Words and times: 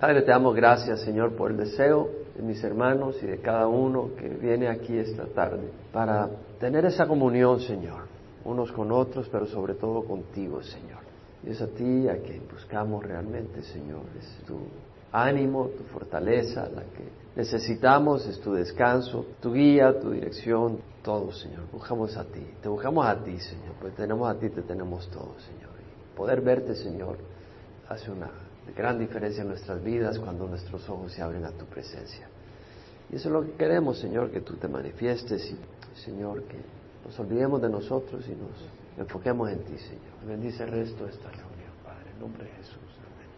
Padre, 0.00 0.22
te 0.22 0.30
damos 0.30 0.56
gracias, 0.56 1.02
Señor, 1.02 1.36
por 1.36 1.50
el 1.50 1.58
deseo 1.58 2.08
de 2.34 2.42
mis 2.42 2.64
hermanos 2.64 3.22
y 3.22 3.26
de 3.26 3.38
cada 3.42 3.66
uno 3.66 4.12
que 4.18 4.30
viene 4.30 4.66
aquí 4.68 4.96
esta 4.96 5.26
tarde 5.26 5.70
para 5.92 6.26
tener 6.58 6.86
esa 6.86 7.06
comunión, 7.06 7.60
Señor, 7.60 8.04
unos 8.46 8.72
con 8.72 8.92
otros, 8.92 9.28
pero 9.30 9.44
sobre 9.44 9.74
todo 9.74 10.02
contigo, 10.04 10.62
Señor. 10.62 11.00
Y 11.44 11.50
es 11.50 11.60
a 11.60 11.66
ti 11.66 12.08
a 12.08 12.16
quien 12.16 12.48
buscamos 12.50 13.04
realmente, 13.04 13.60
Señor. 13.60 14.00
Es 14.18 14.42
tu 14.46 14.58
ánimo, 15.12 15.68
tu 15.76 15.84
fortaleza, 15.92 16.66
la 16.74 16.80
que 16.80 17.04
necesitamos, 17.36 18.26
es 18.26 18.40
tu 18.40 18.54
descanso, 18.54 19.26
tu 19.42 19.52
guía, 19.52 20.00
tu 20.00 20.12
dirección, 20.12 20.78
todo, 21.02 21.30
Señor. 21.30 21.64
Buscamos 21.70 22.16
a 22.16 22.24
ti, 22.24 22.46
te 22.62 22.70
buscamos 22.70 23.04
a 23.04 23.22
ti, 23.22 23.38
Señor, 23.38 23.74
pues 23.78 23.94
tenemos 23.96 24.30
a 24.30 24.38
ti, 24.38 24.48
te 24.48 24.62
tenemos 24.62 25.06
todo, 25.10 25.34
Señor. 25.40 25.72
Y 25.78 26.16
poder 26.16 26.40
verte, 26.40 26.74
Señor, 26.74 27.18
hace 27.86 28.10
una 28.10 28.30
gran 28.76 28.98
diferencia 28.98 29.42
en 29.42 29.48
nuestras 29.48 29.82
vidas 29.82 30.18
cuando 30.18 30.46
nuestros 30.46 30.88
ojos 30.88 31.12
se 31.12 31.22
abren 31.22 31.44
a 31.44 31.50
tu 31.50 31.64
presencia. 31.66 32.28
Y 33.10 33.16
eso 33.16 33.28
es 33.28 33.32
lo 33.32 33.42
que 33.42 33.52
queremos, 33.52 33.98
Señor, 33.98 34.30
que 34.30 34.40
tú 34.40 34.54
te 34.54 34.68
manifiestes 34.68 35.50
y, 35.50 35.58
Señor, 36.00 36.44
que 36.44 36.58
nos 37.04 37.18
olvidemos 37.18 37.60
de 37.60 37.68
nosotros 37.68 38.24
y 38.28 38.32
nos 38.32 38.50
enfoquemos 38.98 39.50
en 39.50 39.58
ti, 39.60 39.76
Señor. 39.78 40.26
Bendice 40.26 40.62
el 40.62 40.70
resto 40.70 41.04
de 41.04 41.10
esta 41.10 41.28
reunión, 41.28 41.72
Padre, 41.84 42.10
en 42.14 42.20
nombre 42.20 42.44
de 42.44 42.50
Jesús. 42.50 42.76
Amén. 42.76 43.28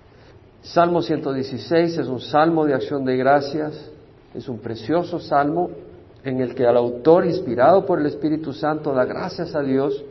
Salmo 0.62 1.00
116 1.00 1.98
es 1.98 2.06
un 2.06 2.20
salmo 2.20 2.66
de 2.66 2.74
acción 2.74 3.04
de 3.04 3.16
gracias, 3.16 3.90
es 4.34 4.48
un 4.48 4.58
precioso 4.58 5.18
salmo 5.18 5.70
en 6.24 6.40
el 6.40 6.54
que 6.54 6.64
el 6.64 6.76
autor, 6.76 7.26
inspirado 7.26 7.84
por 7.86 7.98
el 7.98 8.06
Espíritu 8.06 8.52
Santo, 8.52 8.92
da 8.92 9.04
gracias 9.04 9.54
a 9.54 9.62
Dios 9.62 10.04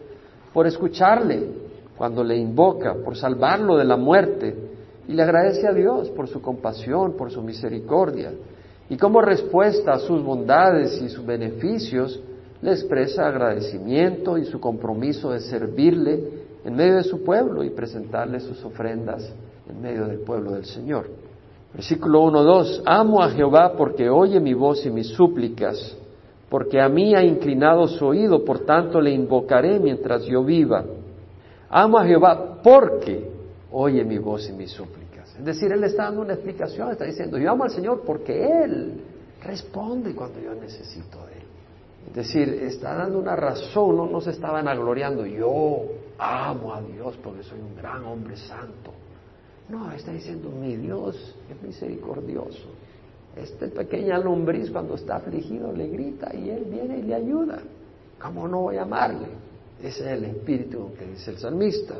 por 0.53 0.67
escucharle 0.67 1.47
cuando 1.97 2.23
le 2.23 2.35
invoca, 2.35 2.95
por 2.95 3.15
salvarlo 3.15 3.77
de 3.77 3.85
la 3.85 3.95
muerte 3.95 4.70
y 5.11 5.13
le 5.13 5.23
agradece 5.23 5.67
a 5.67 5.73
Dios 5.73 6.09
por 6.11 6.29
su 6.29 6.41
compasión, 6.41 7.17
por 7.17 7.31
su 7.31 7.41
misericordia. 7.41 8.31
Y 8.89 8.95
como 8.95 9.21
respuesta 9.21 9.91
a 9.91 9.99
sus 9.99 10.23
bondades 10.23 11.01
y 11.01 11.09
sus 11.09 11.25
beneficios, 11.25 12.21
le 12.61 12.71
expresa 12.71 13.27
agradecimiento 13.27 14.37
y 14.37 14.45
su 14.45 14.61
compromiso 14.61 15.31
de 15.31 15.41
servirle 15.41 16.23
en 16.63 16.75
medio 16.75 16.95
de 16.95 17.03
su 17.03 17.25
pueblo 17.25 17.61
y 17.61 17.71
presentarle 17.71 18.39
sus 18.39 18.63
ofrendas 18.63 19.33
en 19.69 19.81
medio 19.81 20.05
del 20.05 20.19
pueblo 20.19 20.51
del 20.51 20.63
Señor. 20.63 21.09
Versículo 21.73 22.23
1-2, 22.23 22.83
amo 22.85 23.21
a 23.21 23.31
Jehová 23.31 23.73
porque 23.77 24.09
oye 24.09 24.39
mi 24.39 24.53
voz 24.53 24.85
y 24.85 24.89
mis 24.91 25.07
súplicas, 25.07 25.97
porque 26.49 26.79
a 26.79 26.87
mí 26.87 27.13
ha 27.15 27.23
inclinado 27.23 27.85
su 27.85 28.05
oído, 28.05 28.45
por 28.45 28.59
tanto 28.59 29.01
le 29.01 29.11
invocaré 29.11 29.77
mientras 29.77 30.23
yo 30.23 30.41
viva. 30.41 30.85
Amo 31.69 31.97
a 31.97 32.05
Jehová 32.05 32.59
porque 32.63 33.29
oye 33.73 34.05
mi 34.05 34.17
voz 34.17 34.49
y 34.49 34.53
mis 34.53 34.71
súplicas. 34.71 35.00
Es 35.41 35.45
decir, 35.45 35.71
Él 35.71 35.83
está 35.83 36.03
dando 36.03 36.21
una 36.21 36.33
explicación, 36.33 36.91
está 36.91 37.05
diciendo, 37.05 37.39
yo 37.39 37.49
amo 37.49 37.63
al 37.63 37.71
Señor 37.71 38.03
porque 38.05 38.45
Él 38.45 39.01
responde 39.41 40.13
cuando 40.13 40.39
yo 40.39 40.53
necesito 40.53 41.17
de 41.25 41.33
Él. 41.33 41.43
Es 42.09 42.13
decir, 42.13 42.47
está 42.61 42.93
dando 42.93 43.17
una 43.17 43.35
razón, 43.35 43.97
no, 43.97 44.05
no 44.05 44.21
se 44.21 44.29
está 44.29 44.51
vanagloriando, 44.51 45.25
yo 45.25 45.81
amo 46.19 46.75
a 46.75 46.81
Dios 46.83 47.17
porque 47.23 47.41
soy 47.41 47.59
un 47.59 47.75
gran 47.75 48.05
hombre 48.05 48.37
santo. 48.37 48.91
No, 49.67 49.91
está 49.91 50.11
diciendo, 50.11 50.51
mi 50.51 50.75
Dios 50.75 51.35
es 51.49 51.59
misericordioso. 51.63 52.67
Este 53.35 53.69
pequeña 53.69 54.19
lombriz 54.19 54.69
cuando 54.69 54.93
está 54.93 55.15
afligido 55.15 55.71
le 55.71 55.87
grita 55.87 56.35
y 56.35 56.51
Él 56.51 56.65
viene 56.65 56.99
y 56.99 57.01
le 57.01 57.15
ayuda. 57.15 57.63
¿Cómo 58.21 58.47
no 58.47 58.61
voy 58.61 58.77
a 58.77 58.83
amarle? 58.83 59.25
Ese 59.81 60.03
es 60.03 60.19
el 60.19 60.25
espíritu 60.25 60.91
que 60.99 61.07
dice 61.07 61.31
el 61.31 61.39
salmista. 61.39 61.95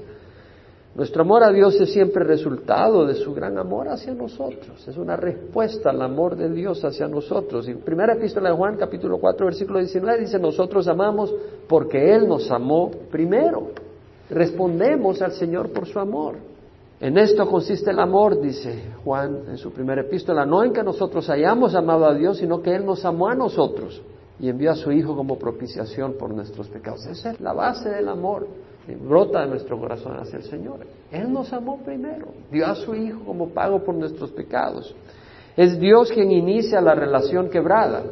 Nuestro 0.94 1.22
amor 1.22 1.42
a 1.44 1.54
Dios 1.54 1.80
es 1.80 1.94
siempre 1.94 2.26
resultado 2.26 3.06
de 3.06 3.16
su 3.16 3.34
gran 3.34 3.58
amor 3.58 3.88
hacia 3.88 4.14
nosotros. 4.14 4.86
Es 4.86 4.98
una 4.98 5.16
respuesta 5.16 5.90
al 5.90 6.02
amor 6.02 6.36
de 6.36 6.50
Dios 6.50 6.84
hacia 6.84 7.08
nosotros. 7.08 7.70
Y 7.70 7.76
primera 7.76 8.14
epístola 8.14 8.50
de 8.50 8.56
Juan, 8.56 8.76
capítulo 8.76 9.18
4, 9.18 9.46
versículo 9.46 9.80
19, 9.80 10.20
dice, 10.20 10.38
nosotros 10.38 10.90
amamos 10.90 11.34
porque 11.70 12.14
Él 12.14 12.28
nos 12.28 12.52
amó 12.52 12.92
primero. 13.10 13.70
Respondemos 14.30 15.22
al 15.22 15.32
Señor 15.32 15.72
por 15.72 15.88
su 15.88 15.98
amor. 15.98 16.36
En 17.00 17.18
esto 17.18 17.48
consiste 17.48 17.92
el 17.92 18.00
amor, 18.00 18.42
dice 18.42 18.92
Juan 19.04 19.44
en 19.48 19.58
su 19.58 19.72
primera 19.72 20.02
epístola, 20.02 20.46
no 20.46 20.64
en 20.64 20.74
que 20.74 20.84
nosotros 20.84 21.30
hayamos 21.30 21.74
amado 21.74 22.06
a 22.06 22.14
Dios, 22.14 22.38
sino 22.38 22.62
que 22.62 22.76
Él 22.76 22.86
nos 22.86 23.06
amó 23.06 23.30
a 23.30 23.34
nosotros 23.34 24.02
y 24.42 24.50
envió 24.50 24.72
a 24.72 24.76
su 24.76 24.92
Hijo 24.92 25.16
como 25.16 25.38
propiciación 25.38 26.14
por 26.14 26.34
nuestros 26.34 26.68
pecados. 26.68 27.06
Esa 27.06 27.32
es 27.32 27.40
la 27.40 27.54
base 27.54 27.90
del 27.90 28.10
amor 28.10 28.48
brota 29.08 29.42
de 29.42 29.48
nuestro 29.48 29.80
corazón 29.80 30.18
hacia 30.18 30.38
el 30.38 30.44
Señor. 30.44 30.80
Él 31.12 31.32
nos 31.32 31.54
amó 31.54 31.78
primero, 31.84 32.28
dio 32.52 32.66
a 32.66 32.76
su 32.76 32.96
Hijo 32.96 33.20
como 33.26 33.50
pago 33.50 33.84
por 33.84 33.96
nuestros 33.96 34.32
pecados. 34.32 34.96
Es 35.56 35.80
Dios 35.80 36.12
quien 36.12 36.32
inicia 36.32 36.82
la 36.82 36.96
relación 36.96 37.50
quebrada 37.50 38.04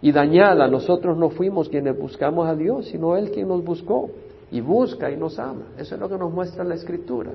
y 0.00 0.10
dañada. 0.12 0.66
Nosotros 0.68 1.16
no 1.18 1.30
fuimos 1.30 1.68
quienes 1.68 1.98
buscamos 1.98 2.48
a 2.48 2.54
Dios, 2.54 2.86
sino 2.86 3.16
Él 3.16 3.30
quien 3.30 3.48
nos 3.48 3.62
buscó 3.62 4.10
y 4.50 4.60
busca 4.60 5.10
y 5.10 5.16
nos 5.16 5.38
ama. 5.38 5.66
Eso 5.76 5.96
es 5.96 6.00
lo 6.00 6.08
que 6.08 6.16
nos 6.16 6.32
muestra 6.32 6.64
la 6.64 6.76
Escritura. 6.76 7.32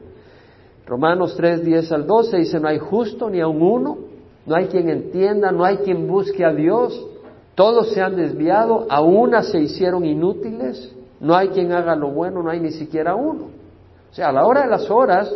Romanos 0.88 1.36
3, 1.36 1.64
10 1.64 1.92
al 1.92 2.08
12 2.08 2.38
dice, 2.38 2.60
no 2.60 2.68
hay 2.68 2.80
justo 2.80 3.30
ni 3.30 3.42
aun 3.42 3.62
uno, 3.62 3.98
no 4.48 4.56
hay 4.56 4.66
quien 4.68 4.90
entienda, 4.90 5.52
no 5.52 5.64
hay 5.64 5.78
quien 5.78 6.08
busque 6.08 6.44
a 6.44 6.52
Dios, 6.52 7.06
todos 7.60 7.92
se 7.92 8.02
han 8.02 8.16
desviado, 8.16 8.86
a 8.90 9.02
una 9.02 9.44
se 9.44 9.60
hicieron 9.60 10.06
inútiles, 10.06 10.96
no 11.20 11.36
hay 11.36 11.50
quien 11.50 11.74
haga 11.74 11.94
lo 11.94 12.10
bueno, 12.10 12.42
no 12.42 12.50
hay 12.50 12.62
ni 12.62 12.72
siquiera 12.72 13.16
uno. 13.16 13.50
O 14.10 14.14
sea, 14.14 14.30
a 14.30 14.32
la 14.32 14.46
hora 14.46 14.62
de 14.62 14.70
las 14.70 14.90
horas, 14.90 15.30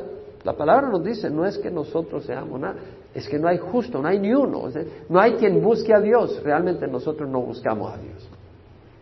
la 0.45 0.53
palabra 0.53 0.87
nos 0.87 1.03
dice, 1.03 1.29
no 1.29 1.45
es 1.45 1.57
que 1.57 1.69
nosotros 1.69 2.23
seamos 2.23 2.61
nada, 2.61 2.75
es 3.13 3.27
que 3.27 3.37
no 3.37 3.49
hay 3.49 3.57
justo, 3.57 4.01
no 4.01 4.07
hay 4.07 4.19
ni 4.19 4.33
uno. 4.33 4.69
no 5.09 5.19
hay 5.19 5.33
quien 5.33 5.61
busque 5.61 5.93
a 5.93 5.99
Dios, 5.99 6.41
realmente 6.45 6.87
nosotros 6.87 7.29
no 7.29 7.41
buscamos 7.41 7.93
a 7.93 7.97
Dios, 7.97 8.25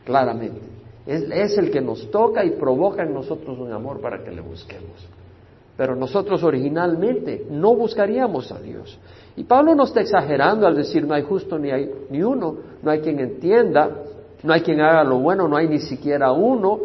claramente. 0.03 0.61
Es, 1.05 1.21
es 1.29 1.59
el 1.59 1.69
que 1.69 1.79
nos 1.79 2.09
toca 2.09 2.43
y 2.43 2.55
provoca 2.55 3.03
en 3.03 3.13
nosotros 3.13 3.55
un 3.59 3.71
amor 3.71 4.01
para 4.01 4.23
que 4.23 4.31
le 4.31 4.41
busquemos. 4.41 5.07
Pero 5.81 5.95
nosotros 5.95 6.43
originalmente 6.43 7.47
no 7.49 7.73
buscaríamos 7.75 8.51
a 8.51 8.59
Dios. 8.59 8.99
Y 9.35 9.45
Pablo 9.45 9.73
no 9.73 9.85
está 9.85 10.01
exagerando 10.01 10.67
al 10.67 10.75
decir 10.75 11.07
no 11.07 11.15
hay 11.15 11.23
justo 11.23 11.57
ni 11.57 11.71
hay 11.71 11.91
ni 12.11 12.21
uno, 12.21 12.55
no 12.83 12.91
hay 12.91 12.99
quien 12.99 13.19
entienda, 13.19 13.89
no 14.43 14.53
hay 14.53 14.61
quien 14.61 14.79
haga 14.79 15.03
lo 15.03 15.17
bueno, 15.17 15.47
no 15.47 15.57
hay 15.57 15.67
ni 15.67 15.79
siquiera 15.79 16.33
uno. 16.33 16.81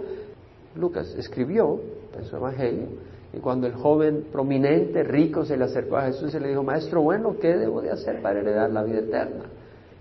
Lucas 0.76 1.14
escribió 1.14 1.78
en 2.18 2.24
su 2.24 2.36
evangelio 2.36 2.86
y 3.34 3.38
cuando 3.40 3.66
el 3.66 3.74
joven 3.74 4.28
prominente, 4.32 5.02
rico, 5.02 5.44
se 5.44 5.58
le 5.58 5.64
acercó 5.64 5.98
a 5.98 6.06
Jesús 6.06 6.34
y 6.34 6.40
le 6.40 6.48
dijo, 6.48 6.62
Maestro 6.62 7.02
bueno, 7.02 7.36
¿qué 7.38 7.54
debo 7.54 7.82
de 7.82 7.90
hacer 7.90 8.22
para 8.22 8.40
heredar 8.40 8.70
la 8.70 8.82
vida 8.82 9.00
eterna? 9.00 9.44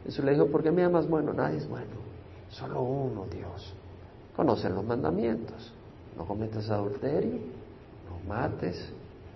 Jesús 0.05 0.23
le 0.23 0.31
dijo, 0.31 0.45
¿por 0.47 0.63
qué 0.63 0.71
me 0.71 0.85
amas 0.85 1.05
bueno? 1.09 1.33
Nadie 1.33 1.57
es 1.57 1.67
bueno, 1.67 1.97
solo 2.47 2.81
uno, 2.81 3.25
Dios. 3.29 3.75
Conocen 4.37 4.73
los 4.73 4.85
mandamientos. 4.85 5.73
No 6.17 6.25
cometas 6.25 6.69
adulterio, 6.69 7.41
mates, 8.27 8.91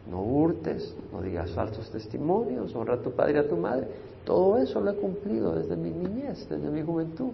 no 0.09 0.21
hurtes, 0.21 0.95
no 1.11 1.21
digas 1.21 1.51
falsos 1.51 1.89
testimonios, 1.91 2.73
honra 2.75 2.95
a 2.95 3.01
tu 3.01 3.11
padre 3.11 3.33
y 3.33 3.37
a 3.37 3.47
tu 3.47 3.57
madre. 3.57 3.87
Todo 4.25 4.57
eso 4.57 4.79
lo 4.81 4.91
he 4.91 4.95
cumplido 4.95 5.55
desde 5.55 5.75
mi 5.75 5.91
niñez, 5.91 6.47
desde 6.49 6.69
mi 6.69 6.81
juventud 6.81 7.31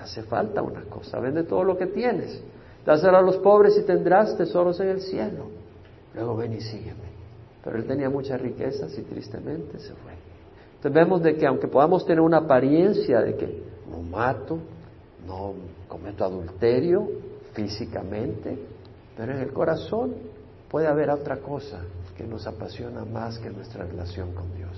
hace 0.00 0.22
falta 0.22 0.62
una 0.62 0.82
cosa, 0.82 1.18
vende 1.20 1.44
todo 1.44 1.64
lo 1.64 1.76
que 1.76 1.86
tienes, 1.86 2.40
dáselo 2.84 3.16
a 3.16 3.22
los 3.22 3.38
pobres 3.38 3.76
y 3.78 3.82
tendrás 3.82 4.36
tesoros 4.36 4.78
en 4.80 4.88
el 4.88 5.00
cielo. 5.00 5.46
Luego 6.14 6.36
ven 6.36 6.52
y 6.54 6.60
sígueme. 6.60 7.16
Pero 7.62 7.76
él 7.78 7.86
tenía 7.86 8.08
muchas 8.08 8.40
riquezas 8.40 8.96
y 8.96 9.02
tristemente 9.02 9.78
se 9.80 9.92
fue. 9.94 10.12
Entonces 10.76 10.92
vemos 10.92 11.22
de 11.22 11.34
que 11.36 11.46
aunque 11.46 11.66
podamos 11.66 12.06
tener 12.06 12.20
una 12.20 12.38
apariencia 12.38 13.20
de 13.20 13.34
que 13.36 13.62
no 13.90 14.02
mato, 14.02 14.58
no 15.26 15.54
cometo 15.88 16.24
adulterio 16.24 17.08
físicamente, 17.52 18.56
pero 19.16 19.32
en 19.32 19.40
el 19.40 19.52
corazón 19.52 20.14
puede 20.70 20.86
haber 20.86 21.10
otra 21.10 21.38
cosa 21.38 21.80
que 22.16 22.24
nos 22.24 22.46
apasiona 22.46 23.04
más 23.04 23.38
que 23.38 23.50
nuestra 23.50 23.84
relación 23.84 24.32
con 24.32 24.54
Dios. 24.54 24.70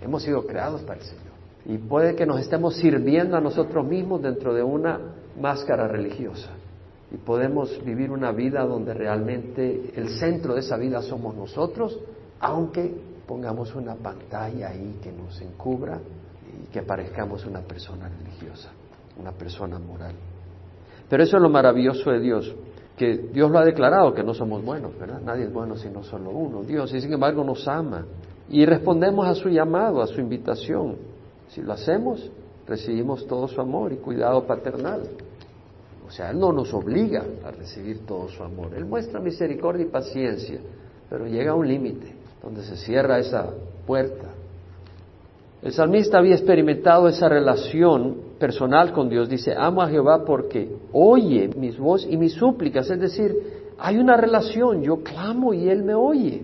Hemos 0.00 0.22
sido 0.22 0.46
creados 0.46 0.82
para 0.82 1.00
el 1.00 1.06
Señor. 1.06 1.36
Y 1.66 1.78
puede 1.78 2.14
que 2.14 2.26
nos 2.26 2.40
estemos 2.40 2.76
sirviendo 2.76 3.36
a 3.36 3.40
nosotros 3.40 3.84
mismos 3.84 4.22
dentro 4.22 4.54
de 4.54 4.62
una 4.62 5.00
máscara 5.40 5.88
religiosa. 5.88 6.50
Y 7.10 7.16
podemos 7.16 7.84
vivir 7.84 8.10
una 8.10 8.32
vida 8.32 8.64
donde 8.64 8.94
realmente 8.94 9.92
el 9.94 10.10
centro 10.18 10.54
de 10.54 10.60
esa 10.60 10.76
vida 10.76 11.02
somos 11.02 11.34
nosotros, 11.34 11.98
aunque 12.40 12.94
pongamos 13.26 13.74
una 13.74 13.94
pantalla 13.94 14.68
ahí 14.68 14.98
que 15.02 15.12
nos 15.12 15.40
encubra 15.40 15.98
y 16.62 16.72
que 16.72 16.82
parezcamos 16.82 17.44
una 17.44 17.60
persona 17.60 18.08
religiosa, 18.08 18.70
una 19.18 19.32
persona 19.32 19.78
moral. 19.78 20.14
Pero 21.08 21.22
eso 21.22 21.36
es 21.36 21.42
lo 21.42 21.48
maravilloso 21.48 22.10
de 22.10 22.20
Dios, 22.20 22.54
que 22.96 23.16
Dios 23.32 23.50
lo 23.50 23.58
ha 23.58 23.64
declarado 23.64 24.14
que 24.14 24.22
no 24.22 24.32
somos 24.32 24.64
buenos, 24.64 24.98
¿verdad? 24.98 25.20
Nadie 25.20 25.44
es 25.44 25.52
bueno 25.52 25.76
sino 25.76 26.02
solo 26.02 26.30
uno. 26.30 26.62
Dios, 26.62 26.92
y 26.94 27.00
sin 27.00 27.12
embargo, 27.12 27.44
nos 27.44 27.66
ama. 27.68 28.06
Y 28.48 28.64
respondemos 28.64 29.26
a 29.26 29.34
su 29.34 29.48
llamado, 29.48 30.00
a 30.00 30.06
su 30.06 30.20
invitación. 30.20 30.96
Si 31.48 31.62
lo 31.62 31.72
hacemos, 31.72 32.30
recibimos 32.66 33.26
todo 33.26 33.48
su 33.48 33.60
amor 33.60 33.92
y 33.92 33.96
cuidado 33.96 34.46
paternal. 34.46 35.02
O 36.06 36.10
sea, 36.10 36.30
Él 36.30 36.38
no 36.38 36.52
nos 36.52 36.72
obliga 36.72 37.24
a 37.44 37.50
recibir 37.50 38.06
todo 38.06 38.28
su 38.28 38.42
amor. 38.42 38.74
Él 38.74 38.84
muestra 38.84 39.20
misericordia 39.20 39.84
y 39.84 39.88
paciencia, 39.88 40.60
pero 41.10 41.26
llega 41.26 41.52
a 41.52 41.54
un 41.54 41.66
límite 41.66 42.14
donde 42.42 42.62
se 42.62 42.76
cierra 42.76 43.18
esa 43.18 43.50
puerta 43.86 44.28
El 45.62 45.72
salmista 45.72 46.18
había 46.18 46.34
experimentado 46.34 47.08
esa 47.08 47.28
relación 47.28 48.18
personal 48.38 48.92
con 48.92 49.08
Dios. 49.08 49.28
Dice, 49.28 49.54
amo 49.56 49.82
a 49.82 49.88
Jehová 49.88 50.24
porque 50.24 50.70
oye 50.92 51.50
mis 51.56 51.78
voces 51.78 52.10
y 52.10 52.16
mis 52.16 52.32
súplicas. 52.32 52.90
Es 52.90 53.00
decir, 53.00 53.34
hay 53.78 53.98
una 53.98 54.16
relación, 54.16 54.82
yo 54.82 55.02
clamo 55.02 55.54
y 55.54 55.68
Él 55.68 55.82
me 55.82 55.94
oye. 55.94 56.42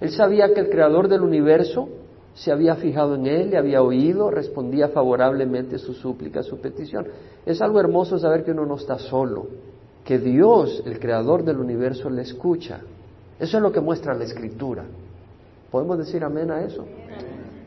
Él 0.00 0.10
sabía 0.10 0.52
que 0.52 0.60
el 0.60 0.68
creador 0.68 1.08
del 1.08 1.22
universo 1.22 1.88
se 2.34 2.50
había 2.50 2.74
fijado 2.74 3.14
en 3.14 3.26
él, 3.26 3.50
le 3.50 3.58
había 3.58 3.80
oído, 3.80 4.28
respondía 4.28 4.88
favorablemente 4.88 5.78
su 5.78 5.94
súplica, 5.94 6.42
su 6.42 6.60
petición. 6.60 7.06
Es 7.46 7.62
algo 7.62 7.78
hermoso 7.78 8.18
saber 8.18 8.44
que 8.44 8.50
uno 8.50 8.66
no 8.66 8.74
está 8.74 8.98
solo, 8.98 9.46
que 10.04 10.18
Dios, 10.18 10.82
el 10.84 10.98
creador 10.98 11.44
del 11.44 11.58
universo, 11.58 12.10
le 12.10 12.22
escucha. 12.22 12.80
Eso 13.38 13.56
es 13.56 13.62
lo 13.62 13.70
que 13.70 13.80
muestra 13.80 14.14
la 14.14 14.24
escritura. 14.24 14.84
¿Podemos 15.70 15.98
decir 15.98 16.24
amén 16.24 16.50
a 16.50 16.62
eso? 16.62 16.84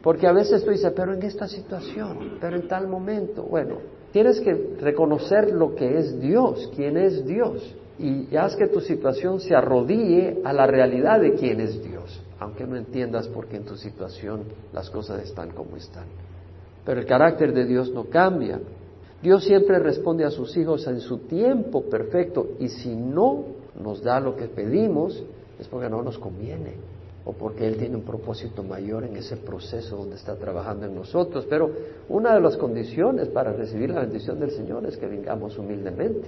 Porque 0.08 0.26
a 0.26 0.32
veces 0.32 0.64
tú 0.64 0.72
dices, 0.72 0.94
pero 0.96 1.14
en 1.14 1.22
esta 1.22 1.50
situación, 1.50 2.38
pero 2.40 2.56
en 2.56 2.66
tal 2.66 2.88
momento, 2.88 3.44
bueno, 3.44 3.80
tienes 4.14 4.40
que 4.40 4.78
reconocer 4.80 5.52
lo 5.52 5.76
que 5.76 5.98
es 5.98 6.18
Dios, 6.18 6.72
quién 6.74 6.96
es 6.96 7.26
Dios, 7.26 7.76
y 8.00 8.34
haz 8.34 8.56
que 8.56 8.68
tu 8.68 8.80
situación 8.80 9.42
se 9.42 9.54
arrodille 9.54 10.40
a 10.46 10.54
la 10.54 10.66
realidad 10.66 11.20
de 11.20 11.34
quién 11.34 11.60
es 11.60 11.84
Dios 11.84 12.24
aunque 12.40 12.66
no 12.66 12.78
entiendas 12.78 13.28
por 13.28 13.48
qué 13.48 13.58
en 13.58 13.66
tu 13.66 13.76
situación 13.76 14.44
las 14.72 14.90
cosas 14.90 15.24
están 15.24 15.50
como 15.50 15.76
están. 15.76 16.06
Pero 16.86 17.02
el 17.02 17.06
carácter 17.06 17.54
de 17.54 17.66
Dios 17.66 17.92
no 17.92 18.06
cambia. 18.06 18.62
Dios 19.22 19.44
siempre 19.44 19.78
responde 19.80 20.24
a 20.24 20.30
sus 20.30 20.56
hijos 20.56 20.88
en 20.88 21.02
su 21.02 21.18
tiempo 21.18 21.82
perfecto 21.90 22.52
y 22.60 22.70
si 22.70 22.96
no 22.96 23.44
nos 23.84 24.02
da 24.02 24.22
lo 24.22 24.38
que 24.38 24.46
pedimos 24.46 25.22
es 25.60 25.68
porque 25.68 25.90
no 25.90 26.02
nos 26.02 26.18
conviene 26.18 26.97
o 27.28 27.34
porque 27.34 27.68
Él 27.68 27.76
tiene 27.76 27.98
un 27.98 28.04
propósito 28.04 28.64
mayor 28.64 29.04
en 29.04 29.18
ese 29.18 29.36
proceso 29.36 29.98
donde 29.98 30.16
está 30.16 30.36
trabajando 30.36 30.86
en 30.86 30.96
nosotros. 30.96 31.46
Pero 31.50 31.70
una 32.08 32.34
de 32.34 32.40
las 32.40 32.56
condiciones 32.56 33.28
para 33.28 33.52
recibir 33.52 33.90
la 33.90 34.00
bendición 34.00 34.40
del 34.40 34.52
Señor 34.52 34.86
es 34.86 34.96
que 34.96 35.08
vengamos 35.08 35.58
humildemente. 35.58 36.26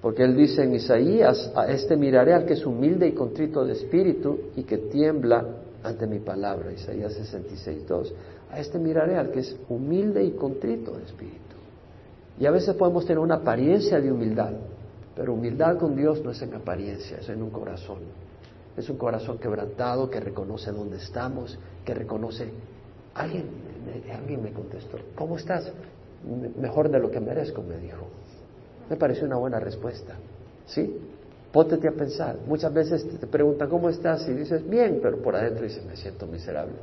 Porque 0.00 0.24
él 0.24 0.36
dice 0.36 0.64
en 0.64 0.74
Isaías, 0.74 1.52
a 1.54 1.70
este 1.70 1.96
miraré 1.96 2.34
al 2.34 2.44
que 2.44 2.54
es 2.54 2.66
humilde 2.66 3.06
y 3.06 3.12
contrito 3.12 3.64
de 3.64 3.74
espíritu 3.74 4.36
y 4.56 4.64
que 4.64 4.78
tiembla 4.78 5.46
ante 5.84 6.08
mi 6.08 6.18
palabra. 6.18 6.72
Isaías 6.72 7.12
66, 7.12 7.86
2. 7.86 8.14
A 8.50 8.58
este 8.58 8.80
miraré 8.80 9.16
al 9.16 9.30
que 9.30 9.40
es 9.40 9.56
humilde 9.68 10.24
y 10.24 10.32
contrito 10.32 10.96
de 10.96 11.04
espíritu. 11.04 11.38
Y 12.40 12.46
a 12.46 12.50
veces 12.50 12.74
podemos 12.74 13.06
tener 13.06 13.20
una 13.20 13.36
apariencia 13.36 14.00
de 14.00 14.10
humildad, 14.10 14.54
pero 15.14 15.34
humildad 15.34 15.78
con 15.78 15.94
Dios 15.94 16.20
no 16.24 16.32
es 16.32 16.42
en 16.42 16.52
apariencia, 16.52 17.18
es 17.18 17.28
en 17.28 17.42
un 17.42 17.50
corazón. 17.50 17.98
Es 18.76 18.88
un 18.88 18.96
corazón 18.96 19.38
quebrantado 19.38 20.08
que 20.08 20.20
reconoce 20.20 20.72
dónde 20.72 20.96
estamos, 20.96 21.58
que 21.84 21.94
reconoce. 21.94 22.50
Alguien, 23.14 23.46
alguien 24.14 24.42
me 24.42 24.52
contestó, 24.52 24.98
¿cómo 25.14 25.36
estás? 25.36 25.70
Mejor 26.58 26.88
de 26.88 26.98
lo 26.98 27.10
que 27.10 27.20
merezco, 27.20 27.62
me 27.62 27.76
dijo. 27.76 28.06
Me 28.88 28.96
pareció 28.96 29.26
una 29.26 29.36
buena 29.36 29.60
respuesta. 29.60 30.14
¿Sí? 30.66 30.98
Póntete 31.52 31.88
a 31.88 31.92
pensar. 31.92 32.36
Muchas 32.46 32.72
veces 32.72 33.06
te 33.20 33.26
preguntan, 33.26 33.68
¿cómo 33.68 33.90
estás? 33.90 34.26
Y 34.26 34.32
dices, 34.32 34.66
bien, 34.68 35.00
pero 35.02 35.18
por 35.18 35.36
adentro 35.36 35.64
dices, 35.64 35.84
me 35.84 35.96
siento 35.96 36.26
miserable. 36.26 36.74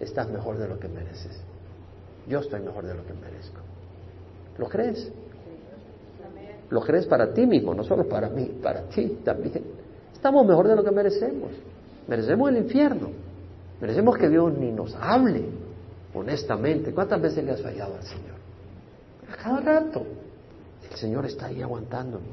Estás 0.00 0.28
mejor 0.30 0.58
de 0.58 0.66
lo 0.66 0.80
que 0.80 0.88
mereces. 0.88 1.38
Yo 2.26 2.40
estoy 2.40 2.60
mejor 2.60 2.86
de 2.86 2.94
lo 2.94 3.06
que 3.06 3.12
merezco. 3.12 3.60
¿Lo 4.58 4.68
crees? 4.68 5.12
Lo 6.70 6.80
crees 6.80 7.06
para 7.06 7.32
ti 7.32 7.46
mismo, 7.46 7.74
no 7.74 7.84
solo 7.84 8.08
para 8.08 8.28
mí, 8.28 8.58
para 8.62 8.82
ti 8.82 9.18
también. 9.24 9.62
Estamos 10.20 10.46
mejor 10.46 10.68
de 10.68 10.76
lo 10.76 10.84
que 10.84 10.90
merecemos. 10.90 11.50
Merecemos 12.06 12.50
el 12.50 12.58
infierno. 12.58 13.08
Merecemos 13.80 14.18
que 14.18 14.28
Dios 14.28 14.52
ni 14.52 14.70
nos 14.70 14.94
hable 14.94 15.46
honestamente. 16.12 16.92
¿Cuántas 16.92 17.22
veces 17.22 17.42
le 17.42 17.52
has 17.52 17.62
fallado 17.62 17.94
al 17.94 18.02
Señor? 18.02 18.36
A 19.32 19.42
cada 19.42 19.60
rato. 19.60 20.02
El 20.90 20.94
Señor 20.98 21.24
está 21.24 21.46
ahí 21.46 21.62
aguantándonos. 21.62 22.28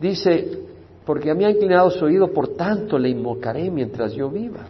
Dice, 0.00 0.58
porque 1.06 1.30
a 1.30 1.34
mí 1.34 1.44
ha 1.44 1.50
inclinado 1.50 1.88
su 1.92 2.04
oído, 2.04 2.32
por 2.32 2.56
tanto 2.56 2.98
le 2.98 3.10
invocaré 3.10 3.70
mientras 3.70 4.14
yo 4.14 4.28
viva. 4.28 4.66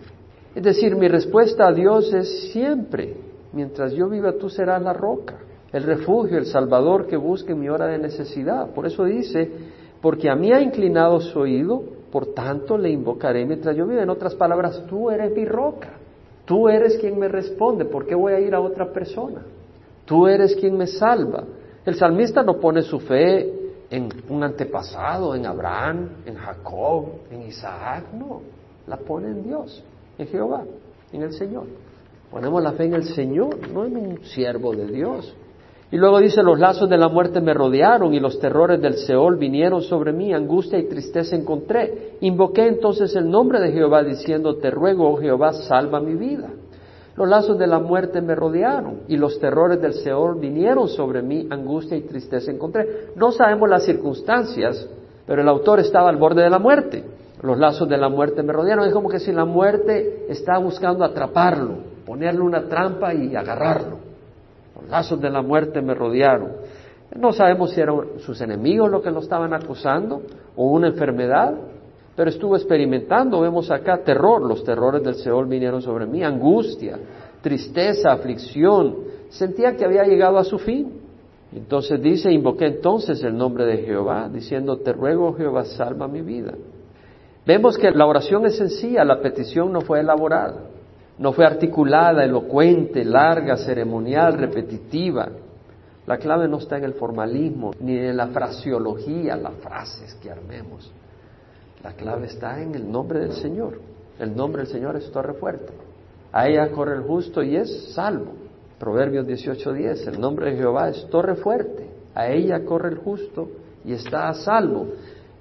Es 0.54 0.62
decir, 0.62 0.96
mi 0.96 1.08
respuesta 1.08 1.66
a 1.66 1.72
Dios 1.72 2.12
es 2.12 2.52
siempre, 2.52 3.16
mientras 3.54 3.94
yo 3.94 4.06
viva 4.10 4.34
tú 4.34 4.50
serás 4.50 4.82
la 4.82 4.92
roca, 4.92 5.38
el 5.72 5.82
refugio, 5.82 6.36
el 6.36 6.44
salvador 6.44 7.06
que 7.06 7.16
busque 7.16 7.52
en 7.52 7.60
mi 7.60 7.70
hora 7.70 7.86
de 7.86 7.96
necesidad. 7.96 8.75
Por 8.75 8.84
eso 8.84 9.04
dice, 9.04 9.50
porque 10.02 10.28
a 10.28 10.36
mí 10.36 10.52
ha 10.52 10.60
inclinado 10.60 11.20
su 11.22 11.38
oído, 11.38 11.96
por 12.10 12.34
tanto 12.34 12.78
le 12.78 12.90
invocaré 12.90 13.44
mientras 13.44 13.76
yo 13.76 13.87
viva. 13.87 14.02
En 14.02 14.10
otras 14.10 14.34
palabras, 14.34 14.84
tú 14.88 15.10
eres 15.10 15.32
mi 15.32 15.44
roca, 15.44 15.90
tú 16.44 16.69
eres 16.69 16.96
quien 16.99 17.19
me 17.19 17.28
responde, 17.28 17.84
¿por 17.84 18.06
qué 18.06 18.14
voy 18.14 18.32
a 18.32 18.40
ir 18.40 18.55
a 18.55 18.60
otra 18.60 18.93
persona? 18.93 19.43
Tú 20.05 20.26
eres 20.26 20.56
quien 20.56 20.76
me 20.76 20.87
salva. 20.87 21.44
El 21.84 21.94
salmista 21.94 22.43
no 22.43 22.58
pone 22.58 22.82
su 22.82 22.99
fe 23.00 23.58
en 23.90 24.08
un 24.28 24.43
antepasado, 24.43 25.34
en 25.34 25.46
Abraham, 25.46 26.08
en 26.26 26.34
Jacob, 26.34 27.06
en 27.31 27.43
Isaac, 27.43 28.05
no, 28.12 28.43
la 28.87 28.96
pone 28.99 29.28
en 29.28 29.43
Dios, 29.43 29.82
en 30.19 30.26
Jehová, 30.26 30.64
en 31.12 31.22
el 31.22 31.32
Señor. 31.32 31.66
Ponemos 32.31 32.62
la 32.62 32.72
fe 32.72 32.84
en 32.84 32.94
el 32.94 33.04
Señor, 33.04 33.69
no 33.72 33.87
en 33.87 33.96
un 33.96 34.25
siervo 34.25 34.75
de 34.75 34.87
Dios. 34.87 35.34
Y 35.90 35.96
luego 35.96 36.19
dice, 36.19 36.43
los 36.43 36.58
lazos 36.58 36.88
de 36.90 36.99
la 36.99 37.08
muerte 37.08 37.40
me 37.40 37.55
rodearon 37.55 38.12
y 38.12 38.20
los 38.20 38.38
terrores 38.38 38.81
del 38.81 38.99
Seol 38.99 39.37
vinieron 39.37 39.81
sobre 39.81 40.12
mí, 40.12 40.35
angustia 40.35 40.79
y 40.79 40.87
tristeza 40.87 41.35
encontré. 41.35 42.17
Invoqué 42.20 42.67
entonces 42.67 43.17
el 43.17 43.31
nombre 43.31 43.58
de 43.58 43.73
Jehová 43.73 44.02
diciendo, 44.02 44.56
te 44.56 44.70
ruego, 44.70 45.11
oh 45.11 45.17
Jehová, 45.17 45.55
salva 45.55 45.99
mi 46.00 46.14
vida. 46.14 46.50
Los 47.17 47.26
lazos 47.26 47.58
de 47.58 47.67
la 47.67 47.79
muerte 47.79 48.20
me 48.20 48.35
rodearon 48.35 49.00
y 49.08 49.17
los 49.17 49.40
terrores 49.40 49.81
del 49.81 49.94
Seol 49.94 50.38
vinieron 50.38 50.88
sobre 50.88 51.23
mí, 51.23 51.49
angustia 51.50 51.96
y 51.96 52.02
tristeza 52.02 52.50
encontré. 52.50 53.08
No 53.17 53.32
sabemos 53.32 53.69
las 53.69 53.85
circunstancias, 53.85 54.87
pero 55.26 55.40
el 55.40 55.49
autor 55.49 55.81
estaba 55.81 56.11
al 56.11 56.17
borde 56.17 56.43
de 56.43 56.50
la 56.50 56.58
muerte. 56.58 57.02
Los 57.43 57.58
lazos 57.58 57.88
de 57.88 57.96
la 57.96 58.11
muerte 58.11 58.43
me 58.43 58.52
rodearon. 58.52 58.87
Es 58.87 58.93
como 58.93 59.08
que 59.08 59.20
si 59.20 59.32
la 59.32 59.46
muerte 59.46 60.26
está 60.29 60.58
buscando 60.58 61.02
atraparlo, 61.02 61.79
ponerle 62.05 62.43
una 62.43 62.69
trampa 62.69 63.14
y 63.14 63.35
agarrarlo. 63.35 64.07
Los 64.80 64.90
lazos 64.90 65.20
de 65.20 65.30
la 65.30 65.42
muerte 65.42 65.82
me 65.82 65.94
rodearon. 65.94 66.52
No 67.16 67.32
sabemos 67.32 67.70
si 67.70 67.80
eran 67.80 68.19
sus 68.19 68.40
enemigos 68.40 68.90
los 68.90 69.02
que 69.02 69.10
lo 69.10 69.20
estaban 69.20 69.54
acusando 69.54 70.22
o 70.56 70.66
una 70.66 70.88
enfermedad 70.88 71.54
pero 72.19 72.30
estuvo 72.30 72.56
experimentando, 72.56 73.40
vemos 73.40 73.70
acá, 73.70 73.98
terror, 73.98 74.42
los 74.42 74.64
terrores 74.64 75.04
del 75.04 75.14
Seol 75.14 75.46
vinieron 75.46 75.80
sobre 75.80 76.04
mí, 76.04 76.25
angustia, 76.25 76.98
tristeza, 77.40 78.10
aflicción, 78.10 78.96
sentía 79.28 79.76
que 79.76 79.85
había 79.85 80.02
llegado 80.02 80.37
a 80.37 80.42
su 80.42 80.58
fin. 80.58 80.94
Entonces 81.52 82.02
dice, 82.02 82.32
invoqué 82.32 82.66
entonces 82.66 83.23
el 83.23 83.37
nombre 83.37 83.66
de 83.66 83.85
Jehová, 83.85 84.28
diciendo, 84.28 84.78
te 84.78 84.92
ruego 84.92 85.32
Jehová, 85.35 85.64
salva 85.64 86.08
mi 86.08 86.23
vida. 86.23 86.54
Vemos 87.47 87.78
que 87.78 87.92
la 87.92 88.04
oración 88.04 88.47
es 88.47 88.56
sencilla, 88.56 89.04
la 89.04 89.20
petición 89.20 89.70
no 89.73 89.82
fue 89.82 90.00
elaborada, 90.00 90.56
no 91.18 91.32
fue 91.32 91.44
articulada, 91.44 92.25
elocuente, 92.25 93.04
larga, 93.04 93.56
ceremonial, 93.56 94.34
repetitiva. 94.34 95.28
La 96.06 96.16
clave 96.16 96.48
no 96.48 96.58
está 96.58 96.78
en 96.78 96.84
el 96.84 96.94
formalismo, 96.94 97.72
ni 97.80 97.98
en 97.98 98.16
la 98.16 98.28
fraseología, 98.28 99.37
las 99.37 99.54
frases 99.54 100.14
que 100.22 100.30
armemos. 100.30 100.90
La 101.82 101.92
clave 101.92 102.26
está 102.26 102.62
en 102.62 102.75
el 102.75 102.90
nombre 102.90 103.20
del 103.20 103.32
Señor. 103.32 103.80
El 104.18 104.34
nombre 104.34 104.62
del 104.62 104.70
Señor 104.70 104.96
es 104.96 105.10
torre 105.10 105.34
fuerte. 105.34 105.72
A 106.32 106.48
ella 106.48 106.70
corre 106.70 106.94
el 106.94 107.02
justo 107.02 107.42
y 107.42 107.56
es 107.56 107.92
salvo. 107.94 108.32
Proverbios 108.78 109.26
18:10. 109.26 110.06
El 110.06 110.20
nombre 110.20 110.50
de 110.50 110.56
Jehová 110.56 110.88
es 110.88 111.06
torre 111.10 111.34
fuerte. 111.34 111.88
A 112.14 112.28
ella 112.28 112.64
corre 112.64 112.90
el 112.90 112.98
justo 112.98 113.48
y 113.84 113.92
está 113.92 114.28
a 114.28 114.34
salvo. 114.34 114.87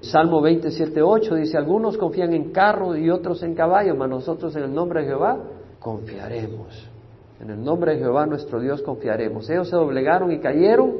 Salmo 0.01 0.41
27:8 0.41 1.36
dice, 1.36 1.57
algunos 1.57 1.98
confían 1.98 2.34
en 2.34 2.51
carro 2.51 2.96
y 2.96 3.10
otros 3.10 3.41
en 3.41 3.55
caballo, 3.55 3.96
mas 3.96 4.10
nosotros 4.10 4.55
en 4.55 4.63
el 4.63 4.74
nombre 4.74 5.01
de 5.01 5.07
Jehová 5.07 5.39
confiaremos. 5.88 6.89
En 7.39 7.50
el 7.50 7.63
nombre 7.63 7.94
de 7.94 8.00
Jehová 8.00 8.25
nuestro 8.25 8.60
Dios 8.60 8.82
confiaremos. 8.82 9.50
Ellos 9.50 9.70
se 9.70 9.75
doblegaron 9.77 10.34
y 10.34 10.39
cayeron, 10.39 10.96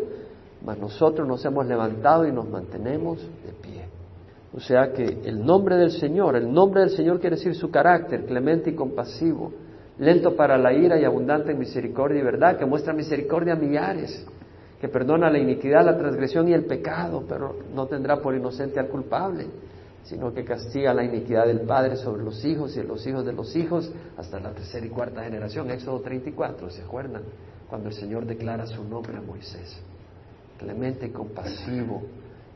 mas 0.63 0.79
nosotros 0.79 1.27
nos 1.27 1.44
hemos 1.44 1.65
levantado 1.65 2.25
y 2.25 2.32
nos 2.32 2.48
mantenemos 2.48 3.20
de 3.20 3.51
pie. 3.62 3.84
O 4.56 4.62
sea 4.62 4.94
que 4.94 5.03
el 5.25 5.46
nombre 5.46 5.75
del 5.75 5.91
Señor, 5.91 6.38
el 6.38 6.53
nombre 6.53 6.79
del 6.79 6.91
Señor 6.91 7.20
quiere 7.20 7.36
decir 7.36 7.53
su 7.53 7.70
carácter, 7.70 8.24
clemente 8.24 8.70
y 8.70 8.75
compasivo, 8.75 9.51
lento 10.00 10.38
para 10.38 10.58
la 10.58 10.72
ira 10.72 10.98
y 10.98 11.03
abundante 11.03 11.51
en 11.51 11.60
misericordia 11.60 12.22
y 12.22 12.24
verdad, 12.24 12.58
que 12.58 12.65
muestra 12.65 12.94
misericordia 12.94 13.56
a 13.56 13.58
millares, 13.58 14.25
que 14.79 14.88
perdona 14.88 15.29
la 15.29 15.38
iniquidad, 15.38 15.84
la 15.84 15.98
transgresión 15.98 16.48
y 16.48 16.53
el 16.53 16.63
pecado, 16.63 17.25
pero 17.27 17.58
no 17.75 17.88
tendrá 17.88 18.22
por 18.22 18.34
inocente 18.34 18.79
al 18.79 18.88
culpable, 18.88 19.48
sino 20.08 20.34
que 20.34 20.46
castiga 20.46 20.94
la 20.94 21.04
iniquidad 21.04 21.46
del 21.48 21.62
Padre 21.62 21.98
sobre 21.98 22.24
los 22.24 22.44
hijos 22.46 22.78
y 22.78 22.84
los 22.84 23.06
hijos 23.06 23.26
de 23.26 23.34
los 23.34 23.54
hijos 23.58 23.92
hasta 24.16 24.40
la 24.40 24.52
tercera 24.52 24.86
y 24.86 24.90
cuarta 24.90 25.24
generación. 25.24 25.70
Éxodo 25.70 26.00
34, 26.00 26.70
¿se 26.70 26.82
acuerdan? 26.82 27.24
Cuando 27.70 27.90
el 27.90 27.94
Señor 27.94 28.26
declara 28.26 28.66
su 28.66 28.86
nombre 28.86 29.18
a 29.18 29.22
Moisés. 29.22 29.78
Clemente 30.58 31.08
y 31.08 31.10
compasivo, 31.10 32.04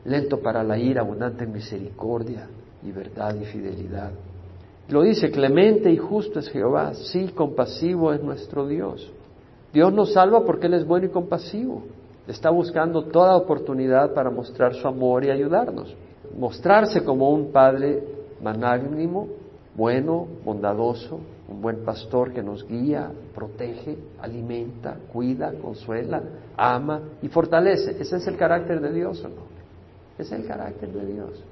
lento 0.06 0.40
para 0.40 0.64
la 0.64 0.78
ira, 0.78 1.02
abundante 1.02 1.44
en 1.44 1.52
misericordia 1.52 2.48
y 2.82 2.90
verdad 2.90 3.34
y 3.34 3.44
fidelidad. 3.44 4.12
Lo 4.88 5.02
dice, 5.02 5.30
clemente 5.30 5.90
y 5.90 5.98
justo 5.98 6.38
es 6.38 6.48
Jehová, 6.48 6.94
sí, 6.94 7.28
compasivo 7.34 8.14
es 8.14 8.22
nuestro 8.22 8.66
Dios. 8.66 9.12
Dios 9.74 9.92
nos 9.92 10.14
salva 10.14 10.42
porque 10.44 10.68
Él 10.68 10.74
es 10.74 10.86
bueno 10.86 11.06
y 11.06 11.10
compasivo. 11.10 11.82
Está 12.26 12.48
buscando 12.48 13.04
toda 13.04 13.36
oportunidad 13.36 14.14
para 14.14 14.30
mostrar 14.30 14.74
su 14.74 14.88
amor 14.88 15.24
y 15.24 15.30
ayudarnos. 15.30 15.94
Mostrarse 16.36 17.04
como 17.04 17.30
un 17.30 17.52
Padre 17.52 18.02
magnánimo, 18.42 19.28
bueno, 19.74 20.26
bondadoso, 20.44 21.20
un 21.48 21.60
buen 21.60 21.84
pastor 21.84 22.32
que 22.32 22.42
nos 22.42 22.66
guía, 22.66 23.10
protege, 23.34 23.96
alimenta, 24.20 24.96
cuida, 25.12 25.52
consuela, 25.60 26.22
ama 26.56 27.00
y 27.22 27.28
fortalece. 27.28 28.00
Ese 28.00 28.16
es 28.16 28.26
el 28.26 28.36
carácter 28.36 28.80
de 28.80 28.92
Dios 28.92 29.22
o 29.24 29.28
no? 29.28 29.52
Es 30.18 30.30
el 30.32 30.46
carácter 30.46 30.90
de 30.92 31.06
Dios. 31.06 31.42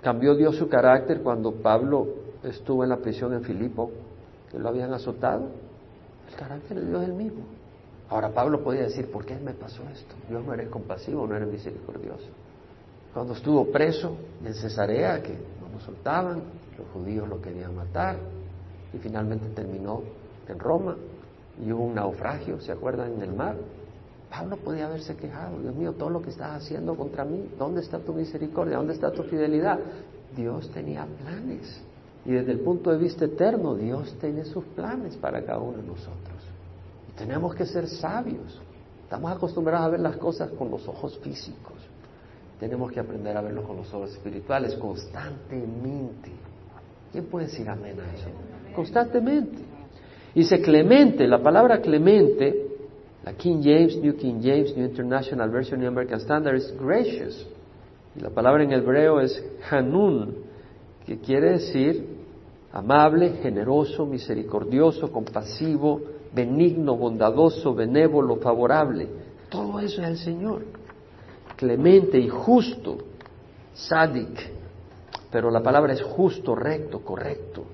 Cambió 0.00 0.34
Dios 0.34 0.56
su 0.56 0.68
carácter 0.68 1.22
cuando 1.22 1.52
Pablo 1.52 2.06
estuvo 2.42 2.82
en 2.84 2.90
la 2.90 2.96
prisión 2.98 3.34
en 3.34 3.42
Filipo, 3.42 3.90
que 4.50 4.58
lo 4.58 4.68
habían 4.68 4.92
azotado. 4.92 5.48
El 6.30 6.36
carácter 6.36 6.80
de 6.80 6.86
Dios 6.86 7.02
es 7.02 7.08
el 7.08 7.14
mismo. 7.14 7.42
Ahora 8.08 8.30
Pablo 8.30 8.62
podía 8.62 8.82
decir, 8.82 9.10
¿por 9.10 9.24
qué 9.24 9.36
me 9.36 9.52
pasó 9.52 9.82
esto? 9.92 10.14
Dios 10.28 10.44
no 10.44 10.52
eres 10.54 10.68
compasivo, 10.68 11.26
no 11.26 11.36
eres 11.36 11.48
misericordioso. 11.48 12.26
Cuando 13.12 13.32
estuvo 13.34 13.70
preso 13.70 14.16
en 14.44 14.54
Cesarea, 14.54 15.22
que 15.22 15.32
no 15.32 15.68
lo 15.72 15.80
soltaban, 15.80 16.42
los 16.78 16.88
judíos 16.92 17.28
lo 17.28 17.40
querían 17.40 17.74
matar, 17.74 18.16
y 18.92 18.98
finalmente 18.98 19.48
terminó 19.48 20.02
en 20.48 20.58
Roma, 20.58 20.96
y 21.64 21.72
hubo 21.72 21.84
un 21.84 21.94
naufragio, 21.94 22.60
¿se 22.60 22.72
acuerdan? 22.72 23.14
En 23.14 23.22
el 23.22 23.34
mar. 23.34 23.56
Pablo 24.30 24.56
podía 24.58 24.86
haberse 24.86 25.16
quejado, 25.16 25.58
Dios 25.60 25.74
mío, 25.74 25.92
todo 25.92 26.08
lo 26.08 26.22
que 26.22 26.30
estás 26.30 26.62
haciendo 26.62 26.94
contra 26.94 27.24
mí, 27.24 27.50
¿dónde 27.58 27.80
está 27.80 27.98
tu 27.98 28.14
misericordia? 28.14 28.76
¿Dónde 28.76 28.94
está 28.94 29.10
tu 29.10 29.24
fidelidad? 29.24 29.78
Dios 30.36 30.70
tenía 30.70 31.04
planes. 31.04 31.82
Y 32.24 32.32
desde 32.32 32.52
el 32.52 32.60
punto 32.60 32.90
de 32.90 32.98
vista 32.98 33.24
eterno, 33.24 33.74
Dios 33.74 34.16
tiene 34.20 34.44
sus 34.44 34.64
planes 34.66 35.16
para 35.16 35.44
cada 35.44 35.58
uno 35.58 35.78
de 35.78 35.82
nosotros. 35.82 36.38
Tenemos 37.16 37.54
que 37.56 37.66
ser 37.66 37.88
sabios. 37.88 38.60
Estamos 39.02 39.32
acostumbrados 39.32 39.86
a 39.88 39.90
ver 39.90 40.00
las 40.00 40.16
cosas 40.16 40.50
con 40.52 40.70
los 40.70 40.86
ojos 40.86 41.18
físicos. 41.18 41.89
Tenemos 42.60 42.92
que 42.92 43.00
aprender 43.00 43.34
a 43.34 43.40
verlo 43.40 43.62
con 43.62 43.78
los 43.78 43.92
ojos 43.94 44.12
espirituales 44.12 44.74
constantemente. 44.74 46.30
¿Quién 47.10 47.24
puede 47.24 47.46
decir 47.46 47.66
amén 47.68 47.98
a 47.98 48.14
eso? 48.14 48.28
Constantemente. 48.74 49.62
Dice 50.34 50.60
clemente, 50.60 51.26
la 51.26 51.42
palabra 51.42 51.80
clemente, 51.80 52.66
la 53.24 53.32
King 53.32 53.62
James, 53.62 53.96
New 53.96 54.14
King 54.14 54.40
James, 54.42 54.76
New 54.76 54.86
International 54.86 55.50
Version, 55.50 55.80
New 55.80 55.88
American 55.88 56.20
Standard, 56.20 56.56
es 56.56 56.76
gracious. 56.78 57.48
Y 58.14 58.20
la 58.20 58.28
palabra 58.28 58.62
en 58.62 58.72
hebreo 58.72 59.20
es 59.20 59.42
hanun, 59.70 60.36
que 61.06 61.18
quiere 61.18 61.52
decir 61.52 62.20
amable, 62.72 63.38
generoso, 63.42 64.04
misericordioso, 64.04 65.10
compasivo, 65.10 66.02
benigno, 66.34 66.94
bondadoso, 66.94 67.74
benévolo, 67.74 68.36
favorable. 68.36 69.08
Todo 69.48 69.80
eso 69.80 70.02
es 70.02 70.08
el 70.08 70.16
Señor. 70.18 70.62
Clemente 71.60 72.18
y 72.18 72.28
justo, 72.28 72.96
sádic. 73.74 74.50
Pero 75.30 75.50
la 75.50 75.62
palabra 75.62 75.92
es 75.92 76.02
justo, 76.02 76.54
recto, 76.54 77.00
correcto. 77.00 77.64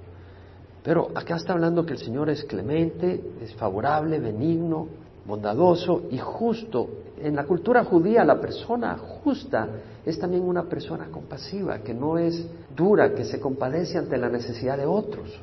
Pero 0.82 1.10
acá 1.14 1.36
está 1.36 1.52
hablando 1.52 1.86
que 1.86 1.92
el 1.92 1.98
Señor 1.98 2.28
es 2.28 2.44
clemente, 2.44 3.20
es 3.40 3.54
favorable, 3.54 4.18
benigno, 4.18 4.88
bondadoso 5.24 6.02
y 6.10 6.18
justo. 6.18 6.88
En 7.18 7.36
la 7.36 7.44
cultura 7.44 7.84
judía 7.84 8.24
la 8.24 8.40
persona 8.40 8.98
justa 8.98 9.68
es 10.04 10.18
también 10.18 10.42
una 10.42 10.64
persona 10.64 11.06
compasiva, 11.06 11.78
que 11.78 11.94
no 11.94 12.18
es 12.18 12.44
dura, 12.76 13.14
que 13.14 13.24
se 13.24 13.40
compadece 13.40 13.98
ante 13.98 14.18
la 14.18 14.28
necesidad 14.28 14.76
de 14.76 14.84
otros. 14.84 15.40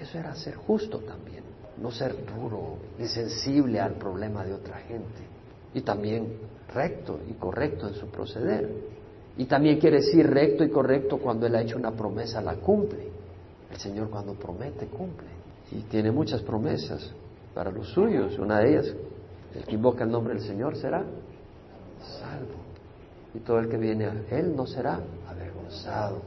Eso 0.00 0.18
era 0.18 0.34
ser 0.34 0.56
justo 0.56 1.00
también 1.00 1.44
no 1.80 1.90
ser 1.90 2.14
duro 2.26 2.76
ni 2.98 3.06
sensible 3.06 3.80
al 3.80 3.94
problema 3.94 4.44
de 4.44 4.54
otra 4.54 4.78
gente. 4.78 5.22
Y 5.72 5.80
también 5.80 6.28
recto 6.74 7.20
y 7.28 7.34
correcto 7.34 7.88
en 7.88 7.94
su 7.94 8.06
proceder. 8.08 8.68
Y 9.36 9.46
también 9.46 9.78
quiere 9.78 9.96
decir 9.96 10.26
recto 10.28 10.64
y 10.64 10.70
correcto 10.70 11.18
cuando 11.18 11.46
Él 11.46 11.54
ha 11.54 11.62
hecho 11.62 11.76
una 11.76 11.92
promesa, 11.92 12.40
la 12.40 12.56
cumple. 12.56 13.08
El 13.70 13.78
Señor 13.78 14.10
cuando 14.10 14.34
promete, 14.34 14.86
cumple. 14.86 15.28
Y 15.72 15.82
tiene 15.82 16.10
muchas 16.10 16.42
promesas 16.42 17.12
para 17.54 17.70
los 17.70 17.88
suyos. 17.88 18.38
Una 18.38 18.58
de 18.58 18.70
ellas, 18.70 18.94
el 19.54 19.64
que 19.64 19.74
invoca 19.74 20.04
el 20.04 20.10
nombre 20.10 20.34
del 20.34 20.42
Señor 20.42 20.76
será 20.76 21.04
salvo. 22.20 22.62
Y 23.34 23.40
todo 23.40 23.58
el 23.58 23.68
que 23.68 23.76
viene 23.76 24.06
a 24.06 24.12
Él 24.30 24.54
no 24.54 24.66
será 24.66 25.00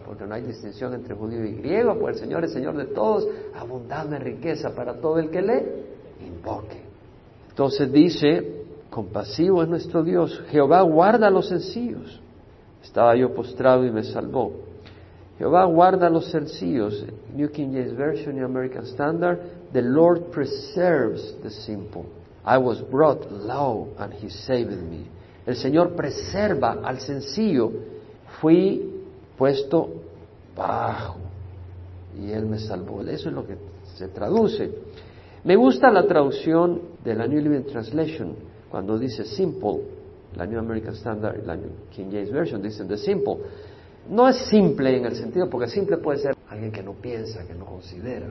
porque 0.05 0.25
no 0.25 0.35
hay 0.35 0.41
distinción 0.43 0.93
entre 0.93 1.15
judío 1.15 1.43
y 1.45 1.55
griego, 1.55 1.97
pues 1.99 2.15
el 2.15 2.23
Señor 2.23 2.43
es 2.43 2.51
Señor 2.51 2.75
de 2.75 2.85
todos, 2.85 3.27
abundante 3.55 4.19
riqueza 4.19 4.73
para 4.75 4.99
todo 4.99 5.19
el 5.19 5.29
que 5.29 5.41
le 5.41 5.85
invoque. 6.25 6.81
Entonces 7.49 7.91
dice, 7.91 8.56
compasivo 8.97 9.61
es 9.61 9.69
nuestro 9.69 10.03
Dios, 10.03 10.41
Jehová 10.49 10.81
guarda 10.81 11.27
a 11.27 11.29
los 11.29 11.49
sencillos. 11.49 12.19
Estaba 12.81 13.15
yo 13.15 13.31
postrado 13.31 13.85
y 13.85 13.91
me 13.91 14.03
salvó. 14.03 14.53
Jehová 15.37 15.65
guarda 15.65 16.07
a 16.07 16.09
los 16.09 16.31
sencillos. 16.31 17.05
New 17.31 17.51
King 17.51 17.73
James 17.73 17.95
Version, 17.95 18.35
New 18.35 18.45
American 18.45 18.87
Standard, 18.87 19.37
the 19.71 19.83
Lord 19.83 20.31
preserves 20.31 21.35
the 21.43 21.51
simple. 21.51 22.07
I 22.43 22.57
was 22.57 22.81
brought 22.89 23.31
low 23.31 23.89
and 23.99 24.13
he 24.13 24.31
saved 24.31 24.71
me. 24.71 25.05
El 25.45 25.55
Señor 25.57 25.95
preserva 25.95 26.79
al 26.83 26.99
sencillo. 26.99 27.71
Fui 28.41 29.03
puesto 29.37 29.89
bajo 30.55 31.17
y 32.19 32.31
Él 32.31 32.47
me 32.47 32.57
salvó. 32.57 33.01
Eso 33.01 33.29
es 33.29 33.35
lo 33.35 33.45
que 33.45 33.57
se 33.95 34.07
traduce. 34.07 34.71
Me 35.43 35.55
gusta 35.55 35.91
la 35.91 36.07
traducción 36.07 36.81
de 37.03 37.13
la 37.13 37.27
New 37.27 37.39
Living 37.39 37.65
Translation 37.71 38.46
cuando 38.69 38.97
dice 38.97 39.24
simple, 39.24 39.81
la 40.36 40.45
New 40.45 40.59
American 40.59 40.93
Standard 40.93 41.41
y 41.41 41.45
la 41.45 41.55
New 41.55 41.69
King 41.89 42.07
James 42.12 42.31
Version 42.31 42.62
dicen 42.62 42.88
the 42.88 42.97
simple. 42.97 43.38
No 44.09 44.27
es 44.27 44.38
simple 44.47 44.97
en 44.97 45.05
el 45.05 45.15
sentido, 45.15 45.50
porque 45.50 45.67
simple 45.67 45.97
puede 45.97 46.19
ser 46.19 46.36
alguien 46.50 46.71
que 46.71 46.83
no 46.83 46.93
piensa, 46.93 47.45
que 47.45 47.53
no 47.53 47.65
considera. 47.65 48.27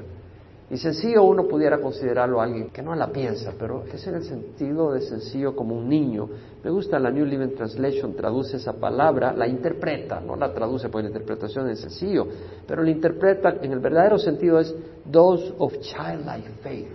Y 0.69 0.79
sencillo 0.79 1.23
uno 1.23 1.47
pudiera 1.47 1.79
considerarlo 1.79 2.41
alguien 2.41 2.71
que 2.71 2.83
no 2.83 2.95
la 2.97 3.13
piensa, 3.13 3.53
pero 3.57 3.85
es 3.85 4.05
en 4.07 4.17
el 4.17 4.25
sentido 4.25 4.93
de 4.93 5.01
sencillo 5.01 5.55
como 5.55 5.77
un 5.77 5.89
niño. 5.89 6.29
Me 6.65 6.71
gusta 6.71 6.99
la 6.99 7.11
New 7.11 7.25
Living 7.25 7.55
Translation, 7.55 8.15
traduce 8.15 8.57
esa 8.57 8.73
palabra, 8.73 9.33
la 9.33 9.47
interpreta, 9.47 10.19
no 10.19 10.35
la 10.35 10.53
traduce 10.53 10.89
por 10.89 11.03
la 11.03 11.09
interpretación 11.09 11.69
en 11.69 11.77
sencillo, 11.77 12.27
pero 12.67 12.83
la 12.83 12.91
interpreta 12.91 13.59
en 13.63 13.71
el 13.71 13.79
verdadero 13.79 14.19
sentido 14.19 14.59
es 14.59 14.75
those 15.09 15.55
of 15.59 15.73
childlike 15.79 16.51
faith, 16.63 16.89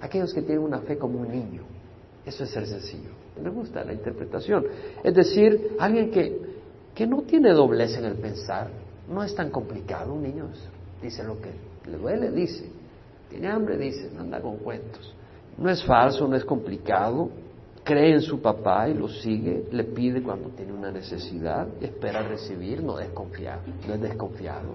aquellos 0.00 0.32
que 0.32 0.40
tienen 0.40 0.64
una 0.64 0.78
fe 0.78 0.96
como 0.96 1.20
un 1.20 1.28
niño. 1.28 1.79
Eso 2.24 2.44
es 2.44 2.50
ser 2.50 2.66
sencillo. 2.66 3.10
Me 3.42 3.50
gusta 3.50 3.84
la 3.84 3.92
interpretación. 3.92 4.66
Es 5.02 5.14
decir, 5.14 5.76
alguien 5.78 6.10
que, 6.10 6.38
que 6.94 7.06
no 7.06 7.22
tiene 7.22 7.52
doblez 7.52 7.96
en 7.96 8.04
el 8.04 8.14
pensar, 8.16 8.68
no 9.08 9.22
es 9.22 9.34
tan 9.34 9.50
complicado. 9.50 10.14
Un 10.14 10.22
niño 10.22 10.48
dice 11.02 11.24
lo 11.24 11.40
que 11.40 11.50
le 11.90 11.96
duele, 11.96 12.30
dice 12.30 12.80
tiene 13.30 13.48
hambre, 13.48 13.78
dice, 13.78 14.10
anda 14.18 14.40
con 14.40 14.56
cuentos. 14.56 15.14
No 15.56 15.70
es 15.70 15.82
falso, 15.84 16.26
no 16.26 16.36
es 16.36 16.44
complicado. 16.44 17.30
Cree 17.84 18.12
en 18.12 18.20
su 18.20 18.40
papá 18.40 18.88
y 18.88 18.94
lo 18.94 19.08
sigue, 19.08 19.64
le 19.70 19.84
pide 19.84 20.22
cuando 20.22 20.50
tiene 20.50 20.72
una 20.72 20.90
necesidad, 20.90 21.66
espera 21.80 22.22
recibir, 22.22 22.82
no 22.82 22.96
desconfiado, 22.96 23.62
no 23.88 23.94
es 23.94 24.00
desconfiado. 24.02 24.74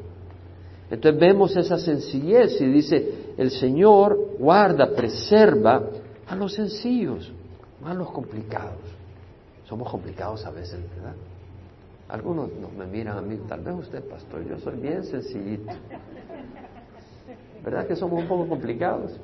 Entonces 0.89 1.19
vemos 1.19 1.55
esa 1.55 1.77
sencillez 1.77 2.59
y 2.59 2.65
dice, 2.65 3.33
el 3.37 3.51
Señor 3.51 4.37
guarda, 4.39 4.89
preserva 4.95 5.83
a 6.27 6.35
los 6.35 6.53
sencillos, 6.53 7.31
no 7.81 7.87
a 7.87 7.93
los 7.93 8.11
complicados. 8.11 8.79
Somos 9.65 9.89
complicados 9.89 10.45
a 10.45 10.51
veces, 10.51 10.79
¿verdad? 10.95 11.15
Algunos 12.07 12.49
me 12.77 12.85
miran 12.85 13.17
a 13.17 13.21
mí, 13.21 13.37
tal 13.47 13.61
vez 13.61 13.75
usted, 13.75 14.03
pastor, 14.07 14.47
yo 14.47 14.59
soy 14.59 14.77
bien 14.77 15.03
sencillito. 15.03 15.73
¿Verdad 17.63 17.87
que 17.87 17.95
somos 17.95 18.21
un 18.21 18.27
poco 18.27 18.47
complicados? 18.47 19.19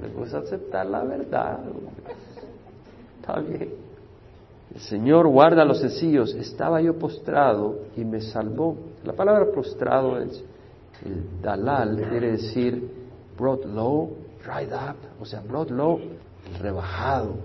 me 0.00 0.08
gusta 0.08 0.38
aceptar 0.38 0.86
la 0.86 1.04
verdad. 1.04 1.58
Está 3.20 3.40
bien. 3.40 3.70
El 4.74 4.80
Señor 4.80 5.26
guarda 5.28 5.64
los 5.64 5.80
sencillos. 5.80 6.34
Estaba 6.34 6.80
yo 6.80 6.98
postrado 6.98 7.80
y 7.96 8.04
me 8.04 8.20
salvó. 8.20 8.76
La 9.04 9.14
palabra 9.14 9.46
postrado 9.54 10.18
es 10.18 10.44
el 11.04 11.40
dalal, 11.40 11.96
quiere 12.10 12.32
decir 12.32 12.90
brought 13.38 13.64
low, 13.64 14.10
dried 14.46 14.72
up, 14.72 14.96
o 15.20 15.24
sea, 15.24 15.40
brought 15.40 15.70
low, 15.70 16.00
rebajado, 16.60 17.36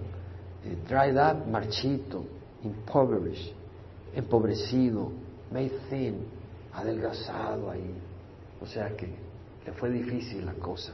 eh, 0.64 0.78
dried 0.88 1.18
up, 1.18 1.48
marchito, 1.48 2.26
impoverished, 2.64 3.54
empobrecido, 4.14 5.12
made 5.52 5.72
thin, 5.90 6.24
adelgazado 6.74 7.72
ahí. 7.72 7.94
O 8.62 8.68
sea 8.68 8.96
que 8.96 9.08
le 9.66 9.72
fue 9.74 9.90
difícil 9.90 10.46
la 10.46 10.54
cosa. 10.54 10.94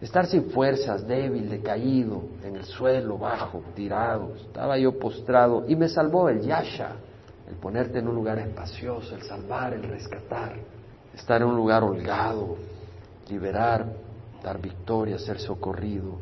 Estar 0.00 0.26
sin 0.26 0.50
fuerzas, 0.50 1.06
débil, 1.06 1.48
decaído, 1.48 2.22
en 2.44 2.56
el 2.56 2.64
suelo, 2.64 3.18
bajo, 3.18 3.62
tirado. 3.74 4.34
Estaba 4.36 4.78
yo 4.78 4.98
postrado 4.98 5.64
y 5.66 5.74
me 5.74 5.88
salvó 5.88 6.28
el 6.28 6.40
yasha, 6.40 6.92
el 7.48 7.56
ponerte 7.56 7.98
en 7.98 8.08
un 8.08 8.14
lugar 8.14 8.38
espacioso, 8.38 9.14
el 9.14 9.22
salvar, 9.22 9.72
el 9.72 9.82
rescatar. 9.82 10.56
Estar 11.14 11.42
en 11.42 11.48
un 11.48 11.56
lugar 11.56 11.84
holgado, 11.84 12.56
liberar, 13.28 13.86
dar 14.44 14.60
victoria, 14.60 15.18
ser 15.18 15.38
socorrido. 15.38 16.18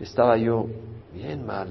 estaba 0.00 0.36
yo 0.38 0.66
bien 1.12 1.44
mal 1.44 1.68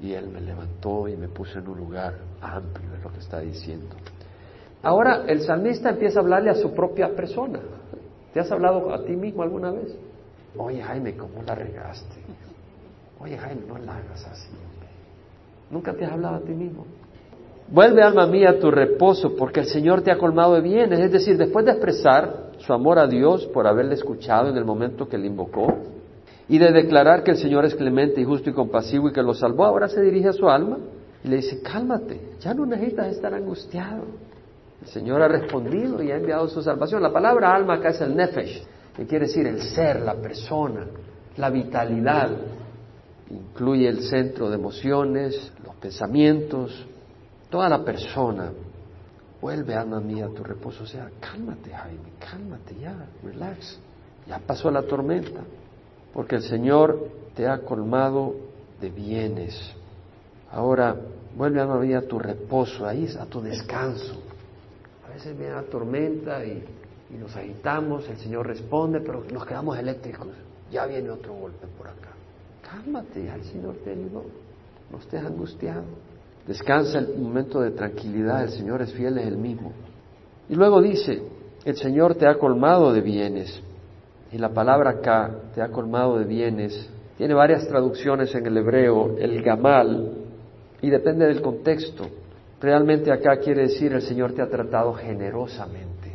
y 0.00 0.12
Él 0.12 0.28
me 0.28 0.40
levantó 0.40 1.08
y 1.08 1.16
me 1.16 1.28
puso 1.28 1.58
en 1.58 1.68
un 1.68 1.78
lugar 1.78 2.14
amplio, 2.40 2.94
es 2.96 3.04
lo 3.04 3.12
que 3.12 3.18
está 3.18 3.40
diciendo. 3.40 3.94
Ahora 4.82 5.24
el 5.26 5.40
salmista 5.42 5.90
empieza 5.90 6.18
a 6.18 6.22
hablarle 6.22 6.50
a 6.50 6.54
su 6.54 6.72
propia 6.72 7.14
persona. 7.14 7.60
¿Te 8.32 8.40
has 8.40 8.50
hablado 8.50 8.92
a 8.92 9.04
ti 9.04 9.14
mismo 9.14 9.42
alguna 9.42 9.70
vez? 9.70 9.94
Oye 10.56 10.82
Jaime, 10.82 11.16
¿cómo 11.16 11.42
la 11.42 11.54
regaste? 11.54 12.16
Oye 13.20 13.36
Jaime, 13.36 13.62
no 13.66 13.78
la 13.78 13.96
hagas 13.96 14.26
así. 14.26 14.50
¿Nunca 15.70 15.92
te 15.94 16.04
has 16.04 16.12
hablado 16.12 16.36
a 16.36 16.40
ti 16.40 16.52
mismo? 16.52 16.86
Vuelve, 17.68 18.02
alma 18.02 18.26
mía, 18.26 18.50
a 18.50 18.58
tu 18.58 18.70
reposo, 18.70 19.34
porque 19.36 19.60
el 19.60 19.66
Señor 19.66 20.02
te 20.02 20.12
ha 20.12 20.18
colmado 20.18 20.54
de 20.54 20.60
bienes. 20.60 21.00
Es 21.00 21.12
decir, 21.12 21.38
después 21.38 21.64
de 21.64 21.72
expresar 21.72 22.43
su 22.58 22.72
amor 22.72 22.98
a 22.98 23.06
Dios 23.06 23.46
por 23.46 23.66
haberle 23.66 23.94
escuchado 23.94 24.48
en 24.48 24.56
el 24.56 24.64
momento 24.64 25.08
que 25.08 25.18
le 25.18 25.26
invocó, 25.26 25.66
y 26.48 26.58
de 26.58 26.72
declarar 26.72 27.22
que 27.22 27.32
el 27.32 27.38
Señor 27.38 27.64
es 27.64 27.74
clemente 27.74 28.20
y 28.20 28.24
justo 28.24 28.50
y 28.50 28.52
compasivo 28.52 29.08
y 29.08 29.12
que 29.12 29.22
lo 29.22 29.34
salvó, 29.34 29.64
ahora 29.64 29.88
se 29.88 30.02
dirige 30.02 30.28
a 30.28 30.32
su 30.32 30.48
alma 30.48 30.78
y 31.22 31.28
le 31.28 31.36
dice, 31.36 31.62
cálmate, 31.62 32.20
ya 32.40 32.52
no 32.52 32.66
necesitas 32.66 33.08
estar 33.08 33.32
angustiado. 33.32 34.04
El 34.82 34.88
Señor 34.88 35.22
ha 35.22 35.28
respondido 35.28 36.02
y 36.02 36.10
ha 36.10 36.16
enviado 36.16 36.46
su 36.48 36.62
salvación. 36.62 37.02
La 37.02 37.12
palabra 37.12 37.54
alma 37.54 37.74
acá 37.74 37.90
es 37.90 38.00
el 38.02 38.14
nefesh, 38.14 38.62
que 38.94 39.06
quiere 39.06 39.26
decir 39.26 39.46
el 39.46 39.62
ser, 39.62 40.02
la 40.02 40.14
persona, 40.14 40.86
la 41.38 41.48
vitalidad. 41.48 42.30
Incluye 43.30 43.88
el 43.88 44.02
centro 44.02 44.50
de 44.50 44.56
emociones, 44.56 45.50
los 45.64 45.74
pensamientos, 45.76 46.86
toda 47.48 47.70
la 47.70 47.82
persona. 47.82 48.52
Vuelve, 49.44 49.74
alma 49.74 50.00
mía, 50.00 50.24
a 50.24 50.28
tu 50.30 50.42
reposo. 50.42 50.84
O 50.84 50.86
sea, 50.86 51.10
cálmate, 51.20 51.68
Jaime, 51.68 52.12
cálmate 52.18 52.76
ya, 52.76 52.96
relax. 53.22 53.78
Ya 54.26 54.38
pasó 54.38 54.70
la 54.70 54.80
tormenta, 54.84 55.42
porque 56.14 56.36
el 56.36 56.42
Señor 56.44 57.10
te 57.34 57.46
ha 57.46 57.58
colmado 57.58 58.36
de 58.80 58.88
bienes. 58.88 59.54
Ahora, 60.50 60.96
vuelve, 61.36 61.60
alma 61.60 61.78
mía, 61.78 61.98
a 61.98 62.02
tu 62.08 62.18
reposo, 62.18 62.86
ahí 62.86 63.06
a 63.20 63.26
tu 63.26 63.42
descanso. 63.42 64.14
A 65.06 65.12
veces 65.12 65.36
viene 65.36 65.52
la 65.52 65.64
tormenta 65.64 66.42
y, 66.42 66.64
y 67.10 67.18
nos 67.18 67.36
agitamos, 67.36 68.08
el 68.08 68.16
Señor 68.16 68.46
responde, 68.46 69.00
pero 69.00 69.24
nos 69.30 69.44
quedamos 69.44 69.76
eléctricos. 69.76 70.28
Ya 70.72 70.86
viene 70.86 71.10
otro 71.10 71.34
golpe 71.34 71.66
por 71.76 71.88
acá. 71.88 72.12
Cálmate, 72.62 73.28
el 73.28 73.44
Señor 73.44 73.74
te 73.84 73.90
ayudó. 73.90 74.24
No 74.90 74.96
estés 74.96 75.22
angustiado. 75.22 75.82
Descansa 76.46 76.98
el 76.98 77.16
momento 77.18 77.60
de 77.60 77.70
tranquilidad, 77.70 78.44
el 78.44 78.50
Señor 78.50 78.82
es 78.82 78.92
fiel, 78.92 79.18
es 79.18 79.26
el 79.26 79.38
mismo. 79.38 79.72
Y 80.48 80.54
luego 80.54 80.82
dice, 80.82 81.22
el 81.64 81.76
Señor 81.76 82.16
te 82.16 82.26
ha 82.26 82.38
colmado 82.38 82.92
de 82.92 83.00
bienes. 83.00 83.62
Y 84.30 84.38
la 84.38 84.50
palabra 84.50 84.90
acá, 84.90 85.30
te 85.54 85.62
ha 85.62 85.68
colmado 85.68 86.18
de 86.18 86.24
bienes, 86.24 86.90
tiene 87.16 87.34
varias 87.34 87.66
traducciones 87.66 88.34
en 88.34 88.46
el 88.46 88.56
hebreo, 88.56 89.16
el 89.18 89.42
gamal, 89.42 90.12
y 90.82 90.90
depende 90.90 91.26
del 91.26 91.40
contexto. 91.40 92.04
Realmente 92.60 93.12
acá 93.12 93.38
quiere 93.38 93.62
decir 93.62 93.92
el 93.92 94.02
Señor 94.02 94.32
te 94.32 94.42
ha 94.42 94.48
tratado 94.48 94.92
generosamente. 94.92 96.12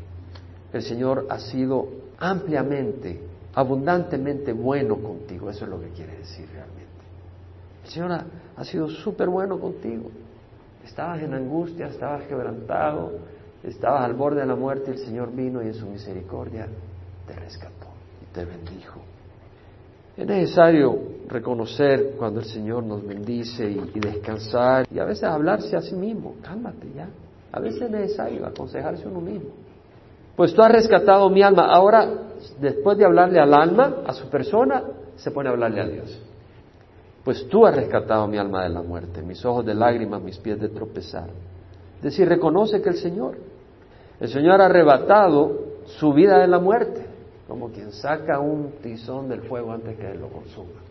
El 0.71 0.81
Señor 0.83 1.25
ha 1.29 1.39
sido 1.39 1.88
ampliamente, 2.19 3.19
abundantemente 3.55 4.53
bueno 4.53 4.98
contigo. 4.98 5.50
Eso 5.50 5.65
es 5.65 5.71
lo 5.71 5.79
que 5.79 5.89
quiere 5.89 6.17
decir 6.17 6.48
realmente. 6.51 6.99
El 7.89 7.93
Señor 7.93 8.12
ha, 8.55 8.63
sido 8.63 8.88
súper 8.88 9.29
bueno 9.29 9.60
contigo. 9.60 10.12
Estabas 10.86 11.24
en 11.24 11.34
angustia, 11.34 11.88
estabas 11.88 12.22
quebrantado, 12.27 13.13
estabas 13.63 14.05
al 14.05 14.13
borde 14.13 14.41
de 14.41 14.46
la 14.46 14.55
muerte 14.55 14.91
y 14.91 14.93
el 14.93 15.00
Señor 15.00 15.31
vino 15.31 15.63
y 15.63 15.69
en 15.69 15.74
su 15.74 15.88
misericordia 15.88 16.67
te 17.25 17.34
rescató 17.34 17.88
y 18.22 18.31
te 18.31 18.46
bendijo. 18.46 19.00
Es 20.15 20.27
necesario 20.27 21.00
reconocer 21.29 22.13
cuando 22.15 22.41
el 22.41 22.46
Señor 22.46 22.84
nos 22.84 23.03
bendice 23.03 23.67
y, 23.67 23.91
y, 23.96 24.00
descansar 24.00 24.85
y 24.92 25.00
a 25.00 25.05
veces 25.05 25.24
hablarse 25.24 25.75
a 25.75 25.81
sí 25.81 25.96
mismo, 25.96 26.35
cálmate 26.44 26.92
ya. 26.96 27.09
A 27.51 27.59
veces 27.59 27.81
es 27.81 27.90
necesario 27.90 28.46
aconsejarse 28.46 29.07
uno 29.07 29.20
mismo. 29.20 29.50
Pues 30.35 30.53
tú 30.53 30.61
has 30.61 30.72
rescatado 30.72 31.27
mi 31.31 31.42
alma. 31.42 31.66
Ahora, 31.66 32.07
después 32.61 33.00
de 33.00 33.05
hablarle 33.05 33.40
al 33.40 33.51
alma, 33.51 34.03
a 34.05 34.13
su 34.13 34.29
persona, 34.29 34.83
se 35.16 35.31
pone 35.31 35.50
a 35.50 35.53
hablarle 35.53 35.81
a 35.81 35.87
Dios. 35.87 36.28
Pues 37.29 37.48
tú 37.48 37.63
has 37.68 37.75
rescatado 37.75 38.25
mi 38.25 38.39
alma 38.39 38.63
de 38.63 38.70
la 38.70 38.81
muerte, 38.81 39.22
mis 39.22 39.46
ojos 39.46 39.63
de 39.63 39.75
lágrimas, 39.75 40.20
mis 40.20 40.39
pies 40.39 40.59
de 40.59 40.70
tropezar. 40.70 41.29
Es 41.98 42.01
decir, 42.01 42.27
reconoce 42.27 42.81
que 42.81 42.89
el 42.89 42.96
Señor, 42.96 43.37
el 44.20 44.29
Señor 44.29 44.59
ha 44.59 44.65
arrebatado 44.65 45.51
su 45.85 46.11
vida 46.11 46.39
de 46.39 46.48
la 46.48 46.57
muerte, 46.57 47.05
como 47.48 47.70
quien 47.70 47.92
saca 47.92 48.39
un 48.39 48.72
tizón 48.81 49.29
del 49.29 49.44
fuego 49.44 49.72
antes 49.72 49.96
que 49.96 50.11
lo 50.15 50.29
consuma. 50.29 50.81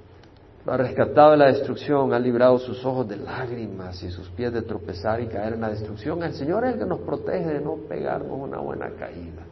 Lo 0.65 0.75
ha 0.75 0.77
rescatado 0.77 1.33
de 1.33 1.39
la 1.39 1.47
destrucción, 1.47 2.13
ha 2.13 2.21
librado 2.21 2.57
sus 2.61 2.87
ojos 2.87 3.09
de 3.09 3.17
lágrimas 3.17 4.01
y 4.05 4.11
sus 4.13 4.29
pies 4.29 4.53
de 4.53 4.63
tropezar 4.63 5.21
y 5.21 5.27
caer 5.27 5.55
en 5.55 5.63
la 5.63 5.71
destrucción. 5.71 6.23
El 6.23 6.35
Señor 6.35 6.65
es 6.67 6.75
el 6.75 6.79
que 6.79 6.87
nos 6.87 7.01
protege 7.01 7.47
de 7.47 7.61
no 7.61 7.79
pegarnos 7.89 8.39
una 8.39 8.61
buena 8.61 8.91
caída. 8.91 9.43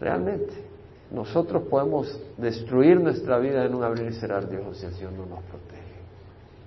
Realmente, 0.00 0.54
nosotros 1.10 1.64
podemos 1.68 2.18
destruir 2.38 2.98
nuestra 2.98 3.38
vida 3.38 3.62
en 3.66 3.74
un 3.74 3.84
abrir 3.84 4.08
y 4.08 4.14
cerrar 4.14 4.48
de 4.48 4.56
ojos 4.56 4.78
si 4.78 4.86
el 4.86 4.94
Señor 4.94 5.12
no 5.12 5.26
nos 5.26 5.40
protege 5.40 5.79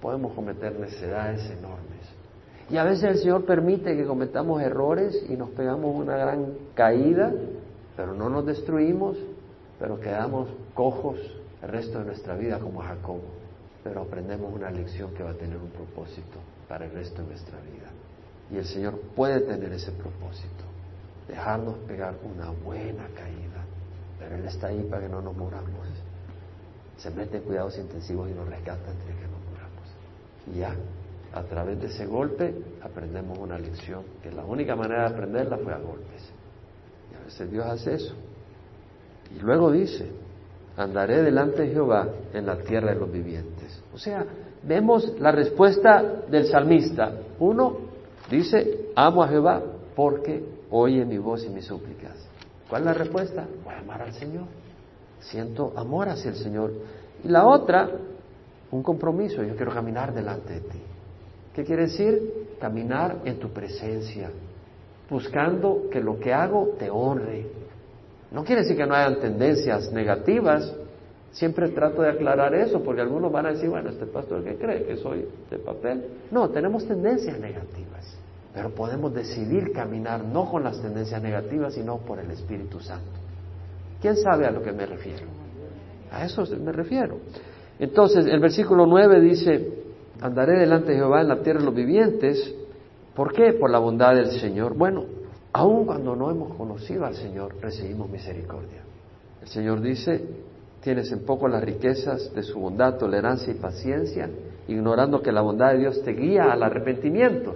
podemos 0.03 0.33
cometer 0.33 0.77
necedades 0.77 1.49
enormes. 1.49 2.03
Y 2.69 2.75
a 2.75 2.83
veces 2.83 3.05
el 3.05 3.17
Señor 3.19 3.45
permite 3.45 3.95
que 3.95 4.05
cometamos 4.05 4.61
errores 4.61 5.25
y 5.29 5.37
nos 5.37 5.49
pegamos 5.51 5.95
una 5.95 6.17
gran 6.17 6.57
caída, 6.75 7.31
pero 7.95 8.13
no 8.13 8.29
nos 8.29 8.45
destruimos, 8.45 9.17
pero 9.79 10.01
quedamos 10.01 10.49
cojos 10.73 11.17
el 11.61 11.69
resto 11.69 11.99
de 11.99 12.05
nuestra 12.05 12.35
vida 12.35 12.59
como 12.59 12.81
Jacobo. 12.81 13.23
Pero 13.81 14.01
aprendemos 14.01 14.53
una 14.53 14.69
lección 14.69 15.13
que 15.13 15.23
va 15.23 15.29
a 15.29 15.35
tener 15.35 15.55
un 15.55 15.69
propósito 15.69 16.37
para 16.67 16.83
el 16.83 16.91
resto 16.91 17.21
de 17.21 17.29
nuestra 17.29 17.57
vida. 17.61 17.89
Y 18.51 18.57
el 18.57 18.65
Señor 18.65 18.99
puede 19.15 19.39
tener 19.39 19.71
ese 19.71 19.93
propósito, 19.93 20.65
dejarnos 21.29 21.75
pegar 21.87 22.15
una 22.25 22.51
buena 22.51 23.07
caída, 23.15 23.63
pero 24.19 24.35
Él 24.35 24.45
está 24.45 24.67
ahí 24.67 24.83
para 24.83 25.03
que 25.03 25.09
no 25.09 25.21
nos 25.21 25.35
moramos. 25.35 25.87
Se 26.97 27.09
mete 27.09 27.37
en 27.37 27.43
cuidados 27.43 27.77
intensivos 27.77 28.29
y 28.29 28.33
nos 28.33 28.49
rescata 28.49 28.91
entre 28.91 29.15
que 29.15 29.27
nos 29.27 29.42
y 29.42 29.42
ya, 30.51 30.75
a 31.33 31.43
través 31.43 31.79
de 31.79 31.87
ese 31.87 32.05
golpe 32.05 32.53
aprendemos 32.81 33.37
una 33.37 33.57
lección, 33.57 34.03
que 34.21 34.31
la 34.31 34.45
única 34.45 34.75
manera 34.75 35.09
de 35.09 35.15
aprenderla 35.15 35.57
fue 35.57 35.73
a 35.73 35.77
golpes. 35.77 36.31
Y 37.11 37.15
a 37.15 37.25
veces 37.25 37.49
Dios 37.49 37.65
hace 37.65 37.95
eso. 37.95 38.13
Y 39.35 39.39
luego 39.39 39.71
dice, 39.71 40.11
andaré 40.77 41.23
delante 41.23 41.63
de 41.63 41.69
Jehová 41.69 42.07
en 42.33 42.45
la 42.45 42.57
tierra 42.57 42.93
de 42.93 42.99
los 42.99 43.11
vivientes. 43.11 43.81
O 43.93 43.97
sea, 43.97 44.25
vemos 44.63 45.19
la 45.19 45.31
respuesta 45.31 46.03
del 46.29 46.47
salmista. 46.47 47.11
Uno 47.39 47.77
dice, 48.29 48.89
amo 48.95 49.23
a 49.23 49.27
Jehová 49.27 49.61
porque 49.95 50.43
oye 50.69 51.05
mi 51.05 51.17
voz 51.17 51.43
y 51.45 51.49
mis 51.49 51.65
súplicas. 51.65 52.13
¿Cuál 52.69 52.83
es 52.83 52.85
la 52.87 52.93
respuesta? 52.93 53.47
Voy 53.63 53.73
a 53.73 53.79
amar 53.79 54.01
al 54.01 54.13
Señor. 54.13 54.45
Siento 55.19 55.73
amor 55.75 56.09
hacia 56.09 56.31
el 56.31 56.37
Señor. 56.37 56.73
Y 57.23 57.27
la 57.27 57.45
otra, 57.47 57.89
un 58.73 58.81
compromiso, 58.81 59.43
yo 59.43 59.55
quiero 59.55 59.71
caminar 59.71 60.13
delante 60.13 60.53
de 60.53 60.59
ti. 60.61 60.79
¿Qué 61.53 61.63
quiere 61.63 61.83
decir? 61.83 62.55
Caminar 62.59 63.19
en 63.23 63.37
tu 63.37 63.49
presencia, 63.49 64.31
buscando 65.07 65.89
que 65.91 66.01
lo 66.01 66.19
que 66.19 66.33
hago 66.33 66.75
te 66.79 66.89
honre. 66.89 67.45
No 68.31 68.43
quiere 68.43 68.63
decir 68.63 68.75
que 68.75 68.87
no 68.87 68.95
hayan 68.95 69.19
tendencias 69.19 69.91
negativas, 69.91 70.73
siempre 71.31 71.69
trato 71.69 72.01
de 72.01 72.09
aclarar 72.09 72.55
eso, 72.55 72.81
porque 72.81 73.01
algunos 73.01 73.31
van 73.31 73.45
a 73.45 73.51
decir, 73.51 73.69
bueno, 73.69 73.91
este 73.91 74.07
pastor 74.07 74.43
que 74.43 74.55
cree 74.55 74.85
que 74.85 74.97
soy 74.97 75.27
de 75.51 75.59
papel. 75.59 76.05
No, 76.31 76.49
tenemos 76.49 76.87
tendencias 76.87 77.39
negativas, 77.39 78.17
pero 78.55 78.71
podemos 78.71 79.13
decidir 79.13 79.71
caminar 79.71 80.23
no 80.23 80.49
con 80.49 80.63
las 80.63 80.81
tendencias 80.81 81.21
negativas, 81.21 81.75
sino 81.75 81.97
por 81.97 82.17
el 82.17 82.31
Espíritu 82.31 82.79
Santo. 82.79 83.19
¿Quién 84.01 84.17
sabe 84.17 84.47
a 84.47 84.51
lo 84.51 84.63
que 84.63 84.71
me 84.71 84.87
refiero? 84.87 85.27
A 86.11 86.25
eso 86.25 86.43
me 86.57 86.71
refiero. 86.71 87.19
Entonces, 87.79 88.25
el 88.27 88.39
versículo 88.39 88.85
9 88.85 89.19
dice, 89.21 89.83
andaré 90.21 90.59
delante 90.59 90.91
de 90.91 90.97
Jehová 90.97 91.21
en 91.21 91.27
la 91.27 91.41
tierra 91.41 91.59
de 91.59 91.65
los 91.65 91.75
vivientes. 91.75 92.53
¿Por 93.15 93.33
qué? 93.33 93.53
Por 93.53 93.69
la 93.69 93.79
bondad 93.79 94.15
del 94.15 94.31
Señor. 94.31 94.75
Bueno, 94.75 95.05
aun 95.51 95.85
cuando 95.85 96.15
no 96.15 96.31
hemos 96.31 96.55
conocido 96.55 97.05
al 97.05 97.15
Señor, 97.15 97.55
recibimos 97.61 98.09
misericordia. 98.09 98.81
El 99.41 99.47
Señor 99.47 99.81
dice, 99.81 100.23
tienes 100.81 101.11
en 101.11 101.25
poco 101.25 101.47
las 101.47 101.63
riquezas 101.63 102.33
de 102.33 102.43
su 102.43 102.59
bondad, 102.59 102.97
tolerancia 102.97 103.51
y 103.51 103.57
paciencia, 103.57 104.29
ignorando 104.67 105.21
que 105.21 105.31
la 105.31 105.41
bondad 105.41 105.73
de 105.73 105.79
Dios 105.79 106.01
te 106.03 106.13
guía 106.13 106.51
al 106.51 106.63
arrepentimiento. 106.63 107.53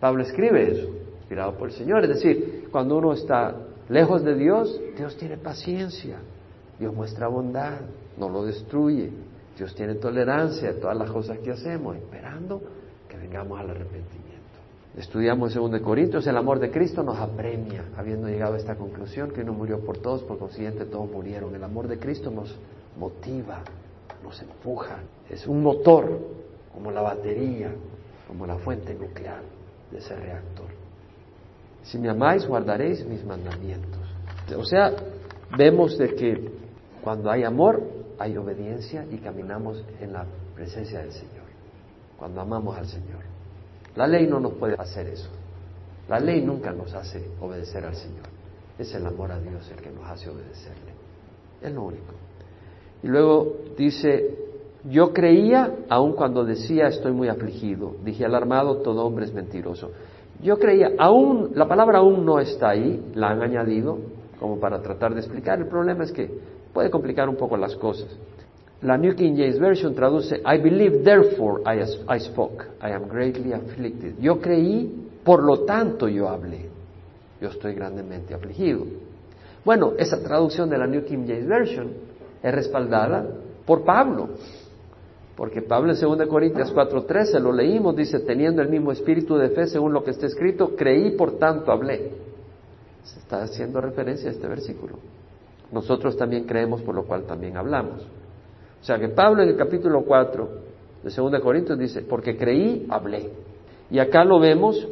Pablo 0.00 0.22
escribe 0.22 0.72
eso, 0.72 0.88
inspirado 1.18 1.54
por 1.54 1.68
el 1.68 1.74
Señor. 1.74 2.02
Es 2.04 2.08
decir, 2.08 2.68
cuando 2.72 2.96
uno 2.96 3.12
está 3.12 3.54
lejos 3.88 4.24
de 4.24 4.34
Dios, 4.34 4.80
Dios 4.96 5.16
tiene 5.16 5.36
paciencia, 5.36 6.16
Dios 6.78 6.94
muestra 6.94 7.28
bondad, 7.28 7.80
no 8.20 8.28
lo 8.28 8.44
destruye. 8.44 9.10
Dios 9.56 9.74
tiene 9.74 9.96
tolerancia 9.96 10.70
a 10.70 10.74
todas 10.74 10.96
las 10.96 11.10
cosas 11.10 11.38
que 11.38 11.50
hacemos, 11.50 11.96
esperando 11.96 12.62
que 13.08 13.16
vengamos 13.16 13.58
al 13.58 13.70
arrepentimiento. 13.70 14.30
Estudiamos 14.96 15.56
en 15.56 15.70
2 15.70 15.80
Corintios, 15.80 16.26
el 16.26 16.36
amor 16.36 16.60
de 16.60 16.70
Cristo 16.70 17.02
nos 17.02 17.18
apremia, 17.18 17.84
habiendo 17.96 18.28
llegado 18.28 18.54
a 18.54 18.56
esta 18.58 18.76
conclusión 18.76 19.30
que 19.32 19.40
uno 19.40 19.52
murió 19.52 19.80
por 19.80 19.98
todos, 19.98 20.22
por 20.22 20.38
consiguiente 20.38 20.84
todos 20.84 21.10
murieron. 21.10 21.54
El 21.54 21.64
amor 21.64 21.88
de 21.88 21.98
Cristo 21.98 22.30
nos 22.30 22.56
motiva 22.96 23.62
nos 24.22 24.40
empuja, 24.42 24.98
es 25.28 25.46
un 25.46 25.62
motor, 25.62 26.18
como 26.72 26.90
la 26.90 27.00
batería, 27.00 27.72
como 28.28 28.46
la 28.46 28.56
fuente 28.58 28.94
nuclear 28.94 29.42
de 29.90 29.98
ese 29.98 30.14
reactor. 30.14 30.68
Si 31.82 31.98
me 31.98 32.10
amáis, 32.10 32.46
guardaréis 32.46 33.04
mis 33.06 33.24
mandamientos. 33.24 34.00
O 34.56 34.64
sea, 34.64 34.92
vemos 35.56 35.96
de 35.96 36.14
que 36.14 36.52
cuando 37.02 37.30
hay 37.30 37.44
amor, 37.44 37.82
hay 38.20 38.36
obediencia 38.36 39.06
y 39.10 39.16
caminamos 39.16 39.82
en 39.98 40.12
la 40.12 40.26
presencia 40.54 40.98
del 40.98 41.10
Señor, 41.10 41.46
cuando 42.18 42.42
amamos 42.42 42.76
al 42.76 42.86
Señor. 42.86 43.22
La 43.96 44.06
ley 44.06 44.26
no 44.26 44.38
nos 44.38 44.52
puede 44.52 44.74
hacer 44.74 45.08
eso. 45.08 45.30
La 46.06 46.20
ley 46.20 46.42
nunca 46.42 46.70
nos 46.70 46.92
hace 46.92 47.26
obedecer 47.40 47.82
al 47.82 47.96
Señor. 47.96 48.26
Es 48.78 48.94
el 48.94 49.06
amor 49.06 49.32
a 49.32 49.40
Dios 49.40 49.66
el 49.70 49.82
que 49.82 49.90
nos 49.90 50.04
hace 50.04 50.28
obedecerle. 50.28 50.92
Es 51.62 51.72
lo 51.72 51.84
único. 51.84 52.12
Y 53.02 53.08
luego 53.08 53.56
dice, 53.78 54.36
yo 54.84 55.14
creía 55.14 55.76
aun 55.88 56.12
cuando 56.12 56.44
decía 56.44 56.88
estoy 56.88 57.12
muy 57.12 57.28
afligido. 57.28 57.96
Dije 58.04 58.26
alarmado, 58.26 58.82
todo 58.82 59.06
hombre 59.06 59.24
es 59.24 59.32
mentiroso. 59.32 59.92
Yo 60.42 60.58
creía, 60.58 60.92
aún, 60.98 61.52
la 61.54 61.66
palabra 61.66 62.00
aún 62.00 62.26
no 62.26 62.38
está 62.38 62.68
ahí, 62.68 63.02
la 63.14 63.30
han 63.30 63.42
añadido 63.42 63.98
como 64.38 64.60
para 64.60 64.82
tratar 64.82 65.14
de 65.14 65.20
explicar. 65.20 65.58
El 65.58 65.68
problema 65.68 66.04
es 66.04 66.12
que 66.12 66.59
puede 66.72 66.90
complicar 66.90 67.28
un 67.28 67.36
poco 67.36 67.56
las 67.56 67.74
cosas. 67.76 68.08
La 68.82 68.96
New 68.96 69.14
King 69.14 69.34
James 69.36 69.58
Version 69.58 69.94
traduce, 69.94 70.36
I 70.36 70.58
believe, 70.58 71.02
therefore 71.02 71.62
I, 71.66 72.18
spoke. 72.20 72.64
I 72.82 72.92
am 72.92 73.08
greatly 73.08 73.52
afflicted. 73.52 74.18
Yo 74.18 74.40
creí, 74.40 75.10
por 75.22 75.42
lo 75.42 75.64
tanto 75.64 76.08
yo 76.08 76.28
hablé. 76.28 76.70
Yo 77.40 77.48
estoy 77.48 77.74
grandemente 77.74 78.32
afligido. 78.32 78.86
Bueno, 79.64 79.92
esa 79.98 80.22
traducción 80.22 80.70
de 80.70 80.78
la 80.78 80.86
New 80.86 81.04
King 81.04 81.26
James 81.26 81.46
Version 81.46 81.92
es 82.42 82.54
respaldada 82.54 83.26
por 83.66 83.84
Pablo. 83.84 84.30
Porque 85.36 85.60
Pablo 85.60 85.92
en 85.92 86.00
2 86.00 86.26
Corintios 86.26 86.74
4:13 86.74 87.38
lo 87.38 87.52
leímos, 87.52 87.94
dice, 87.96 88.20
teniendo 88.20 88.62
el 88.62 88.68
mismo 88.68 88.92
espíritu 88.92 89.36
de 89.36 89.50
fe 89.50 89.66
según 89.66 89.92
lo 89.92 90.02
que 90.02 90.10
está 90.12 90.26
escrito, 90.26 90.74
creí, 90.74 91.16
por 91.16 91.38
tanto 91.38 91.70
hablé. 91.70 92.12
Se 93.04 93.18
está 93.18 93.42
haciendo 93.42 93.80
referencia 93.80 94.28
a 94.30 94.32
este 94.32 94.48
versículo. 94.48 94.94
Nosotros 95.72 96.16
también 96.16 96.44
creemos, 96.44 96.82
por 96.82 96.94
lo 96.94 97.04
cual 97.04 97.24
también 97.24 97.56
hablamos. 97.56 98.02
O 98.80 98.84
sea 98.84 98.98
que 98.98 99.08
Pablo 99.08 99.42
en 99.42 99.50
el 99.50 99.56
capítulo 99.56 100.02
4 100.02 100.48
de 101.02 101.10
2 101.10 101.40
Corintios 101.40 101.78
dice, 101.78 102.02
porque 102.02 102.36
creí, 102.36 102.86
hablé. 102.88 103.30
Y 103.90 103.98
acá 103.98 104.24
lo 104.24 104.38
vemos 104.40 104.88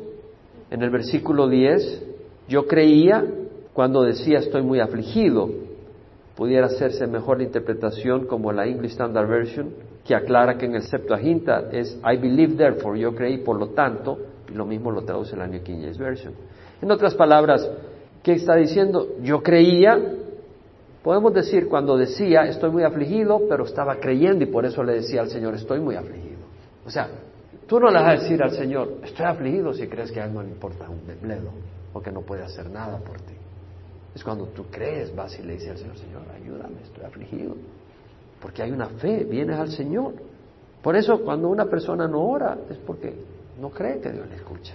en 0.71 0.83
el 0.83 0.91
versículo 0.91 1.49
10, 1.49 2.05
yo 2.49 2.67
creía 2.67 3.25
cuando 3.73 4.03
decía 4.03 4.39
estoy 4.39 4.63
muy 4.63 4.81
afligido. 4.81 5.49
Pudiera 6.37 6.67
hacerse 6.67 7.07
mejor 7.07 7.39
la 7.39 7.45
interpretación 7.45 8.27
como 8.27 8.53
la 8.53 8.67
English 8.67 8.93
Standard 8.93 9.29
Version, 9.29 9.71
que 10.05 10.15
aclara 10.15 10.57
que 10.57 10.67
en 10.67 10.75
el 10.75 10.83
Septuaginta 10.83 11.69
es 11.73 11.99
I 12.05 12.17
believe 12.17 12.55
therefore, 12.55 12.99
yo 12.99 13.15
creí 13.15 13.39
por 13.39 13.59
lo 13.59 13.69
tanto, 13.71 14.19
y 14.51 14.55
lo 14.55 14.65
mismo 14.65 14.91
lo 14.91 15.03
traduce 15.03 15.37
la 15.37 15.47
New 15.47 15.63
King 15.63 15.81
James 15.81 15.99
Version. 15.99 16.35
En 16.81 16.91
otras 16.91 17.15
palabras, 17.15 17.69
¿qué 18.23 18.33
está 18.33 18.55
diciendo? 18.57 19.17
Yo 19.23 19.43
creía, 19.43 19.99
Podemos 21.09 21.33
decir 21.33 21.71
cuando 21.71 21.97
decía 21.97 22.43
estoy 22.43 22.71
muy 22.71 22.83
afligido, 22.83 23.41
pero 23.49 23.65
estaba 23.65 23.97
creyendo 23.97 24.45
y 24.45 24.47
por 24.49 24.67
eso 24.67 24.83
le 24.83 24.93
decía 24.93 25.23
al 25.23 25.31
Señor 25.31 25.55
estoy 25.55 25.81
muy 25.81 25.97
afligido. 25.97 26.37
O 26.85 26.91
sea, 26.91 27.09
tú 27.67 27.81
no 27.81 27.89
le 27.89 27.95
vas 27.95 28.09
a 28.09 28.23
decir 28.23 28.43
al 28.43 28.51
Señor 28.51 28.99
estoy 29.03 29.25
afligido 29.25 29.73
si 29.73 29.87
crees 29.87 30.13
que 30.13 30.21
a 30.21 30.27
Él 30.27 30.35
no 30.35 30.43
le 30.43 30.51
importa 30.51 30.87
un 30.87 31.01
bledo 31.23 31.49
o 31.95 32.03
que 32.03 32.13
no 32.13 32.21
puede 32.21 32.43
hacer 32.43 32.69
nada 32.69 32.99
por 32.99 33.17
ti. 33.23 33.33
Es 34.15 34.23
cuando 34.23 34.49
tú 34.49 34.67
crees, 34.71 35.17
vas 35.17 35.39
y 35.39 35.45
le 35.45 35.55
dices 35.55 35.71
al 35.71 35.79
Señor, 35.79 35.97
Señor, 35.97 36.23
ayúdame, 36.31 36.83
estoy 36.85 37.05
afligido. 37.07 37.55
Porque 38.43 38.63
hay 38.63 38.71
una 38.71 38.89
fe, 38.91 39.25
vienes 39.25 39.59
al 39.59 39.71
Señor. 39.71 40.13
Por 40.83 40.95
eso 40.95 41.23
cuando 41.23 41.49
una 41.49 41.65
persona 41.65 42.07
no 42.07 42.21
ora 42.21 42.59
es 42.69 42.77
porque 42.77 43.15
no 43.59 43.71
cree 43.71 43.99
que 44.01 44.13
Dios 44.13 44.29
le 44.29 44.37
escucha. 44.37 44.75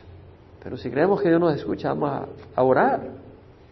Pero 0.63 0.77
si 0.77 0.89
creemos 0.89 1.21
que 1.21 1.29
Dios 1.29 1.39
nos 1.39 1.55
escucha, 1.55 1.89
vamos 1.89 2.09
a, 2.09 2.25
a 2.59 2.63
orar. 2.63 3.01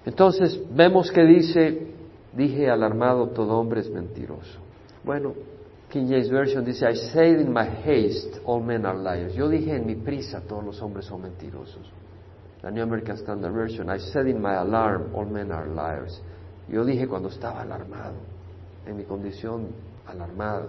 Entonces 0.06 0.62
vemos 0.72 1.12
que 1.12 1.24
dice, 1.24 1.91
Dije 2.34 2.70
alarmado, 2.70 3.28
todo 3.28 3.60
hombre 3.60 3.82
es 3.82 3.90
mentiroso. 3.90 4.60
Bueno, 5.04 5.34
King 5.90 6.08
James 6.08 6.30
Version 6.30 6.64
dice, 6.64 6.90
I 6.90 6.96
said 6.96 7.40
in 7.40 7.52
my 7.52 7.66
haste, 7.66 8.40
all 8.46 8.64
men 8.64 8.86
are 8.86 8.98
liars. 8.98 9.34
Yo 9.34 9.50
dije 9.50 9.76
en 9.76 9.86
mi 9.86 9.96
prisa, 9.96 10.42
todos 10.48 10.64
los 10.64 10.82
hombres 10.82 11.06
son 11.06 11.22
mentirosos. 11.22 11.92
La 12.64 12.72
New 12.72 12.84
American 12.84 13.18
Standard 13.18 13.54
Version, 13.54 13.90
I 13.90 14.00
said 14.00 14.28
in 14.28 14.42
my 14.42 14.56
alarm, 14.56 15.14
all 15.14 15.26
men 15.26 15.52
are 15.52 15.68
liars. 15.68 16.22
Yo 16.70 16.86
dije 16.86 17.08
cuando 17.08 17.28
estaba 17.28 17.62
alarmado, 17.62 18.16
en 18.86 18.96
mi 18.96 19.04
condición 19.04 19.68
alarmada, 20.08 20.68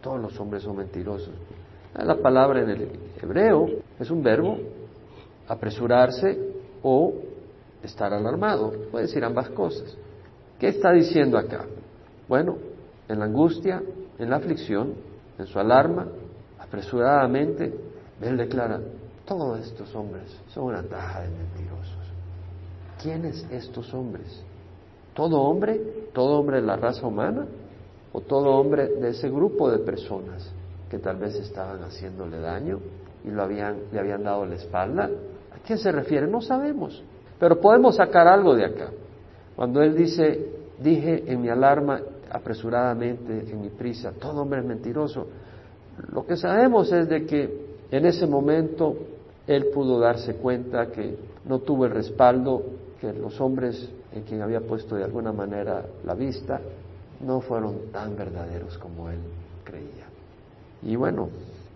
todos 0.00 0.20
los 0.20 0.38
hombres 0.40 0.62
son 0.62 0.76
mentirosos. 0.76 1.34
La 1.94 2.16
palabra 2.16 2.62
en 2.62 2.70
el 2.70 2.88
hebreo 3.20 3.68
es 3.98 4.10
un 4.10 4.22
verbo, 4.22 4.56
apresurarse 5.48 6.38
o 6.82 7.12
estar 7.82 8.14
alarmado. 8.14 8.72
Puede 8.90 9.06
decir 9.06 9.22
ambas 9.24 9.50
cosas. 9.50 9.96
¿Qué 10.60 10.68
está 10.68 10.92
diciendo 10.92 11.38
acá? 11.38 11.64
Bueno, 12.28 12.58
en 13.08 13.18
la 13.18 13.24
angustia, 13.24 13.82
en 14.18 14.28
la 14.28 14.36
aflicción, 14.36 14.92
en 15.38 15.46
su 15.46 15.58
alarma, 15.58 16.06
apresuradamente, 16.58 17.74
él 18.20 18.36
declara, 18.36 18.78
todos 19.24 19.58
estos 19.60 19.94
hombres 19.94 20.38
son 20.48 20.64
una 20.64 20.82
taja 20.82 21.22
de 21.22 21.28
mentirosos. 21.30 22.12
¿Quiénes 23.02 23.46
estos 23.50 23.92
hombres? 23.94 24.44
¿Todo 25.14 25.40
hombre? 25.40 26.08
¿Todo 26.12 26.38
hombre 26.38 26.60
de 26.60 26.66
la 26.66 26.76
raza 26.76 27.06
humana? 27.06 27.46
¿O 28.12 28.20
todo 28.20 28.50
hombre 28.50 28.86
de 28.86 29.08
ese 29.08 29.30
grupo 29.30 29.70
de 29.70 29.78
personas 29.78 30.52
que 30.90 30.98
tal 30.98 31.16
vez 31.16 31.36
estaban 31.36 31.82
haciéndole 31.84 32.38
daño 32.38 32.80
y 33.24 33.30
lo 33.30 33.42
habían, 33.42 33.78
le 33.92 33.98
habían 33.98 34.24
dado 34.24 34.44
la 34.44 34.56
espalda? 34.56 35.04
¿A 35.04 35.66
quién 35.66 35.78
se 35.78 35.90
refiere? 35.90 36.26
No 36.26 36.42
sabemos. 36.42 37.02
Pero 37.38 37.58
podemos 37.58 37.96
sacar 37.96 38.28
algo 38.28 38.54
de 38.54 38.66
acá. 38.66 38.90
Cuando 39.56 39.82
él 39.82 39.96
dice, 39.96 40.46
dije 40.78 41.24
en 41.26 41.40
mi 41.40 41.48
alarma 41.48 42.00
apresuradamente, 42.30 43.50
en 43.50 43.60
mi 43.60 43.70
prisa, 43.70 44.12
todo 44.12 44.42
hombre 44.42 44.60
es 44.60 44.66
mentiroso, 44.66 45.26
lo 46.12 46.24
que 46.24 46.36
sabemos 46.36 46.90
es 46.92 47.08
de 47.08 47.26
que 47.26 47.70
en 47.90 48.06
ese 48.06 48.26
momento 48.26 48.96
él 49.46 49.66
pudo 49.74 49.98
darse 49.98 50.34
cuenta 50.36 50.86
que 50.90 51.16
no 51.44 51.58
tuvo 51.60 51.86
el 51.86 51.92
respaldo, 51.92 52.62
que 53.00 53.12
los 53.12 53.40
hombres 53.40 53.90
en 54.12 54.22
quien 54.22 54.42
había 54.42 54.60
puesto 54.60 54.96
de 54.96 55.04
alguna 55.04 55.32
manera 55.32 55.84
la 56.04 56.14
vista 56.14 56.60
no 57.20 57.40
fueron 57.40 57.90
tan 57.92 58.16
verdaderos 58.16 58.78
como 58.78 59.10
él 59.10 59.18
creía. 59.64 60.06
Y 60.82 60.96
bueno, 60.96 61.28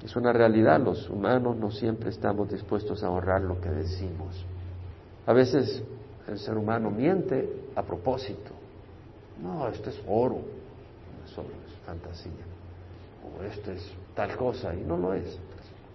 es 0.05 0.15
una 0.17 0.33
realidad, 0.33 0.81
los 0.81 1.09
humanos 1.11 1.57
no 1.57 1.71
siempre 1.71 2.11
estamos 2.11 2.51
dispuestos 2.51 3.03
a 3.03 3.11
honrar 3.11 3.43
lo 3.43 3.61
que 3.61 3.71
decimos. 3.71 4.45
A 5.27 5.33
veces 5.33 5.83
el 6.29 6.39
ser 6.39 6.57
humano 6.57 6.91
miente 6.91 7.49
a 7.75 7.83
propósito. 7.83 8.51
No, 9.43 9.69
esto 9.69 9.91
es 9.91 10.01
oro, 10.07 10.41
es 11.25 11.37
oro, 11.37 11.49
es 11.67 11.75
fantasía. 11.87 12.33
O 13.25 13.43
esto 13.43 13.73
es 13.73 13.93
tal 14.15 14.37
cosa, 14.37 14.75
y 14.75 14.83
no 14.83 14.97
lo 14.97 15.15
es. 15.15 15.39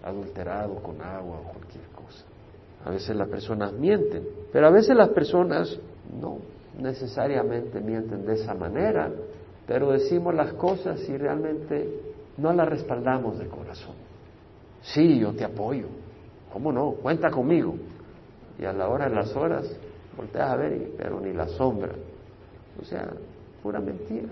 Adulterado 0.02 0.76
con 0.76 1.00
agua 1.00 1.40
o 1.40 1.52
cualquier 1.52 1.84
cosa. 1.88 2.24
A 2.84 2.90
veces 2.90 3.14
las 3.14 3.28
personas 3.28 3.72
mienten, 3.72 4.26
pero 4.52 4.66
a 4.66 4.70
veces 4.70 4.96
las 4.96 5.10
personas 5.10 5.78
no 6.20 6.38
necesariamente 6.78 7.80
mienten 7.80 8.24
de 8.24 8.34
esa 8.34 8.54
manera, 8.54 9.10
pero 9.66 9.92
decimos 9.92 10.34
las 10.34 10.54
cosas 10.54 11.00
y 11.08 11.16
realmente 11.16 12.00
no 12.38 12.52
las 12.52 12.68
respaldamos 12.68 13.38
de 13.38 13.46
corazón. 13.48 13.94
Sí, 14.82 15.18
yo 15.18 15.32
te 15.34 15.44
apoyo. 15.44 15.86
¿Cómo 16.52 16.72
no? 16.72 16.92
Cuenta 16.92 17.30
conmigo. 17.30 17.74
Y 18.58 18.64
a 18.64 18.72
la 18.72 18.88
hora 18.88 19.08
de 19.08 19.14
las 19.14 19.34
horas 19.36 19.70
volteas 20.16 20.50
a 20.50 20.56
ver, 20.56 20.92
pero 20.96 21.20
ni 21.20 21.32
la 21.32 21.48
sombra. 21.48 21.92
O 22.80 22.84
sea, 22.84 23.08
pura 23.62 23.80
mentira, 23.80 24.28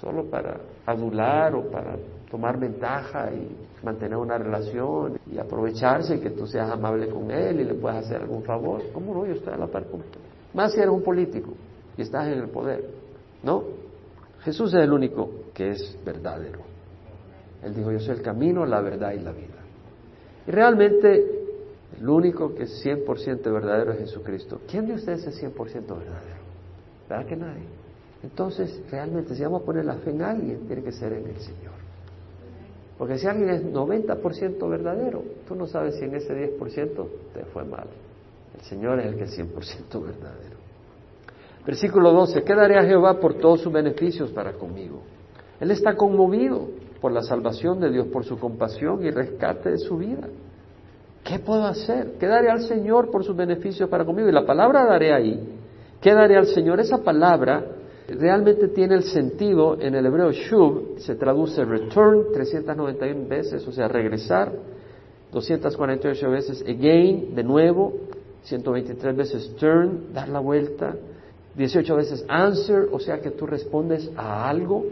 solo 0.00 0.24
para 0.24 0.58
adular 0.84 1.54
o 1.54 1.70
para 1.70 1.96
tomar 2.30 2.58
ventaja 2.58 3.30
y 3.32 3.84
mantener 3.84 4.16
una 4.16 4.38
relación 4.38 5.18
y 5.30 5.38
aprovecharse 5.38 6.16
y 6.16 6.20
que 6.20 6.30
tú 6.30 6.46
seas 6.46 6.70
amable 6.70 7.08
con 7.08 7.30
él 7.30 7.60
y 7.60 7.64
le 7.64 7.74
puedas 7.74 8.04
hacer 8.04 8.22
algún 8.22 8.42
favor. 8.42 8.82
¿Cómo 8.92 9.14
no? 9.14 9.26
Yo 9.26 9.34
estoy 9.34 9.54
a 9.54 9.56
la 9.56 9.66
par 9.66 9.86
con 9.86 10.02
Más 10.54 10.72
si 10.72 10.80
eres 10.80 10.90
un 10.90 11.02
político 11.02 11.52
y 11.96 12.02
estás 12.02 12.26
en 12.26 12.38
el 12.40 12.48
poder. 12.48 12.84
¿No? 13.42 13.62
Jesús 14.40 14.74
es 14.74 14.80
el 14.80 14.92
único 14.92 15.30
que 15.54 15.70
es 15.70 15.98
verdadero. 16.04 16.60
Él 17.62 17.74
dijo, 17.74 17.90
yo 17.90 18.00
soy 18.00 18.16
el 18.16 18.22
camino, 18.22 18.64
la 18.64 18.80
verdad 18.80 19.12
y 19.12 19.20
la 19.20 19.32
vida. 19.32 19.56
Y 20.46 20.50
realmente 20.50 21.45
el 21.98 22.08
único 22.08 22.54
que 22.54 22.64
es 22.64 22.84
100% 22.84 23.42
verdadero 23.52 23.92
es 23.92 24.00
Jesucristo. 24.00 24.60
¿Quién 24.68 24.86
de 24.86 24.94
ustedes 24.94 25.26
es 25.26 25.42
100% 25.42 25.54
verdadero? 25.72 26.46
¿Verdad 27.08 27.26
que 27.26 27.36
nadie? 27.36 27.64
Entonces, 28.22 28.82
realmente, 28.90 29.34
si 29.34 29.42
vamos 29.42 29.62
a 29.62 29.64
poner 29.64 29.84
la 29.84 29.94
fe 29.96 30.10
en 30.10 30.22
alguien, 30.22 30.66
tiene 30.66 30.82
que 30.82 30.92
ser 30.92 31.12
en 31.12 31.26
el 31.26 31.36
Señor. 31.38 31.72
Porque 32.98 33.18
si 33.18 33.26
alguien 33.26 33.50
es 33.50 33.64
90% 33.64 34.68
verdadero, 34.68 35.22
tú 35.46 35.54
no 35.54 35.66
sabes 35.66 35.96
si 35.96 36.04
en 36.04 36.14
ese 36.14 36.58
10% 36.58 37.08
te 37.34 37.44
fue 37.46 37.64
mal. 37.64 37.86
El 38.54 38.60
Señor 38.62 39.00
es 39.00 39.06
el 39.06 39.16
que 39.16 39.24
es 39.24 39.38
100% 39.38 40.02
verdadero. 40.02 40.56
Versículo 41.66 42.12
12, 42.12 42.42
¿qué 42.42 42.54
daré 42.54 42.78
a 42.78 42.84
Jehová 42.84 43.18
por 43.20 43.34
todos 43.34 43.60
sus 43.60 43.72
beneficios 43.72 44.30
para 44.30 44.52
conmigo? 44.52 45.02
Él 45.60 45.70
está 45.70 45.96
conmovido 45.96 46.68
por 47.00 47.12
la 47.12 47.22
salvación 47.22 47.80
de 47.80 47.90
Dios, 47.90 48.06
por 48.08 48.24
su 48.24 48.38
compasión 48.38 49.04
y 49.04 49.10
rescate 49.10 49.70
de 49.70 49.78
su 49.78 49.96
vida. 49.96 50.28
¿Qué 51.26 51.40
puedo 51.40 51.64
hacer? 51.64 52.12
¿Qué 52.20 52.26
daré 52.26 52.50
al 52.50 52.60
Señor 52.62 53.10
por 53.10 53.24
sus 53.24 53.34
beneficios 53.34 53.88
para 53.88 54.04
conmigo? 54.04 54.28
Y 54.28 54.32
la 54.32 54.46
palabra 54.46 54.84
daré 54.84 55.12
ahí. 55.12 55.58
¿Qué 56.00 56.14
daré 56.14 56.36
al 56.36 56.46
Señor? 56.46 56.78
Esa 56.78 56.98
palabra 56.98 57.64
realmente 58.08 58.68
tiene 58.68 58.94
el 58.94 59.02
sentido 59.02 59.76
en 59.80 59.96
el 59.96 60.06
hebreo 60.06 60.30
shuv, 60.30 60.98
se 60.98 61.16
traduce 61.16 61.64
return 61.64 62.26
391 62.32 63.28
veces, 63.28 63.66
o 63.66 63.72
sea, 63.72 63.88
regresar, 63.88 64.52
248 65.32 66.30
veces 66.30 66.62
again, 66.62 67.34
de 67.34 67.42
nuevo, 67.42 67.92
123 68.44 69.16
veces 69.16 69.56
turn, 69.56 70.12
dar 70.14 70.28
la 70.28 70.38
vuelta, 70.38 70.94
18 71.56 71.96
veces 71.96 72.24
answer, 72.28 72.88
o 72.92 73.00
sea 73.00 73.20
que 73.20 73.32
tú 73.32 73.46
respondes 73.46 74.08
a 74.16 74.48
algo, 74.48 74.84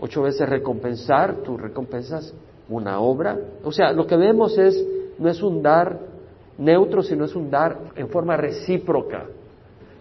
8 0.00 0.22
veces 0.22 0.48
recompensar, 0.48 1.38
tú 1.42 1.56
recompensas 1.56 2.32
una 2.68 3.00
obra. 3.00 3.36
O 3.64 3.72
sea, 3.72 3.92
lo 3.92 4.06
que 4.06 4.16
vemos 4.16 4.56
es, 4.56 4.80
no 5.18 5.28
es 5.28 5.42
un 5.42 5.62
dar 5.62 5.98
neutro, 6.58 7.02
sino 7.02 7.24
es 7.24 7.34
un 7.34 7.50
dar 7.50 7.78
en 7.96 8.08
forma 8.08 8.36
recíproca. 8.36 9.26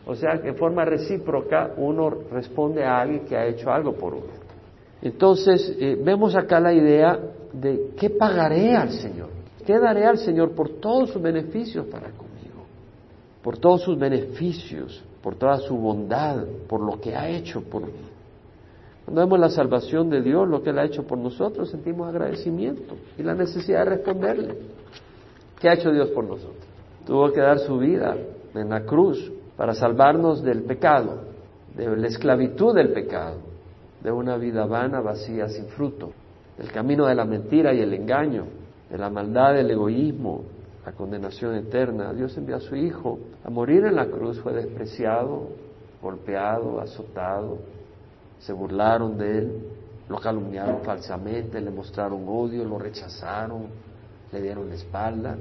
O 0.05 0.15
sea, 0.15 0.33
en 0.43 0.55
forma 0.55 0.83
recíproca 0.83 1.71
uno 1.77 2.09
responde 2.31 2.83
a 2.83 2.99
alguien 2.99 3.25
que 3.25 3.37
ha 3.37 3.45
hecho 3.45 3.71
algo 3.71 3.93
por 3.93 4.13
uno. 4.13 4.43
Entonces, 5.01 5.75
eh, 5.79 5.97
vemos 6.01 6.35
acá 6.35 6.59
la 6.59 6.73
idea 6.73 7.19
de 7.51 7.91
qué 7.97 8.09
pagaré 8.09 8.75
al 8.75 8.91
Señor, 8.91 9.29
qué 9.65 9.79
daré 9.79 10.05
al 10.05 10.17
Señor 10.17 10.51
por 10.51 10.69
todos 10.69 11.09
sus 11.11 11.21
beneficios 11.21 11.85
para 11.87 12.09
conmigo, 12.11 12.65
por 13.41 13.57
todos 13.57 13.81
sus 13.81 13.97
beneficios, 13.97 15.03
por 15.21 15.35
toda 15.35 15.57
su 15.59 15.75
bondad, 15.77 16.45
por 16.67 16.81
lo 16.81 16.99
que 16.99 17.15
ha 17.15 17.29
hecho 17.29 17.61
por 17.61 17.83
mí. 17.83 18.13
Cuando 19.05 19.21
vemos 19.21 19.39
la 19.39 19.49
salvación 19.49 20.09
de 20.09 20.21
Dios, 20.21 20.47
lo 20.47 20.63
que 20.63 20.69
Él 20.69 20.79
ha 20.79 20.85
hecho 20.85 21.03
por 21.03 21.17
nosotros, 21.17 21.69
sentimos 21.69 22.07
agradecimiento 22.07 22.95
y 23.17 23.23
la 23.23 23.33
necesidad 23.33 23.79
de 23.79 23.85
responderle. 23.85 24.55
¿Qué 25.63 25.69
ha 25.69 25.75
hecho 25.75 25.93
Dios 25.93 26.09
por 26.09 26.25
nosotros? 26.25 26.57
Tuvo 27.05 27.31
que 27.31 27.39
dar 27.39 27.57
su 27.59 27.77
vida 27.77 28.17
en 28.53 28.69
la 28.69 28.81
cruz 28.81 29.31
para 29.55 29.73
salvarnos 29.73 30.43
del 30.43 30.63
pecado, 30.63 31.21
de 31.73 31.95
la 31.95 32.07
esclavitud 32.07 32.75
del 32.75 32.91
pecado, 32.91 33.37
de 34.01 34.11
una 34.11 34.35
vida 34.35 34.65
vana, 34.65 34.99
vacía, 34.99 35.47
sin 35.47 35.67
fruto, 35.67 36.11
del 36.57 36.69
camino 36.69 37.05
de 37.05 37.15
la 37.15 37.23
mentira 37.23 37.73
y 37.73 37.79
el 37.79 37.93
engaño, 37.93 38.43
de 38.89 38.97
la 38.97 39.09
maldad, 39.09 39.53
del 39.53 39.71
egoísmo, 39.71 40.43
la 40.85 40.91
condenación 40.91 41.55
eterna. 41.55 42.11
Dios 42.11 42.37
envió 42.37 42.57
a 42.57 42.59
su 42.59 42.75
Hijo 42.75 43.19
a 43.45 43.49
morir 43.49 43.85
en 43.85 43.95
la 43.95 44.07
cruz, 44.07 44.41
fue 44.41 44.51
despreciado, 44.51 45.47
golpeado, 46.01 46.81
azotado, 46.81 47.59
se 48.37 48.51
burlaron 48.51 49.17
de 49.17 49.37
él, 49.37 49.51
lo 50.09 50.19
calumniaron 50.19 50.81
falsamente, 50.81 51.61
le 51.61 51.71
mostraron 51.71 52.25
odio, 52.27 52.65
lo 52.65 52.77
rechazaron, 52.77 53.67
le 54.33 54.41
dieron 54.41 54.67
la 54.67 54.75
espalda 54.75 55.37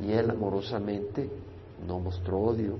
y 0.00 0.12
él 0.12 0.30
amorosamente 0.30 1.28
no 1.86 1.98
mostró 1.98 2.38
odio. 2.38 2.76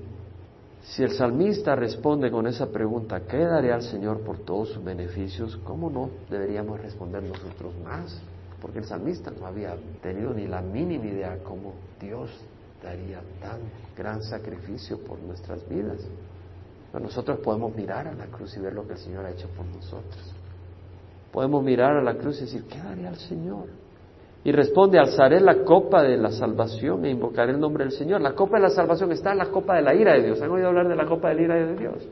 Si 0.81 1.03
el 1.03 1.11
salmista 1.11 1.75
responde 1.75 2.31
con 2.31 2.47
esa 2.47 2.67
pregunta, 2.67 3.21
¿qué 3.21 3.39
daré 3.39 3.73
al 3.73 3.81
Señor 3.81 4.21
por 4.21 4.39
todos 4.39 4.69
sus 4.69 4.83
beneficios? 4.83 5.57
¿Cómo 5.63 5.89
no 5.89 6.09
deberíamos 6.29 6.79
responder 6.79 7.23
nosotros 7.23 7.73
más? 7.83 8.21
Porque 8.61 8.79
el 8.79 8.85
salmista 8.85 9.31
no 9.31 9.45
había 9.45 9.75
tenido 10.01 10.33
ni 10.33 10.47
la 10.47 10.61
mínima 10.61 11.05
idea 11.05 11.37
cómo 11.43 11.73
Dios 11.99 12.31
daría 12.81 13.21
tan 13.41 13.59
gran 13.97 14.23
sacrificio 14.23 14.99
por 14.99 15.19
nuestras 15.19 15.67
vidas. 15.67 15.99
Pero 16.91 17.03
nosotros 17.03 17.39
podemos 17.39 17.75
mirar 17.75 18.07
a 18.07 18.13
la 18.13 18.27
cruz 18.27 18.55
y 18.55 18.59
ver 18.61 18.73
lo 18.73 18.87
que 18.87 18.93
el 18.93 18.99
Señor 18.99 19.25
ha 19.25 19.31
hecho 19.31 19.49
por 19.49 19.65
nosotros. 19.65 20.33
Podemos 21.33 21.63
mirar 21.63 21.97
a 21.97 22.01
la 22.01 22.15
cruz 22.15 22.37
y 22.37 22.45
decir, 22.45 22.63
¿qué 22.63 22.77
daría 22.77 23.09
al 23.09 23.17
Señor? 23.17 23.67
Y 24.47 24.51
responde, 24.53 24.97
alzaré 24.97 25.41
la 25.41 25.65
copa 25.65 26.01
de 26.01 26.15
la 26.15 26.31
salvación 26.31 27.03
e 27.03 27.09
invocaré 27.09 27.51
el 27.51 27.59
nombre 27.59 27.83
del 27.83 27.91
Señor. 27.91 28.21
La 28.21 28.31
copa 28.31 28.55
de 28.55 28.63
la 28.63 28.69
salvación 28.69 29.11
está 29.11 29.33
en 29.33 29.39
la 29.39 29.47
copa 29.47 29.75
de 29.75 29.81
la 29.81 29.93
ira 29.93 30.13
de 30.13 30.23
Dios. 30.23 30.41
¿Han 30.41 30.49
oído 30.49 30.69
hablar 30.69 30.87
de 30.87 30.95
la 30.95 31.05
copa 31.05 31.27
de 31.27 31.35
la 31.35 31.41
ira 31.41 31.55
de 31.55 31.75
Dios? 31.75 32.07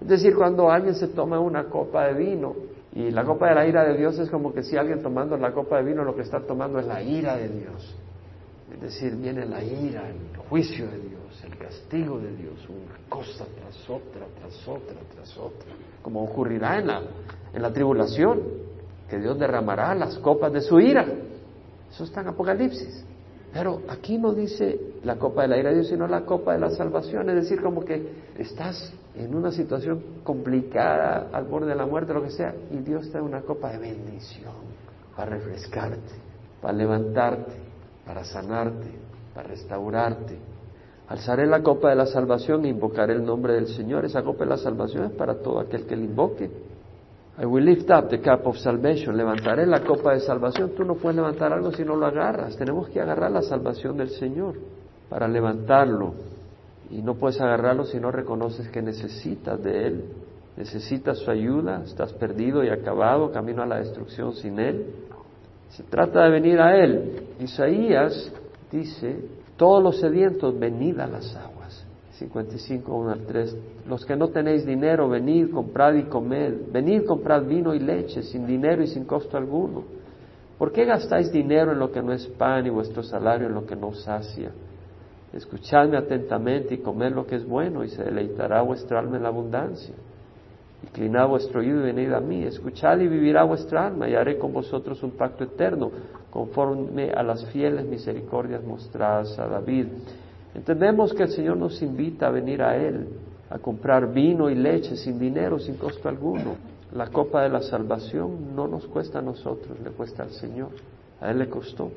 Es 0.00 0.08
decir, 0.08 0.34
cuando 0.34 0.70
alguien 0.70 0.94
se 0.94 1.08
toma 1.08 1.38
una 1.38 1.64
copa 1.64 2.06
de 2.06 2.14
vino, 2.14 2.54
y 2.94 3.10
la 3.10 3.22
copa 3.24 3.50
de 3.50 3.54
la 3.54 3.66
ira 3.66 3.84
de 3.84 3.98
Dios 3.98 4.18
es 4.18 4.30
como 4.30 4.54
que 4.54 4.62
si 4.62 4.78
alguien 4.78 5.02
tomando 5.02 5.36
la 5.36 5.52
copa 5.52 5.76
de 5.76 5.82
vino 5.82 6.04
lo 6.04 6.16
que 6.16 6.22
está 6.22 6.40
tomando 6.40 6.78
es 6.78 6.86
la 6.86 7.02
ira 7.02 7.36
de 7.36 7.50
Dios. 7.50 7.96
Es 8.72 8.80
decir, 8.80 9.14
viene 9.16 9.44
la 9.44 9.62
ira, 9.62 10.08
el 10.08 10.34
juicio 10.48 10.86
de 10.86 11.00
Dios, 11.00 11.44
el 11.44 11.58
castigo 11.58 12.18
de 12.18 12.34
Dios, 12.34 12.66
una 12.70 12.96
cosa 13.10 13.44
tras 13.60 13.90
otra, 13.90 14.24
tras 14.40 14.66
otra, 14.66 14.96
tras 15.14 15.36
otra, 15.36 15.68
como 16.00 16.24
ocurrirá 16.24 16.78
en 16.78 16.86
la, 16.86 17.02
en 17.52 17.60
la 17.60 17.70
tribulación, 17.70 18.40
que 19.10 19.18
Dios 19.18 19.38
derramará 19.38 19.94
las 19.94 20.16
copas 20.16 20.50
de 20.50 20.62
su 20.62 20.80
ira. 20.80 21.04
Eso 21.92 22.04
está 22.04 22.22
en 22.22 22.28
Apocalipsis. 22.28 23.04
Pero 23.52 23.82
aquí 23.88 24.16
no 24.16 24.32
dice 24.32 24.80
la 25.04 25.16
copa 25.16 25.42
de 25.42 25.48
la 25.48 25.58
ira 25.58 25.68
de 25.70 25.76
Dios, 25.76 25.88
sino 25.88 26.06
la 26.08 26.24
copa 26.24 26.54
de 26.54 26.58
la 26.58 26.70
salvación. 26.70 27.28
Es 27.28 27.36
decir, 27.36 27.60
como 27.62 27.84
que 27.84 28.30
estás 28.38 28.92
en 29.14 29.34
una 29.34 29.52
situación 29.52 30.02
complicada, 30.24 31.28
al 31.32 31.44
borde 31.44 31.68
de 31.68 31.74
la 31.74 31.84
muerte, 31.84 32.14
lo 32.14 32.22
que 32.22 32.30
sea, 32.30 32.54
y 32.70 32.78
Dios 32.78 33.10
te 33.10 33.18
da 33.18 33.22
una 33.22 33.42
copa 33.42 33.70
de 33.70 33.78
bendición 33.78 34.54
para 35.14 35.32
refrescarte, 35.36 36.14
para 36.62 36.72
levantarte, 36.72 37.52
para 38.06 38.24
sanarte, 38.24 38.90
para 39.34 39.48
restaurarte. 39.48 40.38
Alzaré 41.08 41.46
la 41.46 41.62
copa 41.62 41.90
de 41.90 41.96
la 41.96 42.06
salvación 42.06 42.64
e 42.64 42.68
invocaré 42.68 43.12
el 43.12 43.24
nombre 43.24 43.52
del 43.52 43.66
Señor. 43.66 44.06
Esa 44.06 44.22
copa 44.22 44.44
de 44.44 44.50
la 44.50 44.56
salvación 44.56 45.04
es 45.04 45.12
para 45.12 45.34
todo 45.42 45.60
aquel 45.60 45.84
que 45.84 45.94
le 45.94 46.04
invoque. 46.04 46.50
I 47.38 47.46
will 47.46 47.64
lift 47.64 47.90
up 47.90 48.10
the 48.10 48.20
cup 48.20 48.46
of 48.46 48.58
salvation. 48.58 49.16
Levantaré 49.16 49.66
la 49.66 49.80
copa 49.80 50.12
de 50.12 50.20
salvación. 50.20 50.72
Tú 50.76 50.84
no 50.84 50.96
puedes 50.96 51.16
levantar 51.16 51.52
algo 51.52 51.72
si 51.72 51.84
no 51.84 51.96
lo 51.96 52.06
agarras. 52.06 52.56
Tenemos 52.56 52.88
que 52.90 53.00
agarrar 53.00 53.30
la 53.30 53.42
salvación 53.42 53.96
del 53.96 54.10
Señor 54.10 54.54
para 55.08 55.26
levantarlo. 55.26 56.14
Y 56.90 57.00
no 57.00 57.14
puedes 57.14 57.40
agarrarlo 57.40 57.84
si 57.84 57.98
no 57.98 58.10
reconoces 58.10 58.68
que 58.68 58.82
necesitas 58.82 59.62
de 59.62 59.86
Él. 59.86 60.04
Necesitas 60.58 61.18
su 61.18 61.30
ayuda. 61.30 61.82
Estás 61.84 62.12
perdido 62.12 62.62
y 62.62 62.68
acabado, 62.68 63.32
camino 63.32 63.62
a 63.62 63.66
la 63.66 63.78
destrucción 63.78 64.34
sin 64.34 64.58
Él. 64.58 64.86
Se 65.70 65.84
trata 65.84 66.24
de 66.24 66.30
venir 66.30 66.60
a 66.60 66.76
Él. 66.76 67.28
Isaías 67.40 68.30
dice, 68.70 69.24
todos 69.56 69.82
los 69.82 70.00
sedientos, 70.00 70.58
venid 70.58 71.00
a 71.00 71.06
las 71.06 71.34
aguas. 71.34 71.61
55, 72.12 72.94
1 72.94 73.10
al 73.10 73.26
3. 73.26 73.56
Los 73.88 74.04
que 74.04 74.16
no 74.16 74.28
tenéis 74.28 74.66
dinero, 74.66 75.08
venid, 75.08 75.50
comprad 75.50 75.94
y 75.94 76.04
comed. 76.04 76.70
Venid, 76.70 77.04
comprad 77.04 77.44
vino 77.44 77.74
y 77.74 77.78
leche, 77.78 78.22
sin 78.22 78.46
dinero 78.46 78.82
y 78.82 78.86
sin 78.86 79.04
costo 79.04 79.36
alguno. 79.36 79.84
¿Por 80.58 80.72
qué 80.72 80.84
gastáis 80.84 81.32
dinero 81.32 81.72
en 81.72 81.78
lo 81.78 81.90
que 81.90 82.02
no 82.02 82.12
es 82.12 82.26
pan 82.26 82.66
y 82.66 82.70
vuestro 82.70 83.02
salario 83.02 83.48
en 83.48 83.54
lo 83.54 83.66
que 83.66 83.74
no 83.74 83.92
sacia? 83.94 84.52
Escuchadme 85.32 85.96
atentamente 85.96 86.74
y 86.74 86.78
comed 86.78 87.12
lo 87.12 87.26
que 87.26 87.36
es 87.36 87.46
bueno 87.46 87.82
y 87.82 87.88
se 87.88 88.04
deleitará 88.04 88.60
vuestra 88.60 89.00
alma 89.00 89.16
en 89.16 89.22
la 89.22 89.30
abundancia. 89.30 89.94
Inclinad 90.82 91.28
vuestro 91.28 91.60
oído 91.60 91.80
y 91.80 91.92
venid 91.92 92.12
a 92.12 92.20
mí. 92.20 92.44
Escuchad 92.44 92.98
y 93.00 93.08
vivirá 93.08 93.44
vuestra 93.44 93.86
alma 93.86 94.08
y 94.08 94.14
haré 94.14 94.36
con 94.36 94.52
vosotros 94.52 95.02
un 95.02 95.12
pacto 95.12 95.44
eterno 95.44 95.90
conforme 96.30 97.10
a 97.10 97.22
las 97.22 97.46
fieles 97.46 97.86
misericordias 97.86 98.62
mostradas 98.62 99.38
a 99.38 99.46
David. 99.46 99.86
Entendemos 100.54 101.14
que 101.14 101.22
el 101.22 101.30
Señor 101.30 101.56
nos 101.56 101.80
invita 101.80 102.26
a 102.26 102.30
venir 102.30 102.62
a 102.62 102.76
Él, 102.76 103.08
a 103.48 103.58
comprar 103.58 104.12
vino 104.12 104.50
y 104.50 104.54
leche 104.54 104.96
sin 104.96 105.18
dinero, 105.18 105.58
sin 105.58 105.76
costo 105.76 106.08
alguno. 106.08 106.56
La 106.94 107.06
copa 107.06 107.42
de 107.42 107.48
la 107.48 107.62
salvación 107.62 108.54
no 108.54 108.68
nos 108.68 108.86
cuesta 108.86 109.20
a 109.20 109.22
nosotros, 109.22 109.80
le 109.82 109.90
cuesta 109.90 110.22
al 110.24 110.30
Señor. 110.30 110.70
A 111.20 111.30
Él 111.30 111.38
le 111.38 111.48
costó. 111.48 111.90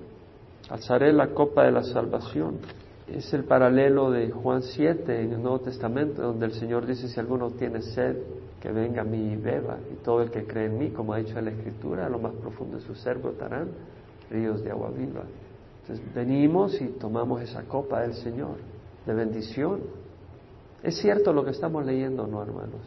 Alzaré 0.69 1.11
la 1.11 1.27
copa 1.27 1.63
de 1.63 1.71
la 1.71 1.83
salvación. 1.83 2.59
Es 3.07 3.33
el 3.33 3.43
paralelo 3.43 4.09
de 4.09 4.31
Juan 4.31 4.63
7 4.63 5.21
en 5.21 5.33
el 5.33 5.41
Nuevo 5.41 5.59
Testamento, 5.59 6.21
donde 6.21 6.45
el 6.45 6.53
Señor 6.53 6.85
dice, 6.85 7.07
si 7.07 7.19
alguno 7.19 7.51
tiene 7.51 7.81
sed, 7.81 8.17
que 8.61 8.71
venga 8.71 9.01
a 9.01 9.05
mí 9.05 9.33
y 9.33 9.35
beba. 9.35 9.77
Y 9.93 10.03
todo 10.03 10.21
el 10.21 10.31
que 10.31 10.45
cree 10.45 10.67
en 10.67 10.79
mí, 10.79 10.89
como 10.89 11.13
ha 11.13 11.17
dicho 11.17 11.39
la 11.39 11.51
Escritura, 11.51 12.05
a 12.05 12.09
lo 12.09 12.19
más 12.19 12.33
profundo 12.33 12.77
de 12.77 12.83
su 12.83 12.95
ser 12.95 13.17
brotarán 13.17 13.67
ríos 14.31 14.63
de 14.63 14.71
agua 14.71 14.89
viva. 14.89 15.23
Entonces 15.87 16.15
venimos 16.15 16.81
y 16.81 16.87
tomamos 16.87 17.41
esa 17.43 17.61
copa 17.63 18.01
del 18.01 18.15
Señor 18.15 18.55
de 19.05 19.13
bendición. 19.13 19.81
¿Es 20.81 20.97
cierto 20.97 21.31
lo 21.31 21.45
que 21.45 21.51
estamos 21.51 21.85
leyendo 21.85 22.25
no, 22.25 22.41
hermanos? 22.41 22.81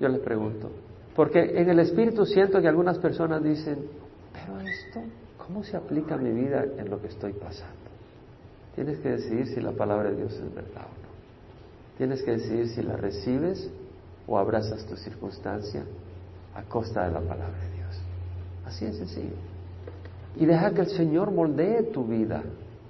Yo 0.00 0.08
les 0.08 0.20
pregunto. 0.20 0.68
Porque 1.14 1.38
en 1.60 1.70
el 1.70 1.78
Espíritu 1.78 2.26
siento 2.26 2.60
que 2.60 2.66
algunas 2.66 2.98
personas 2.98 3.42
dicen, 3.44 3.86
pero 4.32 4.58
esto, 4.60 5.00
¿cómo 5.38 5.62
se 5.62 5.76
aplica 5.76 6.16
a 6.16 6.18
mi 6.18 6.32
vida 6.32 6.64
en 6.76 6.90
lo 6.90 7.00
que 7.00 7.06
estoy 7.06 7.34
pasando? 7.34 7.76
Tienes 8.74 8.98
que 8.98 9.10
decidir 9.10 9.46
si 9.46 9.60
la 9.60 9.72
palabra 9.72 10.10
de 10.10 10.16
Dios 10.16 10.32
es 10.32 10.52
verdad 10.52 10.86
o 10.86 11.02
no. 11.02 11.10
Tienes 11.98 12.22
que 12.22 12.32
decidir 12.32 12.68
si 12.68 12.82
la 12.82 12.96
recibes 12.96 13.70
o 14.26 14.38
abrazas 14.38 14.84
tu 14.86 14.96
circunstancia 14.96 15.84
a 16.54 16.62
costa 16.64 17.06
de 17.06 17.12
la 17.12 17.20
palabra 17.20 17.58
de 17.58 17.76
Dios. 17.76 18.00
Así 18.64 18.86
es 18.86 18.96
sencillo. 18.96 19.36
Y 20.36 20.46
deja 20.46 20.70
que 20.72 20.82
el 20.82 20.88
Señor 20.88 21.30
moldee 21.30 21.82
tu 21.84 22.04
vida. 22.04 22.42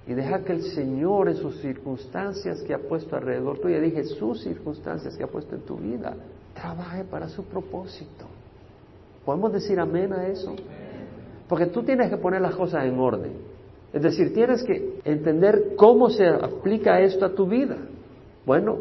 Y 0.07 0.14
deja 0.14 0.40
que 0.40 0.53
el 0.53 0.62
Señor 0.62 1.29
en 1.29 1.37
sus 1.37 1.61
circunstancias 1.61 2.62
que 2.62 2.74
ha 2.74 2.79
puesto 2.79 3.16
alrededor 3.16 3.59
tuya, 3.59 3.81
dije 3.81 4.05
sus 4.05 4.42
circunstancias 4.42 5.16
que 5.16 5.22
ha 5.22 5.29
puesto 5.29 5.55
en 5.55 5.62
tu 5.62 5.76
vida, 5.76 6.16
trabaje 6.55 7.05
para 7.05 7.29
su 7.29 7.44
propósito. 7.44 8.26
¿Podemos 9.24 9.53
decir 9.53 9.79
amén 9.79 10.12
a 10.12 10.26
eso? 10.26 10.55
Porque 11.48 11.66
tú 11.66 11.83
tienes 11.83 12.11
que 12.11 12.16
poner 12.16 12.40
las 12.40 12.55
cosas 12.57 12.85
en 12.85 12.98
orden. 12.98 13.33
Es 13.92 14.03
decir, 14.03 14.33
tienes 14.33 14.62
que 14.62 15.00
entender 15.05 15.74
cómo 15.76 16.11
se 16.11 16.26
aplica 16.26 17.00
esto 17.00 17.24
a 17.24 17.35
tu 17.35 17.46
vida. 17.46 17.76
Bueno, 18.46 18.79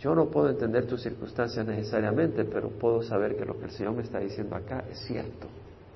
yo 0.00 0.14
no 0.14 0.26
puedo 0.26 0.50
entender 0.50 0.86
tus 0.86 1.02
circunstancias 1.02 1.66
necesariamente, 1.66 2.44
pero 2.44 2.68
puedo 2.68 3.02
saber 3.02 3.36
que 3.36 3.44
lo 3.44 3.58
que 3.58 3.64
el 3.64 3.70
Señor 3.70 3.94
me 3.94 4.02
está 4.02 4.18
diciendo 4.18 4.54
acá 4.54 4.84
es 4.90 4.98
cierto. 5.06 5.46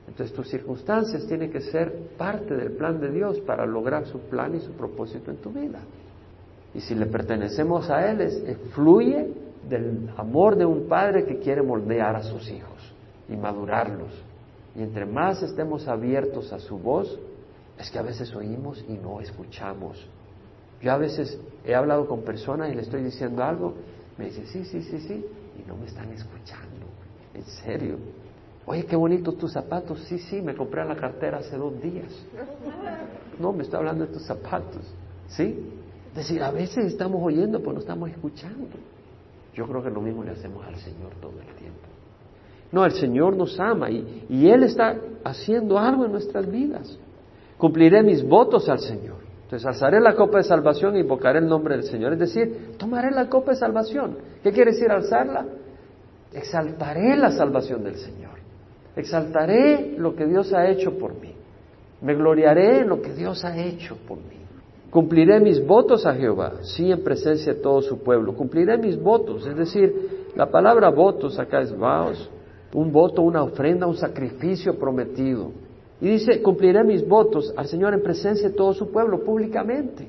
Entonces 0.09 0.35
tus 0.35 0.49
circunstancias 0.49 1.27
tienen 1.27 1.53
que 1.53 1.61
ser 1.61 1.93
parte 2.17 2.57
del 2.57 2.73
plan 2.73 2.99
de 2.99 3.11
Dios 3.11 3.41
para 3.41 3.67
lograr 3.67 4.07
su 4.07 4.19
plan 4.21 4.55
y 4.55 4.61
su 4.61 4.73
propósito 4.73 5.31
en 5.31 5.37
tu 5.37 5.51
vida. 5.51 5.81
Y 6.75 6.81
si 6.81 6.95
le 6.95 7.07
pertenecemos 7.07 7.91
a 7.91 8.11
Él, 8.11 8.23
es, 8.23 8.43
fluye 8.75 9.29
del 9.69 10.11
amor 10.17 10.57
de 10.57 10.65
un 10.65 10.89
padre 10.89 11.25
que 11.25 11.39
quiere 11.39 11.63
moldear 11.63 12.17
a 12.17 12.23
sus 12.23 12.51
hijos 12.51 12.95
y 13.29 13.37
madurarlos. 13.37 14.13
Y 14.75 14.83
entre 14.83 15.05
más 15.05 15.43
estemos 15.43 15.87
abiertos 15.87 16.53
a 16.53 16.59
su 16.59 16.79
voz, 16.79 17.19
es 17.79 17.91
que 17.91 17.99
a 17.99 18.03
veces 18.03 18.35
oímos 18.35 18.85
y 18.89 18.95
no 18.95 19.21
escuchamos. 19.21 20.09
Yo 20.81 20.93
a 20.93 20.97
veces 20.97 21.39
he 21.65 21.75
hablado 21.75 22.07
con 22.07 22.23
personas 22.23 22.73
y 22.73 22.75
le 22.75 22.83
estoy 22.83 23.03
diciendo 23.03 23.43
algo, 23.43 23.75
me 24.17 24.27
dice, 24.27 24.47
sí, 24.47 24.65
sí, 24.65 24.83
sí, 24.83 25.01
sí, 25.01 25.25
y 25.59 25.69
no 25.69 25.77
me 25.77 25.87
están 25.87 26.11
escuchando. 26.13 26.87
En 27.35 27.45
serio. 27.45 27.97
Oye, 28.71 28.85
qué 28.85 28.97
bonitos 28.97 29.39
tus 29.39 29.51
zapatos. 29.51 29.99
Sí, 30.01 30.19
sí, 30.19 30.43
me 30.43 30.55
compré 30.55 30.85
la 30.85 30.95
cartera 30.95 31.39
hace 31.39 31.57
dos 31.57 31.81
días. 31.81 32.13
No, 33.41 33.53
me 33.53 33.63
está 33.63 33.77
hablando 33.77 34.05
de 34.05 34.13
tus 34.13 34.27
zapatos. 34.27 34.83
¿Sí? 35.29 35.57
Es 36.09 36.15
decir, 36.17 36.43
a 36.43 36.51
veces 36.51 36.87
estamos 36.87 37.23
oyendo, 37.23 37.61
pero 37.61 37.75
no 37.75 37.79
estamos 37.79 38.11
escuchando. 38.11 38.67
Yo 39.55 39.65
creo 39.69 39.81
que 39.81 39.91
lo 39.91 40.01
mismo 40.01 40.25
le 40.25 40.33
hacemos 40.33 40.67
al 40.67 40.75
Señor 40.75 41.13
todo 41.21 41.35
el 41.41 41.55
tiempo. 41.55 41.79
No, 42.73 42.85
el 42.85 42.91
Señor 42.91 43.37
nos 43.37 43.61
ama 43.61 43.91
y, 43.91 44.27
y 44.29 44.49
Él 44.49 44.65
está 44.65 44.97
haciendo 45.23 45.79
algo 45.79 46.05
en 46.05 46.11
nuestras 46.11 46.51
vidas. 46.51 46.99
Cumpliré 47.59 48.03
mis 48.03 48.27
votos 48.27 48.69
al 48.69 48.81
Señor. 48.81 49.19
Entonces, 49.45 49.65
alzaré 49.65 50.01
la 50.01 50.17
copa 50.17 50.39
de 50.39 50.45
salvación 50.45 50.97
e 50.97 50.99
invocaré 50.99 51.39
el 51.39 51.47
nombre 51.47 51.77
del 51.77 51.85
Señor. 51.85 52.15
Es 52.15 52.19
decir, 52.19 52.75
tomaré 52.77 53.13
la 53.13 53.29
copa 53.29 53.53
de 53.53 53.57
salvación. 53.57 54.19
¿Qué 54.43 54.51
quiere 54.51 54.73
decir 54.73 54.91
alzarla? 54.91 55.47
Exaltaré 56.33 57.17
la 57.17 57.31
salvación 57.31 57.85
del 57.85 57.95
Señor. 57.95 58.48
Exaltaré 58.99 59.95
lo 59.97 60.17
que 60.17 60.27
Dios 60.27 60.53
ha 60.53 60.69
hecho 60.69 60.99
por 60.99 61.15
mí. 61.21 61.33
Me 62.03 62.17
gloriaré 62.17 62.81
en 62.81 62.89
lo 62.89 63.01
que 63.01 63.13
Dios 63.13 63.45
ha 63.45 63.57
hecho 63.57 63.97
por 64.09 64.19
mí. 64.19 64.39
Cumpliré 64.91 65.39
mis 65.39 65.65
votos 65.65 66.05
a 66.05 66.15
Jehová, 66.15 66.55
sí 66.63 66.91
en 66.91 67.05
presencia 67.05 67.55
de 67.55 67.61
todo 67.61 67.81
su 67.81 68.03
pueblo. 68.03 68.35
Cumpliré 68.35 68.77
mis 68.77 69.01
votos, 69.01 69.47
es 69.47 69.57
decir, 69.57 70.33
la 70.35 70.51
palabra 70.51 70.91
votos 70.91 71.39
acá 71.39 71.61
es 71.61 71.77
vaos, 71.79 72.29
un 72.75 72.91
voto, 72.91 73.23
una 73.23 73.45
ofrenda, 73.45 73.87
un 73.87 73.95
sacrificio 73.95 74.77
prometido. 74.77 75.53
Y 76.01 76.09
dice, 76.09 76.43
cumpliré 76.43 76.83
mis 76.83 77.07
votos 77.07 77.55
al 77.57 77.67
Señor 77.67 77.95
en 77.95 78.03
presencia 78.03 78.49
de 78.49 78.57
todo 78.57 78.73
su 78.73 78.91
pueblo, 78.91 79.23
públicamente. 79.23 80.09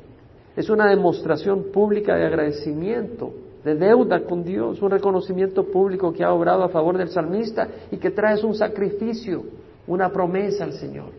Es 0.56 0.68
una 0.68 0.90
demostración 0.90 1.66
pública 1.72 2.16
de 2.16 2.26
agradecimiento 2.26 3.34
de 3.64 3.76
deuda 3.76 4.24
con 4.24 4.44
Dios, 4.44 4.82
un 4.82 4.92
reconocimiento 4.92 5.66
público 5.66 6.14
que 6.14 6.24
ha 6.24 6.32
obrado 6.32 6.64
a 6.64 6.70
favor 6.70 6.98
del 6.98 7.10
salmista 7.10 7.68
y 7.92 7.98
que 7.98 8.12
trae 8.12 8.44
un 8.46 8.56
sacrificio, 8.56 9.44
una 9.88 10.10
promesa 10.10 10.64
al 10.64 10.74
Señor. 10.74 11.10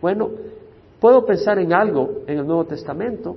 Bueno, 0.00 0.30
puedo 1.00 1.24
pensar 1.26 1.58
en 1.58 1.72
algo 1.72 2.22
en 2.26 2.38
el 2.38 2.46
Nuevo 2.46 2.64
Testamento. 2.64 3.36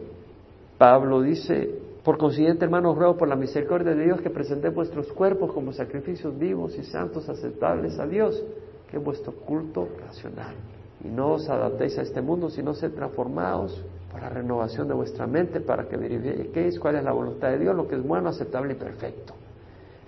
Pablo 0.77 1.21
dice, 1.21 1.69
por 2.03 2.17
consiguiente, 2.17 2.65
hermanos, 2.65 2.97
ruego 2.97 3.17
por 3.17 3.27
la 3.27 3.35
misericordia 3.35 3.93
de 3.93 4.05
Dios 4.05 4.21
que 4.21 4.29
presentéis 4.29 4.73
vuestros 4.73 5.11
cuerpos 5.13 5.51
como 5.53 5.73
sacrificios 5.73 6.37
vivos 6.37 6.77
y 6.77 6.83
santos 6.83 7.27
aceptables 7.29 7.99
a 7.99 8.07
Dios, 8.07 8.43
que 8.89 8.97
es 8.97 9.03
vuestro 9.03 9.33
culto 9.33 9.87
racional. 9.99 10.55
Y 11.03 11.07
no 11.07 11.33
os 11.33 11.49
adaptéis 11.49 11.97
a 11.97 12.03
este 12.03 12.21
mundo, 12.21 12.49
sino 12.49 12.73
sed 12.73 12.93
transformados 12.93 13.83
por 14.11 14.21
la 14.21 14.29
renovación 14.29 14.87
de 14.87 14.93
vuestra 14.93 15.25
mente 15.25 15.61
para 15.61 15.87
que 15.87 15.97
verifiquéis 15.97 16.79
cuál 16.79 16.97
es 16.97 17.03
la 17.03 17.11
voluntad 17.11 17.49
de 17.49 17.59
Dios, 17.59 17.75
lo 17.75 17.87
que 17.87 17.95
es 17.95 18.03
bueno, 18.05 18.29
aceptable 18.29 18.73
y 18.73 18.75
perfecto. 18.75 19.33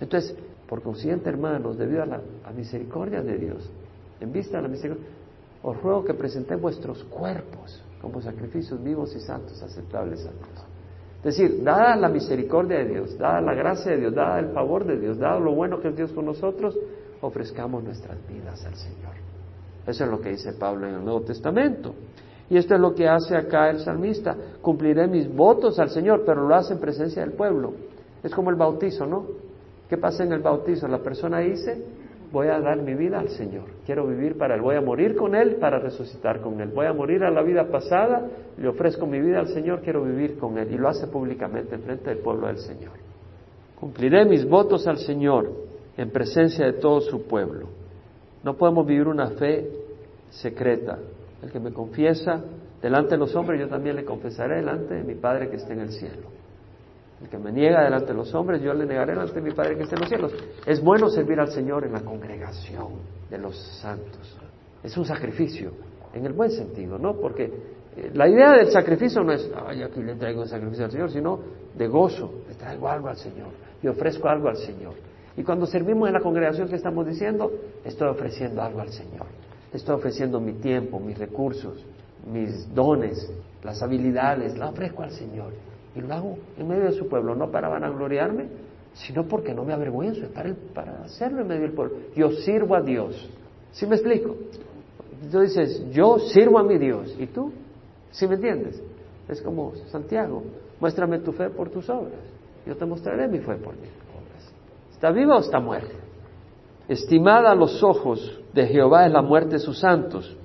Entonces, 0.00 0.36
por 0.68 0.82
consiguiente, 0.82 1.28
hermanos, 1.28 1.76
debido 1.76 2.02
a 2.02 2.06
la 2.06 2.20
misericordia 2.54 3.22
de 3.22 3.38
Dios, 3.38 3.70
en 4.20 4.32
vista 4.32 4.58
de 4.58 4.62
la 4.62 4.68
misericordia, 4.68 5.08
os 5.62 5.82
ruego 5.82 6.04
que 6.04 6.14
presentéis 6.14 6.60
vuestros 6.60 7.02
cuerpos 7.04 7.82
como 8.00 8.20
sacrificios 8.20 8.82
vivos 8.82 9.16
y 9.16 9.20
santos, 9.20 9.62
aceptables 9.62 10.20
a 10.26 10.30
Dios. 10.30 10.66
Es 11.24 11.38
decir, 11.38 11.64
dada 11.64 11.96
la 11.96 12.10
misericordia 12.10 12.78
de 12.78 12.84
Dios, 12.84 13.16
dada 13.16 13.40
la 13.40 13.54
gracia 13.54 13.92
de 13.92 13.98
Dios, 13.98 14.14
dada 14.14 14.40
el 14.40 14.50
favor 14.50 14.84
de 14.84 14.98
Dios, 14.98 15.18
dado 15.18 15.40
lo 15.40 15.54
bueno 15.54 15.80
que 15.80 15.88
es 15.88 15.96
Dios 15.96 16.12
con 16.12 16.26
nosotros, 16.26 16.78
ofrezcamos 17.22 17.82
nuestras 17.82 18.18
vidas 18.28 18.62
al 18.66 18.74
Señor. 18.74 19.33
Eso 19.86 20.04
es 20.04 20.10
lo 20.10 20.20
que 20.20 20.30
dice 20.30 20.52
Pablo 20.54 20.88
en 20.88 20.94
el 20.94 21.04
Nuevo 21.04 21.22
Testamento. 21.22 21.94
Y 22.50 22.56
esto 22.56 22.74
es 22.74 22.80
lo 22.80 22.94
que 22.94 23.08
hace 23.08 23.36
acá 23.36 23.70
el 23.70 23.80
salmista. 23.80 24.36
Cumpliré 24.60 25.06
mis 25.06 25.34
votos 25.34 25.78
al 25.78 25.90
Señor, 25.90 26.24
pero 26.26 26.46
lo 26.46 26.54
hace 26.54 26.74
en 26.74 26.80
presencia 26.80 27.22
del 27.22 27.32
pueblo. 27.32 27.72
Es 28.22 28.34
como 28.34 28.50
el 28.50 28.56
bautizo, 28.56 29.06
¿no? 29.06 29.26
¿Qué 29.88 29.96
pasa 29.96 30.24
en 30.24 30.32
el 30.32 30.40
bautizo? 30.40 30.88
La 30.88 30.98
persona 30.98 31.40
dice, 31.40 31.82
voy 32.32 32.48
a 32.48 32.58
dar 32.60 32.82
mi 32.82 32.94
vida 32.94 33.20
al 33.20 33.28
Señor. 33.28 33.64
Quiero 33.86 34.06
vivir 34.06 34.36
para 34.36 34.56
Él. 34.56 34.62
Voy 34.62 34.76
a 34.76 34.80
morir 34.80 35.14
con 35.14 35.34
Él 35.34 35.56
para 35.56 35.78
resucitar 35.78 36.40
con 36.40 36.60
Él. 36.60 36.70
Voy 36.74 36.86
a 36.86 36.92
morir 36.92 37.22
a 37.22 37.30
la 37.30 37.42
vida 37.42 37.68
pasada, 37.70 38.26
le 38.58 38.68
ofrezco 38.68 39.06
mi 39.06 39.20
vida 39.20 39.40
al 39.40 39.48
Señor, 39.48 39.80
quiero 39.82 40.02
vivir 40.02 40.38
con 40.38 40.58
Él. 40.58 40.72
Y 40.72 40.76
lo 40.76 40.88
hace 40.88 41.06
públicamente 41.06 41.74
en 41.74 41.82
frente 41.82 42.10
del 42.10 42.18
pueblo 42.18 42.46
del 42.46 42.58
Señor. 42.58 42.92
Cumpliré 43.78 44.24
mis 44.24 44.48
votos 44.48 44.86
al 44.86 44.98
Señor 44.98 45.50
en 45.96 46.10
presencia 46.10 46.66
de 46.66 46.74
todo 46.74 47.00
su 47.00 47.26
pueblo. 47.26 47.83
No 48.44 48.56
podemos 48.56 48.86
vivir 48.86 49.08
una 49.08 49.30
fe 49.30 49.68
secreta, 50.28 50.98
el 51.42 51.50
que 51.50 51.58
me 51.58 51.72
confiesa 51.72 52.42
delante 52.82 53.12
de 53.12 53.18
los 53.18 53.34
hombres, 53.34 53.58
yo 53.58 53.68
también 53.68 53.96
le 53.96 54.04
confesaré 54.04 54.56
delante 54.56 54.94
de 54.94 55.02
mi 55.02 55.14
Padre 55.14 55.48
que 55.48 55.56
está 55.56 55.72
en 55.72 55.80
el 55.80 55.90
cielo. 55.90 56.28
El 57.22 57.30
que 57.30 57.38
me 57.38 57.50
niega 57.50 57.84
delante 57.84 58.08
de 58.08 58.14
los 58.14 58.34
hombres, 58.34 58.60
yo 58.60 58.74
le 58.74 58.84
negaré 58.84 59.12
delante 59.12 59.34
de 59.34 59.40
mi 59.40 59.52
Padre 59.52 59.76
que 59.76 59.84
está 59.84 59.94
en 59.94 60.00
los 60.00 60.08
cielos. 60.10 60.34
Es 60.66 60.82
bueno 60.82 61.08
servir 61.08 61.40
al 61.40 61.50
Señor 61.50 61.84
en 61.84 61.92
la 61.92 62.00
congregación 62.00 62.88
de 63.30 63.38
los 63.38 63.56
santos. 63.80 64.36
Es 64.82 64.94
un 64.98 65.06
sacrificio, 65.06 65.72
en 66.12 66.26
el 66.26 66.34
buen 66.34 66.50
sentido, 66.50 66.98
¿no? 66.98 67.14
Porque 67.14 67.44
eh, 67.96 68.10
la 68.12 68.28
idea 68.28 68.52
del 68.52 68.70
sacrificio 68.70 69.22
no 69.22 69.32
es, 69.32 69.50
ay, 69.66 69.82
aquí 69.82 70.02
le 70.02 70.16
traigo 70.16 70.42
un 70.42 70.48
sacrificio 70.48 70.84
al 70.84 70.90
Señor, 70.90 71.10
sino 71.10 71.40
de 71.74 71.88
gozo, 71.88 72.42
le 72.46 72.54
traigo 72.56 72.88
algo 72.88 73.08
al 73.08 73.16
Señor, 73.16 73.48
y 73.82 73.88
ofrezco 73.88 74.28
algo 74.28 74.48
al 74.48 74.58
Señor. 74.58 74.92
Y 75.36 75.42
cuando 75.42 75.66
servimos 75.66 76.08
en 76.08 76.14
la 76.14 76.20
congregación 76.20 76.68
que 76.68 76.76
estamos 76.76 77.06
diciendo, 77.06 77.50
estoy 77.84 78.08
ofreciendo 78.08 78.62
algo 78.62 78.80
al 78.80 78.90
Señor. 78.90 79.26
Estoy 79.72 79.96
ofreciendo 79.96 80.40
mi 80.40 80.52
tiempo, 80.54 81.00
mis 81.00 81.18
recursos, 81.18 81.84
mis 82.30 82.72
dones, 82.72 83.30
las 83.62 83.82
habilidades, 83.82 84.56
la 84.56 84.68
ofrezco 84.68 85.02
al 85.02 85.10
Señor. 85.10 85.52
Y 85.96 86.00
lo 86.00 86.14
hago 86.14 86.38
en 86.56 86.68
medio 86.68 86.84
de 86.84 86.92
su 86.92 87.08
pueblo, 87.08 87.34
no 87.34 87.50
para 87.50 87.68
vanagloriarme, 87.68 88.46
sino 88.94 89.26
porque 89.26 89.52
no 89.52 89.64
me 89.64 89.72
avergüenzo, 89.72 90.28
para, 90.28 90.54
para 90.72 91.02
hacerlo 91.02 91.40
en 91.40 91.48
medio 91.48 91.62
del 91.62 91.72
pueblo. 91.72 91.96
Yo 92.14 92.30
sirvo 92.30 92.76
a 92.76 92.80
Dios. 92.80 93.28
¿Sí 93.72 93.86
me 93.86 93.96
explico? 93.96 94.36
Tú 95.30 95.40
dices, 95.40 95.84
yo 95.90 96.18
sirvo 96.18 96.58
a 96.58 96.62
mi 96.62 96.78
Dios. 96.78 97.14
¿Y 97.18 97.26
tú? 97.26 97.52
¿Sí 98.12 98.28
me 98.28 98.36
entiendes? 98.36 98.80
Es 99.28 99.42
como 99.42 99.74
Santiago, 99.86 100.44
muéstrame 100.78 101.18
tu 101.18 101.32
fe 101.32 101.50
por 101.50 101.70
tus 101.70 101.88
obras. 101.90 102.20
Yo 102.64 102.76
te 102.76 102.84
mostraré 102.84 103.26
mi 103.26 103.38
fe 103.38 103.54
por 103.56 103.74
obras. 103.74 104.03
¿Está 104.94 105.10
viva 105.10 105.36
o 105.36 105.40
está 105.40 105.58
muerta? 105.58 105.92
Estimada 106.88 107.50
a 107.50 107.54
los 107.54 107.82
ojos 107.82 108.40
de 108.52 108.66
Jehová 108.68 109.06
es 109.06 109.12
la 109.12 109.22
muerte 109.22 109.56
de 109.56 109.58
sus 109.58 109.80
santos. 109.80 110.36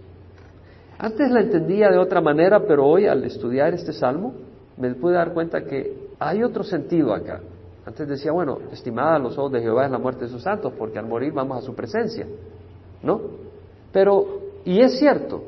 Antes 0.97 1.29
la 1.31 1.41
entendía 1.41 1.89
de 1.89 1.99
otra 1.99 2.19
manera, 2.19 2.65
pero 2.67 2.85
hoy 2.85 3.05
al 3.05 3.23
estudiar 3.23 3.75
este 3.75 3.93
salmo 3.93 4.33
me 4.75 4.93
pude 4.95 5.13
dar 5.13 5.33
cuenta 5.33 5.63
que 5.63 6.09
hay 6.17 6.43
otro 6.43 6.63
sentido 6.63 7.13
acá. 7.13 7.41
Antes 7.85 8.07
decía, 8.07 8.31
bueno, 8.31 8.57
estimada 8.71 9.15
a 9.15 9.19
los 9.19 9.37
ojos 9.37 9.51
de 9.51 9.61
Jehová 9.61 9.85
es 9.85 9.91
la 9.91 9.99
muerte 9.99 10.25
de 10.25 10.31
sus 10.31 10.41
santos, 10.41 10.73
porque 10.77 10.97
al 10.97 11.05
morir 11.05 11.31
vamos 11.31 11.59
a 11.59 11.61
su 11.61 11.75
presencia, 11.75 12.25
¿no? 13.03 13.21
Pero, 13.91 14.41
y 14.65 14.81
es 14.81 14.97
cierto, 14.97 15.43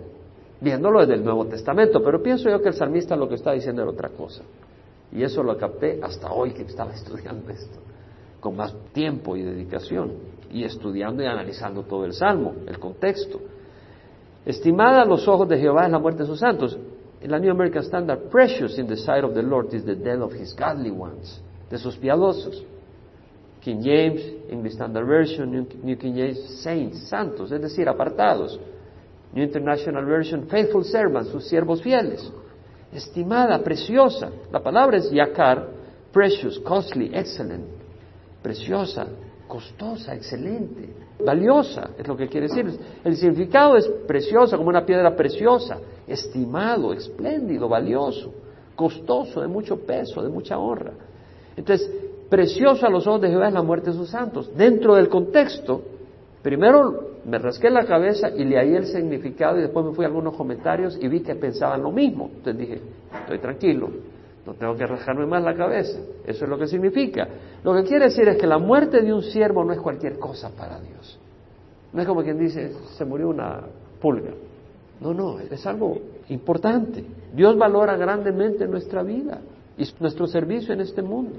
viéndolo 0.60 1.02
desde 1.02 1.16
el 1.16 1.24
Nuevo 1.24 1.46
Testamento, 1.48 2.02
pero 2.04 2.22
pienso 2.22 2.50
yo 2.50 2.62
que 2.62 2.70
el 2.70 2.76
salmista 2.76 3.16
lo 3.16 3.28
que 3.28 3.36
está 3.36 3.52
diciendo 3.52 3.82
era 3.82 3.92
otra 3.92 4.10
cosa. 4.10 4.44
Y 5.12 5.24
eso 5.24 5.44
lo 5.44 5.58
capté 5.58 6.00
hasta 6.02 6.32
hoy 6.32 6.52
que 6.52 6.62
estaba 6.62 6.92
estudiando 6.94 7.50
esto, 7.50 7.80
con 8.42 8.58
más 8.58 8.76
tiempo 8.92 9.38
y 9.38 9.44
dedicación 9.44 10.14
y 10.52 10.66
estudiando 10.66 11.24
y 11.24 11.28
analizando 11.28 11.84
todo 11.84 12.04
el 12.04 12.14
Salmo, 12.14 12.56
el 12.68 12.78
contexto. 12.80 13.40
Estimada 14.46 15.04
a 15.04 15.06
los 15.06 15.28
ojos 15.28 15.48
de 15.48 15.60
Jehová 15.60 15.86
es 15.86 15.92
la 15.92 16.00
muerte 16.00 16.24
de 16.24 16.28
sus 16.28 16.40
santos. 16.40 16.78
En 17.22 17.30
la 17.30 17.40
New 17.40 17.52
American 17.52 17.84
Standard, 17.84 18.30
precious 18.30 18.78
in 18.80 18.88
the 18.88 18.98
sight 18.98 19.24
of 19.24 19.36
the 19.36 19.44
Lord 19.44 19.72
is 19.74 19.86
the 19.86 19.96
death 19.96 20.20
of 20.20 20.34
his 20.34 20.54
godly 20.56 20.90
ones, 20.90 21.40
de 21.70 21.78
sus 21.78 21.96
piadosos. 21.96 22.66
King 23.62 23.84
James, 23.84 24.22
English 24.50 24.74
Standard 24.74 25.06
Version, 25.06 25.68
New 25.84 25.96
King 25.98 26.16
James, 26.16 26.62
saints, 26.64 27.08
santos, 27.08 27.52
es 27.52 27.62
decir, 27.62 27.88
apartados. 27.88 28.60
New 29.34 29.44
International 29.44 30.04
Version, 30.04 30.48
faithful 30.48 30.84
servants, 30.84 31.30
sus 31.30 31.48
siervos 31.48 31.82
fieles. 31.84 32.28
Estimada, 32.92 33.60
preciosa. 33.60 34.32
La 34.52 34.60
palabra 34.62 34.98
es 34.98 35.12
yakar, 35.12 35.68
precious, 36.12 36.60
costly, 36.66 37.12
excellent, 37.14 37.81
preciosa, 38.42 39.08
costosa, 39.48 40.16
excelente, 40.16 40.90
valiosa, 41.26 41.92
es 41.98 42.08
lo 42.08 42.16
que 42.16 42.28
quiere 42.28 42.48
decir. 42.48 42.66
El 43.04 43.16
significado 43.16 43.76
es 43.78 43.88
preciosa, 44.08 44.58
como 44.58 44.70
una 44.70 44.86
piedra 44.86 45.16
preciosa, 45.16 45.78
estimado, 46.08 46.94
espléndido, 46.94 47.68
valioso, 47.68 48.34
costoso, 48.76 49.42
de 49.42 49.48
mucho 49.48 49.78
peso, 49.86 50.22
de 50.22 50.30
mucha 50.30 50.58
honra. 50.58 50.94
Entonces, 51.56 51.90
precioso 52.30 52.86
a 52.86 52.90
los 52.90 53.06
ojos 53.08 53.22
de 53.22 53.30
Jehová 53.30 53.50
es 53.50 53.54
la 53.54 53.62
muerte 53.62 53.92
de 53.92 53.98
sus 53.98 54.10
santos. 54.10 54.56
Dentro 54.56 54.96
del 54.96 55.10
contexto, 55.10 55.82
primero 56.42 57.12
me 57.26 57.38
rasqué 57.38 57.70
la 57.70 57.86
cabeza 57.86 58.30
y 58.30 58.46
leí 58.46 58.76
el 58.76 58.86
significado 58.86 59.60
y 59.60 59.62
después 59.62 59.86
me 59.86 59.94
fui 59.94 60.06
a 60.06 60.08
algunos 60.08 60.36
comentarios 60.36 60.98
y 61.00 61.08
vi 61.08 61.22
que 61.22 61.36
pensaban 61.36 61.84
lo 61.84 61.92
mismo. 61.92 62.30
Entonces 62.34 62.58
dije, 62.58 62.82
estoy 63.22 63.40
tranquilo, 63.40 63.90
no 64.46 64.54
tengo 64.54 64.76
que 64.76 64.88
rascarme 64.88 65.26
más 65.26 65.44
la 65.44 65.56
cabeza. 65.56 66.00
Eso 66.26 66.46
es 66.46 66.50
lo 66.50 66.58
que 66.58 66.68
significa. 66.68 67.28
Lo 67.64 67.76
que 67.76 67.84
quiere 67.84 68.06
decir 68.06 68.28
es 68.28 68.38
que 68.38 68.48
la 68.48 68.58
muerte 68.58 69.02
de 69.02 69.14
un 69.14 69.22
siervo 69.22 69.64
no 69.64 69.74
es 69.74 69.80
cualquier 69.80 70.18
cosa 70.18 70.50
para 70.50 70.80
Dios. 70.80 71.20
No 71.94 72.02
es 72.02 72.08
como 72.08 72.24
quien 72.24 72.40
dice, 72.40 72.74
se 72.98 73.06
murió 73.06 73.30
una 73.30 73.62
pulga. 74.00 74.32
No, 75.00 75.14
no, 75.14 75.40
es 75.40 75.66
algo 75.68 75.98
importante. 76.30 77.06
Dios 77.34 77.58
valora 77.58 77.98
grandemente 77.98 78.68
nuestra 78.68 79.04
vida 79.04 79.42
y 79.78 79.84
nuestro 80.00 80.28
servicio 80.28 80.74
en 80.74 80.82
este 80.82 81.02
mundo. 81.02 81.36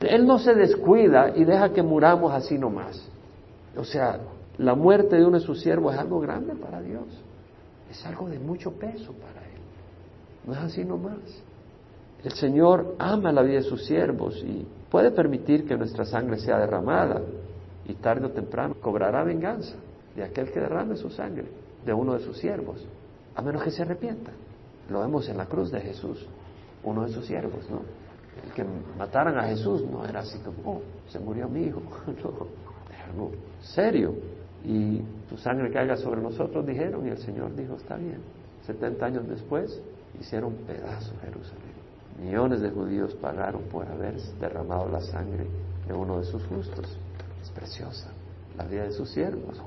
Él 0.00 0.26
no 0.26 0.38
se 0.38 0.54
descuida 0.54 1.32
y 1.34 1.44
deja 1.44 1.72
que 1.72 1.82
muramos 1.82 2.32
así 2.32 2.58
nomás. 2.58 3.08
O 3.76 3.84
sea, 3.84 4.20
la 4.58 4.74
muerte 4.74 5.16
de 5.16 5.24
uno 5.24 5.38
de 5.38 5.44
sus 5.44 5.60
siervos 5.60 5.94
es 5.94 6.00
algo 6.00 6.20
grande 6.20 6.54
para 6.54 6.80
Dios. 6.80 7.06
Es 7.90 8.04
algo 8.06 8.28
de 8.28 8.38
mucho 8.38 8.72
peso 8.72 9.12
para 9.12 9.44
Él. 9.46 9.60
No 10.46 10.52
es 10.52 10.58
así 10.58 10.84
nomás. 10.84 11.18
El 12.24 12.32
Señor 12.32 12.96
ama 12.98 13.32
la 13.32 13.42
vida 13.42 13.56
de 13.56 13.64
sus 13.64 13.84
siervos 13.84 14.42
y 14.42 14.66
puede 14.90 15.10
permitir 15.10 15.66
que 15.66 15.76
nuestra 15.76 16.06
sangre 16.06 16.38
sea 16.38 16.58
derramada 16.58 17.20
y 17.84 17.92
tarde 17.96 18.24
o 18.24 18.30
temprano 18.30 18.76
cobrará 18.80 19.22
venganza 19.22 19.76
de 20.16 20.24
aquel 20.24 20.50
que 20.50 20.58
derrame 20.58 20.96
su 20.96 21.10
sangre, 21.10 21.44
de 21.84 21.92
uno 21.92 22.14
de 22.14 22.20
sus 22.20 22.38
siervos, 22.38 22.82
a 23.34 23.42
menos 23.42 23.62
que 23.62 23.70
se 23.70 23.82
arrepienta. 23.82 24.32
Lo 24.88 25.00
vemos 25.00 25.28
en 25.28 25.36
la 25.36 25.44
cruz 25.44 25.70
de 25.70 25.82
Jesús, 25.82 26.26
uno 26.82 27.02
de 27.02 27.12
sus 27.12 27.26
siervos, 27.26 27.68
¿no? 27.68 27.82
El 28.42 28.52
que 28.54 28.64
mataran 28.96 29.36
a 29.38 29.44
Jesús 29.44 29.84
no 29.84 30.06
era 30.06 30.20
así 30.20 30.38
como, 30.38 30.76
oh, 30.76 30.82
se 31.08 31.18
murió 31.18 31.46
mi 31.46 31.64
hijo, 31.64 31.82
no, 32.06 32.46
era 32.90 33.04
algo 33.04 33.32
serio. 33.60 34.14
Y 34.64 35.02
su 35.28 35.36
sangre 35.36 35.70
caiga 35.70 35.94
sobre 35.98 36.22
nosotros, 36.22 36.66
dijeron, 36.66 37.06
y 37.06 37.10
el 37.10 37.18
Señor 37.18 37.54
dijo, 37.54 37.74
está 37.76 37.96
bien. 37.96 38.22
70 38.66 39.04
años 39.04 39.28
después, 39.28 39.78
hicieron 40.18 40.54
pedazo 40.66 41.12
Jerusalén. 41.20 41.83
Millones 42.18 42.60
de 42.60 42.70
judíos 42.70 43.14
pagaron 43.14 43.62
por 43.64 43.86
haber 43.86 44.20
derramado 44.40 44.88
la 44.88 45.00
sangre 45.00 45.46
de 45.86 45.94
uno 45.94 46.18
de 46.18 46.24
sus 46.24 46.44
justos. 46.46 46.98
Es 47.42 47.50
preciosa 47.50 48.10
la 48.56 48.64
vida 48.64 48.84
de 48.84 48.92
sus 48.92 49.10
siervos. 49.10 49.60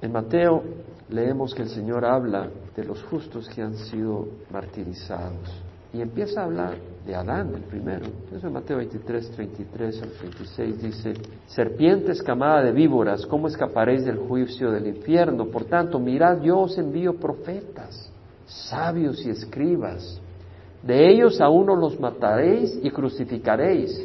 En 0.00 0.12
Mateo 0.12 0.62
leemos 1.08 1.54
que 1.54 1.62
el 1.62 1.68
Señor 1.68 2.04
habla 2.04 2.48
de 2.76 2.84
los 2.84 3.02
justos 3.04 3.48
que 3.48 3.62
han 3.62 3.74
sido 3.74 4.28
martirizados 4.50 5.62
y 5.92 6.00
empieza 6.00 6.42
a 6.42 6.44
hablar 6.44 6.76
de 7.04 7.14
Adán, 7.14 7.52
el 7.54 7.62
primero. 7.62 8.06
Eso 8.32 8.46
en 8.46 8.52
Mateo 8.52 8.76
23, 8.76 9.30
33 9.30 10.02
al 10.02 10.10
36 10.10 10.82
dice, 10.82 11.14
serpientes 11.46 12.22
camada 12.22 12.62
de 12.62 12.72
víboras, 12.72 13.24
¿cómo 13.26 13.48
escaparéis 13.48 14.04
del 14.04 14.18
juicio 14.18 14.70
del 14.70 14.86
infierno? 14.86 15.46
Por 15.46 15.64
tanto, 15.64 15.98
mirad, 15.98 16.42
yo 16.42 16.60
os 16.60 16.76
envío 16.76 17.18
profetas, 17.18 18.12
sabios 18.46 19.24
y 19.24 19.30
escribas 19.30 20.20
de 20.82 21.10
ellos 21.10 21.40
a 21.40 21.48
uno 21.48 21.74
los 21.74 21.98
mataréis 21.98 22.78
y 22.82 22.90
crucificaréis, 22.90 24.00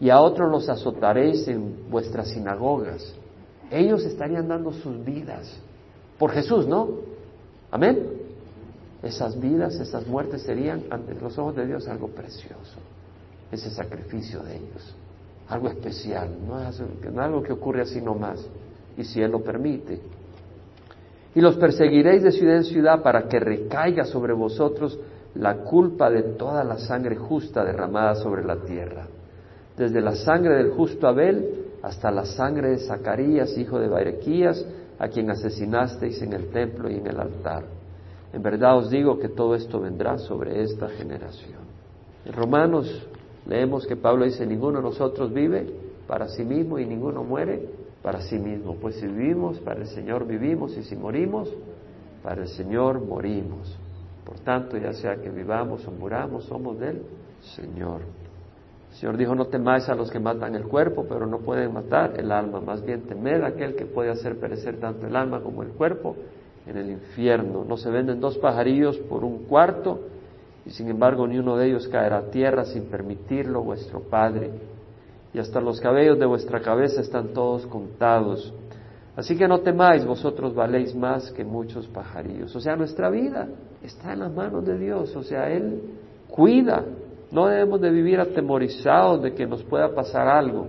y 0.00 0.10
a 0.10 0.20
otros 0.20 0.50
los 0.50 0.68
azotaréis 0.68 1.46
en 1.48 1.90
vuestras 1.90 2.28
sinagogas. 2.28 3.14
Ellos 3.70 4.04
estarían 4.04 4.48
dando 4.48 4.72
sus 4.72 5.04
vidas 5.04 5.50
por 6.18 6.32
Jesús, 6.32 6.66
¿no? 6.66 6.88
Amén. 7.70 8.10
Esas 9.02 9.38
vidas, 9.40 9.74
esas 9.76 10.06
muertes 10.06 10.42
serían 10.42 10.84
ante 10.90 11.14
los 11.14 11.38
ojos 11.38 11.56
de 11.56 11.66
Dios 11.66 11.86
algo 11.88 12.08
precioso. 12.08 12.78
Ese 13.50 13.70
sacrificio 13.70 14.42
de 14.42 14.56
ellos, 14.56 14.94
algo 15.48 15.68
especial, 15.68 16.30
no 16.46 16.60
es 16.60 16.80
algo 17.16 17.42
que 17.42 17.52
ocurre 17.52 17.82
así 17.82 18.00
nomás, 18.00 18.44
y 18.96 19.04
si 19.04 19.20
Él 19.22 19.30
lo 19.30 19.42
permite. 19.42 20.00
Y 21.34 21.40
los 21.40 21.56
perseguiréis 21.56 22.22
de 22.22 22.32
ciudad 22.32 22.56
en 22.56 22.64
ciudad 22.64 23.02
para 23.02 23.28
que 23.28 23.38
recaiga 23.38 24.04
sobre 24.04 24.32
vosotros 24.32 24.98
la 25.38 25.58
culpa 25.58 26.10
de 26.10 26.22
toda 26.22 26.64
la 26.64 26.78
sangre 26.78 27.16
justa 27.16 27.64
derramada 27.64 28.14
sobre 28.14 28.44
la 28.44 28.56
tierra, 28.56 29.06
desde 29.76 30.00
la 30.00 30.14
sangre 30.14 30.56
del 30.56 30.70
justo 30.70 31.06
Abel 31.06 31.66
hasta 31.82 32.10
la 32.10 32.24
sangre 32.24 32.70
de 32.70 32.78
Zacarías, 32.78 33.56
hijo 33.58 33.78
de 33.78 33.88
Barequías, 33.88 34.64
a 34.98 35.08
quien 35.08 35.30
asesinasteis 35.30 36.20
en 36.22 36.32
el 36.32 36.48
templo 36.48 36.90
y 36.90 36.96
en 36.96 37.06
el 37.06 37.20
altar. 37.20 37.64
En 38.32 38.42
verdad 38.42 38.78
os 38.78 38.90
digo 38.90 39.18
que 39.18 39.28
todo 39.28 39.54
esto 39.54 39.80
vendrá 39.80 40.18
sobre 40.18 40.62
esta 40.62 40.88
generación. 40.88 41.60
En 42.24 42.32
Romanos 42.32 43.06
leemos 43.46 43.86
que 43.86 43.96
Pablo 43.96 44.24
dice, 44.24 44.46
ninguno 44.46 44.78
de 44.78 44.84
nosotros 44.84 45.32
vive 45.32 45.66
para 46.06 46.28
sí 46.28 46.44
mismo 46.44 46.78
y 46.78 46.86
ninguno 46.86 47.22
muere 47.22 47.68
para 48.02 48.20
sí 48.22 48.38
mismo. 48.38 48.76
Pues 48.76 48.96
si 48.96 49.06
vivimos, 49.06 49.58
para 49.60 49.80
el 49.80 49.86
Señor 49.88 50.26
vivimos 50.26 50.76
y 50.76 50.82
si 50.82 50.96
morimos, 50.96 51.52
para 52.22 52.42
el 52.42 52.48
Señor 52.48 53.04
morimos. 53.04 53.78
Por 54.26 54.40
tanto, 54.40 54.76
ya 54.76 54.92
sea 54.92 55.16
que 55.16 55.30
vivamos 55.30 55.86
o 55.86 55.92
muramos, 55.92 56.44
somos 56.44 56.78
del 56.80 57.02
Señor. 57.54 58.00
El 58.90 58.96
Señor 58.96 59.16
dijo, 59.16 59.34
no 59.36 59.46
temáis 59.46 59.88
a 59.88 59.94
los 59.94 60.10
que 60.10 60.18
matan 60.18 60.56
el 60.56 60.64
cuerpo, 60.64 61.06
pero 61.08 61.26
no 61.26 61.38
pueden 61.38 61.72
matar 61.72 62.18
el 62.18 62.32
alma. 62.32 62.60
Más 62.60 62.84
bien 62.84 63.02
temed 63.02 63.42
a 63.42 63.48
aquel 63.48 63.76
que 63.76 63.86
puede 63.86 64.10
hacer 64.10 64.38
perecer 64.38 64.80
tanto 64.80 65.06
el 65.06 65.14
alma 65.14 65.40
como 65.40 65.62
el 65.62 65.68
cuerpo 65.68 66.16
en 66.66 66.76
el 66.76 66.90
infierno. 66.90 67.64
No 67.64 67.76
se 67.76 67.88
venden 67.88 68.20
dos 68.20 68.36
pajarillos 68.38 68.98
por 68.98 69.22
un 69.22 69.44
cuarto, 69.44 70.00
y 70.64 70.70
sin 70.70 70.88
embargo 70.88 71.26
ni 71.28 71.38
uno 71.38 71.56
de 71.56 71.68
ellos 71.68 71.86
caerá 71.86 72.18
a 72.18 72.30
tierra 72.30 72.64
sin 72.64 72.86
permitirlo 72.86 73.62
vuestro 73.62 74.00
Padre. 74.00 74.50
Y 75.32 75.38
hasta 75.38 75.60
los 75.60 75.80
cabellos 75.80 76.18
de 76.18 76.26
vuestra 76.26 76.60
cabeza 76.60 77.00
están 77.00 77.28
todos 77.28 77.66
contados. 77.66 78.52
Así 79.16 79.34
que 79.34 79.48
no 79.48 79.60
temáis, 79.60 80.04
vosotros 80.04 80.54
valéis 80.54 80.94
más 80.94 81.30
que 81.32 81.42
muchos 81.42 81.88
pajarillos. 81.88 82.54
O 82.54 82.60
sea, 82.60 82.76
nuestra 82.76 83.08
vida 83.08 83.48
está 83.82 84.12
en 84.12 84.20
las 84.20 84.32
manos 84.32 84.64
de 84.66 84.78
Dios, 84.78 85.16
o 85.16 85.22
sea, 85.22 85.50
Él 85.50 85.80
cuida. 86.28 86.84
No 87.32 87.46
debemos 87.46 87.80
de 87.80 87.90
vivir 87.90 88.20
atemorizados 88.20 89.22
de 89.22 89.32
que 89.32 89.46
nos 89.46 89.64
pueda 89.64 89.94
pasar 89.94 90.28
algo. 90.28 90.66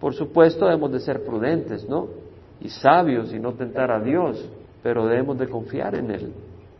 Por 0.00 0.14
supuesto, 0.14 0.64
debemos 0.64 0.92
de 0.92 1.00
ser 1.00 1.22
prudentes, 1.24 1.86
¿no? 1.86 2.08
Y 2.60 2.70
sabios 2.70 3.34
y 3.34 3.38
no 3.38 3.52
tentar 3.52 3.90
a 3.90 4.00
Dios, 4.00 4.50
pero 4.82 5.06
debemos 5.06 5.38
de 5.38 5.48
confiar 5.48 5.94
en 5.94 6.10
Él. 6.10 6.32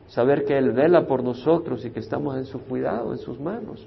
Saber 0.06 0.46
que 0.46 0.56
Él 0.56 0.72
vela 0.72 1.06
por 1.06 1.22
nosotros 1.22 1.84
y 1.84 1.90
que 1.90 2.00
estamos 2.00 2.34
en 2.38 2.46
su 2.46 2.60
cuidado, 2.62 3.12
en 3.12 3.18
sus 3.18 3.38
manos. 3.38 3.86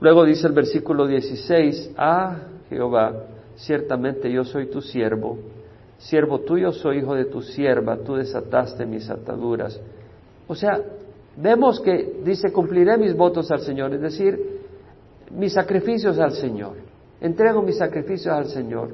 Luego 0.00 0.26
dice 0.26 0.46
el 0.46 0.52
versículo 0.52 1.06
16, 1.06 1.94
ah, 1.96 2.40
Jehová, 2.68 3.24
ciertamente 3.56 4.30
yo 4.30 4.44
soy 4.44 4.66
tu 4.66 4.82
siervo 4.82 5.38
siervo 6.00 6.40
tuyo 6.40 6.72
soy 6.72 6.98
hijo 6.98 7.14
de 7.14 7.26
tu 7.26 7.42
sierva, 7.42 7.98
tú 7.98 8.14
desataste 8.14 8.86
mis 8.86 9.08
ataduras. 9.08 9.80
O 10.48 10.54
sea, 10.54 10.80
vemos 11.36 11.80
que 11.80 12.20
dice, 12.24 12.52
cumpliré 12.52 12.96
mis 12.96 13.14
votos 13.14 13.50
al 13.50 13.60
Señor, 13.60 13.92
es 13.94 14.00
decir, 14.00 14.60
mis 15.30 15.52
sacrificios 15.52 16.18
al 16.18 16.32
Señor, 16.32 16.76
entrego 17.20 17.62
mis 17.62 17.76
sacrificios 17.76 18.34
al 18.34 18.46
Señor, 18.46 18.90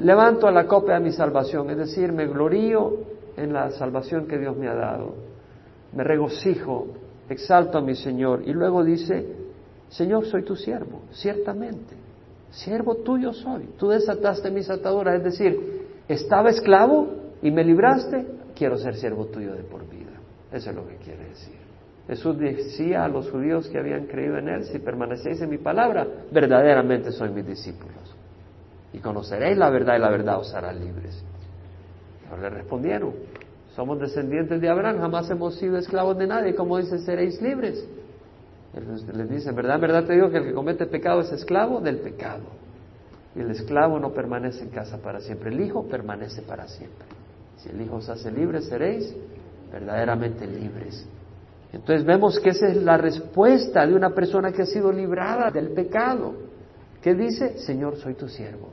levanto 0.00 0.46
a 0.46 0.52
la 0.52 0.66
copa 0.66 0.94
de 0.94 1.00
mi 1.00 1.12
salvación, 1.12 1.70
es 1.70 1.78
decir, 1.78 2.12
me 2.12 2.26
glorío 2.26 2.98
en 3.36 3.52
la 3.52 3.70
salvación 3.70 4.26
que 4.26 4.38
Dios 4.38 4.56
me 4.56 4.68
ha 4.68 4.74
dado, 4.74 5.14
me 5.94 6.04
regocijo, 6.04 6.88
exalto 7.28 7.78
a 7.78 7.80
mi 7.80 7.94
Señor. 7.94 8.42
Y 8.46 8.52
luego 8.52 8.84
dice, 8.84 9.26
Señor, 9.88 10.26
soy 10.26 10.44
tu 10.44 10.56
siervo, 10.56 11.00
ciertamente, 11.10 11.96
siervo 12.50 12.96
tuyo 12.96 13.32
soy, 13.32 13.70
tú 13.78 13.88
desataste 13.88 14.50
mis 14.50 14.68
ataduras, 14.68 15.16
es 15.16 15.24
decir, 15.24 15.77
estaba 16.08 16.50
esclavo 16.50 17.08
y 17.42 17.50
me 17.50 17.64
libraste, 17.64 18.26
quiero 18.54 18.76
ser 18.78 18.96
siervo 18.96 19.26
tuyo 19.26 19.54
de 19.54 19.62
por 19.62 19.88
vida. 19.88 20.10
Eso 20.52 20.70
es 20.70 20.76
lo 20.76 20.86
que 20.86 20.96
quiere 20.96 21.24
decir. 21.28 21.58
Jesús 22.06 22.38
decía 22.38 23.04
a 23.04 23.08
los 23.08 23.30
judíos 23.30 23.68
que 23.68 23.78
habían 23.78 24.06
creído 24.06 24.38
en 24.38 24.48
Él, 24.48 24.64
si 24.64 24.78
permanecéis 24.78 25.42
en 25.42 25.50
mi 25.50 25.58
palabra, 25.58 26.06
verdaderamente 26.32 27.12
sois 27.12 27.30
mis 27.30 27.46
discípulos. 27.46 28.16
Y 28.94 28.98
conoceréis 28.98 29.58
la 29.58 29.68
verdad 29.68 29.96
y 29.96 30.00
la 30.00 30.08
verdad 30.08 30.38
os 30.38 30.54
hará 30.54 30.72
libres. 30.72 31.22
Pero 32.22 32.40
le 32.40 32.48
respondieron, 32.48 33.12
somos 33.76 34.00
descendientes 34.00 34.58
de 34.58 34.68
Abraham, 34.70 34.98
jamás 34.98 35.30
hemos 35.30 35.56
sido 35.56 35.76
esclavos 35.76 36.16
de 36.16 36.26
nadie, 36.26 36.54
como 36.54 36.78
dice, 36.78 36.98
seréis 36.98 37.40
libres. 37.42 37.86
Les 39.14 39.28
dice, 39.28 39.52
verdad, 39.52 39.78
verdad 39.78 40.04
te 40.04 40.14
digo 40.14 40.30
que 40.30 40.38
el 40.38 40.44
que 40.44 40.54
comete 40.54 40.86
pecado 40.86 41.20
es 41.20 41.30
esclavo 41.30 41.80
del 41.80 41.98
pecado. 41.98 42.44
El 43.38 43.52
esclavo 43.52 44.00
no 44.00 44.12
permanece 44.12 44.64
en 44.64 44.70
casa 44.70 44.98
para 44.98 45.20
siempre, 45.20 45.50
el 45.50 45.60
Hijo 45.60 45.86
permanece 45.86 46.42
para 46.42 46.66
siempre. 46.66 47.06
Si 47.58 47.68
el 47.68 47.80
Hijo 47.80 47.96
os 47.96 48.08
hace 48.08 48.32
libres, 48.32 48.66
seréis 48.66 49.14
verdaderamente 49.70 50.44
libres. 50.44 51.06
Entonces 51.72 52.04
vemos 52.04 52.40
que 52.40 52.50
esa 52.50 52.68
es 52.68 52.82
la 52.82 52.96
respuesta 52.96 53.86
de 53.86 53.94
una 53.94 54.10
persona 54.10 54.50
que 54.50 54.62
ha 54.62 54.66
sido 54.66 54.90
librada 54.90 55.52
del 55.52 55.68
pecado. 55.70 56.34
¿Qué 57.00 57.14
dice? 57.14 57.58
Señor, 57.58 57.96
soy 57.98 58.14
tu 58.14 58.28
siervo. 58.28 58.70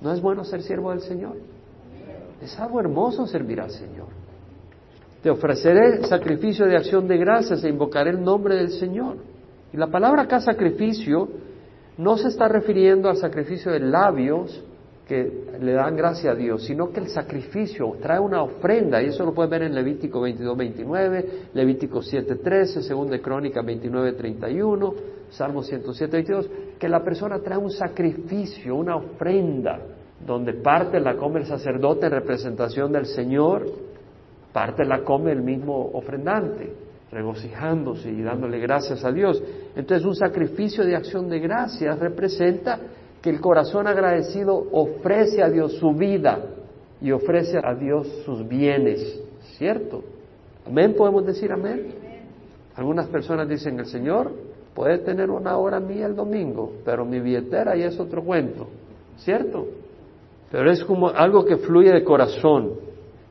¿No 0.00 0.12
es 0.12 0.20
bueno 0.20 0.44
ser 0.44 0.62
siervo 0.62 0.90
del 0.90 1.00
Señor? 1.00 1.36
Es 2.40 2.58
algo 2.60 2.78
hermoso 2.78 3.26
servir 3.26 3.60
al 3.60 3.70
Señor. 3.70 4.08
Te 5.22 5.30
ofreceré 5.30 6.04
sacrificio 6.04 6.66
de 6.66 6.76
acción 6.76 7.08
de 7.08 7.18
gracias 7.18 7.64
e 7.64 7.68
invocaré 7.68 8.10
el 8.10 8.22
nombre 8.22 8.54
del 8.54 8.70
Señor. 8.70 9.16
Y 9.72 9.76
la 9.76 9.88
palabra 9.88 10.22
acá 10.22 10.40
sacrificio 10.40 11.28
no 12.00 12.16
se 12.16 12.28
está 12.28 12.48
refiriendo 12.48 13.10
al 13.10 13.16
sacrificio 13.16 13.70
de 13.72 13.80
labios 13.80 14.64
que 15.06 15.50
le 15.60 15.72
dan 15.72 15.96
gracia 15.96 16.30
a 16.30 16.34
Dios, 16.34 16.64
sino 16.64 16.90
que 16.90 17.00
el 17.00 17.08
sacrificio 17.08 17.94
trae 18.00 18.18
una 18.18 18.42
ofrenda, 18.42 19.02
y 19.02 19.06
eso 19.06 19.24
lo 19.24 19.34
puedes 19.34 19.50
ver 19.50 19.64
en 19.64 19.74
Levítico 19.74 20.20
22, 20.20 20.56
29, 20.56 21.28
Levítico 21.52 22.00
7, 22.00 22.36
13, 22.36 22.88
2 22.88 23.10
de 23.10 23.20
Crónica 23.20 23.60
29, 23.60 24.12
31, 24.12 24.94
Salmo 25.30 25.62
107, 25.62 26.12
22, 26.12 26.50
que 26.78 26.88
la 26.88 27.04
persona 27.04 27.40
trae 27.40 27.58
un 27.58 27.70
sacrificio, 27.70 28.76
una 28.76 28.96
ofrenda, 28.96 29.80
donde 30.24 30.54
parte 30.54 31.00
la 31.00 31.16
come 31.16 31.40
el 31.40 31.46
sacerdote 31.46 32.06
en 32.06 32.12
representación 32.12 32.92
del 32.92 33.06
Señor, 33.06 33.66
parte 34.54 34.86
la 34.86 35.02
come 35.02 35.32
el 35.32 35.42
mismo 35.42 35.90
ofrendante, 35.92 36.72
regocijándose 37.10 38.10
y 38.10 38.22
dándole 38.22 38.58
gracias 38.58 39.04
a 39.04 39.12
Dios. 39.12 39.42
Entonces 39.76 40.06
un 40.06 40.16
sacrificio 40.16 40.84
de 40.84 40.96
acción 40.96 41.28
de 41.28 41.38
gracias 41.38 41.98
representa 41.98 42.78
que 43.22 43.30
el 43.30 43.40
corazón 43.40 43.86
agradecido 43.86 44.66
ofrece 44.72 45.42
a 45.42 45.48
Dios 45.48 45.74
su 45.74 45.92
vida 45.92 46.40
y 47.00 47.12
ofrece 47.12 47.58
a 47.62 47.74
Dios 47.74 48.06
sus 48.24 48.46
bienes, 48.46 49.20
¿cierto? 49.58 50.02
Amén, 50.66 50.94
podemos 50.96 51.24
decir 51.24 51.52
amén. 51.52 51.94
Algunas 52.76 53.06
personas 53.08 53.48
dicen, 53.48 53.78
el 53.78 53.86
Señor 53.86 54.32
puede 54.74 54.98
tener 54.98 55.30
una 55.30 55.56
hora 55.56 55.80
mía 55.80 56.06
el 56.06 56.16
domingo, 56.16 56.72
pero 56.84 57.04
mi 57.04 57.20
billetera 57.20 57.76
ya 57.76 57.86
es 57.86 57.98
otro 57.98 58.22
cuento, 58.22 58.68
¿cierto? 59.18 59.66
Pero 60.50 60.70
es 60.70 60.84
como 60.84 61.08
algo 61.08 61.44
que 61.44 61.56
fluye 61.56 61.92
de 61.92 62.04
corazón. 62.04 62.72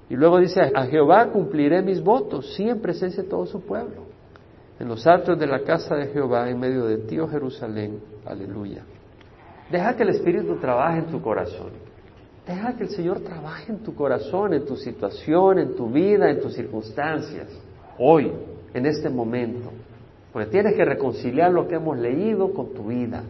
Y 0.09 0.15
luego 0.15 0.39
dice, 0.39 0.61
a 0.73 0.85
Jehová 0.85 1.27
cumpliré 1.31 1.81
mis 1.81 2.01
votos, 2.01 2.53
sí, 2.55 2.67
en 2.67 2.79
presencia 2.79 3.23
de 3.23 3.29
todo 3.29 3.45
su 3.45 3.61
pueblo. 3.61 4.08
En 4.79 4.87
los 4.87 5.05
altos 5.05 5.37
de 5.37 5.45
la 5.45 5.63
casa 5.63 5.95
de 5.95 6.07
Jehová, 6.07 6.49
en 6.49 6.59
medio 6.59 6.85
de 6.85 6.99
ti, 6.99 7.19
oh 7.19 7.27
Jerusalén, 7.27 7.99
aleluya. 8.25 8.83
Deja 9.69 9.95
que 9.95 10.03
el 10.03 10.09
Espíritu 10.09 10.55
trabaje 10.55 10.99
en 10.99 11.07
tu 11.07 11.21
corazón. 11.21 11.71
Deja 12.47 12.75
que 12.75 12.83
el 12.83 12.89
Señor 12.89 13.19
trabaje 13.19 13.71
en 13.71 13.79
tu 13.79 13.93
corazón, 13.93 14.53
en 14.53 14.65
tu 14.65 14.77
situación, 14.77 15.59
en 15.59 15.75
tu 15.75 15.89
vida, 15.89 16.29
en 16.31 16.39
tus 16.41 16.53
circunstancias. 16.53 17.47
Hoy, 17.99 18.31
en 18.73 18.85
este 18.85 19.09
momento. 19.09 19.69
Porque 20.31 20.49
tienes 20.49 20.75
que 20.75 20.85
reconciliar 20.85 21.51
lo 21.51 21.67
que 21.67 21.75
hemos 21.75 21.97
leído 21.97 22.53
con 22.53 22.73
tu 22.73 22.87
vida, 22.87 23.23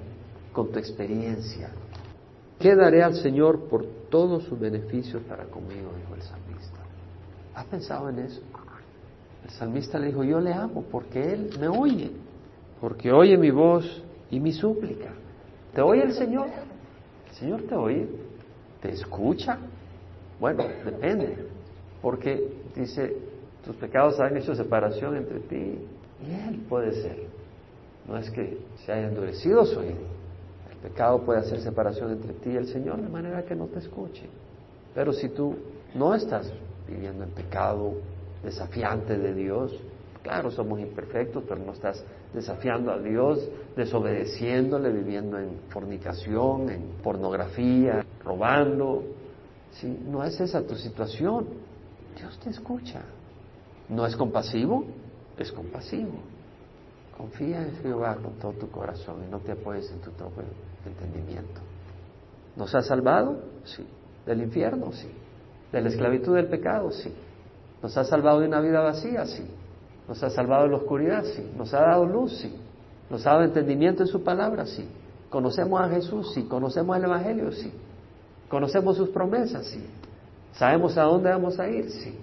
con 0.54 0.72
tu 0.72 0.78
experiencia. 0.78 1.72
¿Qué 2.60 2.76
daré 2.76 3.02
al 3.02 3.16
Señor 3.16 3.68
por 3.68 3.86
todos 4.10 4.43
sus 4.43 4.60
beneficios 4.60 5.24
para 5.24 5.45
conmigo? 5.45 5.91
Dijo 5.97 6.16
el 6.16 6.22
salmista. 6.22 6.80
¿Has 7.56 7.66
pensado 7.66 8.10
en 8.10 8.20
eso? 8.20 8.41
El 9.44 9.50
salmista 9.52 9.98
le 10.00 10.08
dijo, 10.08 10.24
yo 10.24 10.40
le 10.40 10.54
amo 10.54 10.84
porque 10.92 11.34
Él 11.34 11.50
me 11.60 11.68
oye, 11.68 12.12
porque 12.80 13.12
oye 13.12 13.38
mi 13.38 13.52
voz 13.52 14.04
y 14.30 14.40
mi 14.40 14.52
súplica. 14.52 15.12
¿Te 15.74 15.82
oye 15.82 16.04
el 16.04 16.14
Señor? 16.14 16.48
¿El 17.30 17.36
Señor 17.36 17.62
te 17.64 17.76
oye? 17.76 18.08
¿Te 18.82 18.92
escucha? 18.92 19.58
Bueno, 20.40 20.64
depende, 20.86 21.48
porque 22.02 22.54
dice, 22.76 23.16
tus 23.66 23.76
pecados 23.76 24.20
han 24.20 24.38
hecho 24.38 24.56
separación 24.56 25.16
entre 25.18 25.40
ti 25.42 25.80
y 26.26 26.48
Él 26.48 26.66
puede 26.68 26.94
ser. 26.94 27.28
No 28.08 28.18
es 28.18 28.30
que 28.32 28.58
se 28.86 28.92
haya 28.92 29.08
endurecido 29.08 29.66
su 29.66 29.80
oído. 29.80 30.20
El 30.72 30.78
pecado 30.78 31.22
puede 31.22 31.40
hacer 31.40 31.60
separación 31.60 32.12
entre 32.12 32.34
ti 32.34 32.52
y 32.52 32.56
el 32.56 32.68
Señor 32.68 33.02
de 33.02 33.10
manera 33.10 33.44
que 33.44 33.56
no 33.56 33.66
te 33.66 33.80
escuche. 33.80 34.28
Pero 34.96 35.14
si 35.14 35.30
tú 35.30 35.56
no 35.94 36.16
estás 36.16 36.52
viviendo 36.88 37.24
en 37.24 37.30
pecado 37.32 37.94
desafiante 38.44 39.18
de 39.18 39.34
Dios, 39.34 39.74
claro, 40.24 40.52
somos 40.52 40.80
imperfectos, 40.80 41.44
pero 41.48 41.62
no 41.62 41.74
estás 41.74 42.04
desafiando 42.34 42.92
a 42.92 43.00
Dios, 43.00 43.48
desobedeciéndole, 43.76 44.92
viviendo 44.92 45.38
en 45.40 45.60
fornicación, 45.70 46.70
en 46.70 46.82
pornografía, 47.04 48.06
robando. 48.24 49.04
Si 49.72 49.88
no 49.88 50.24
es 50.24 50.40
esa 50.40 50.66
tu 50.66 50.76
situación, 50.76 51.48
Dios 52.18 52.40
te 52.40 52.50
escucha. 52.50 53.02
¿No 53.88 54.06
es 54.06 54.16
compasivo? 54.16 54.86
Es 55.38 55.52
compasivo. 55.52 56.14
Confía 57.18 57.62
en 57.62 57.76
Jehová 57.78 58.16
con 58.16 58.34
todo 58.34 58.54
tu 58.54 58.70
corazón 58.70 59.24
y 59.28 59.32
no 59.32 59.40
te 59.40 59.52
apoyes 59.52 59.92
en 59.92 60.00
tu 60.00 60.12
propio 60.12 60.44
entendimiento. 60.86 61.62
¿Nos 62.56 62.74
ha 62.76 62.82
salvado? 62.82 63.42
Sí. 63.64 63.86
¿Del 64.26 64.42
infierno? 64.42 64.92
Sí. 64.92 65.10
¿De 65.72 65.82
la 65.82 65.90
esclavitud 65.90 66.36
del 66.36 66.48
pecado? 66.48 66.92
Sí. 66.92 67.14
¿Nos 67.82 67.96
ha 67.98 68.04
salvado 68.04 68.42
de 68.42 68.48
una 68.48 68.62
vida 68.62 68.82
vacía? 68.82 69.26
Sí. 69.26 69.44
Nos 70.08 70.22
ha 70.24 70.30
salvado 70.30 70.64
de 70.64 70.70
la 70.70 70.78
oscuridad, 70.78 71.24
sí. 71.24 71.52
Nos 71.58 71.74
ha 71.74 71.82
dado 71.82 72.06
luz, 72.06 72.38
sí. 72.38 72.54
Nos 73.10 73.26
ha 73.26 73.32
dado 73.32 73.44
entendimiento 73.44 74.04
en 74.04 74.08
su 74.08 74.24
palabra, 74.24 74.66
sí. 74.66 74.88
Conocemos 75.30 75.82
a 75.82 75.90
Jesús, 75.90 76.34
sí. 76.34 76.44
Conocemos 76.44 76.98
el 76.98 77.04
Evangelio, 77.04 77.52
sí. 77.52 77.72
Conocemos 78.50 78.98
sus 78.98 79.10
promesas, 79.10 79.66
sí. 79.68 79.86
Sabemos 80.54 80.98
a 80.98 81.04
dónde 81.04 81.30
vamos 81.30 81.60
a 81.60 81.70
ir, 81.70 81.90
sí. 81.90 82.18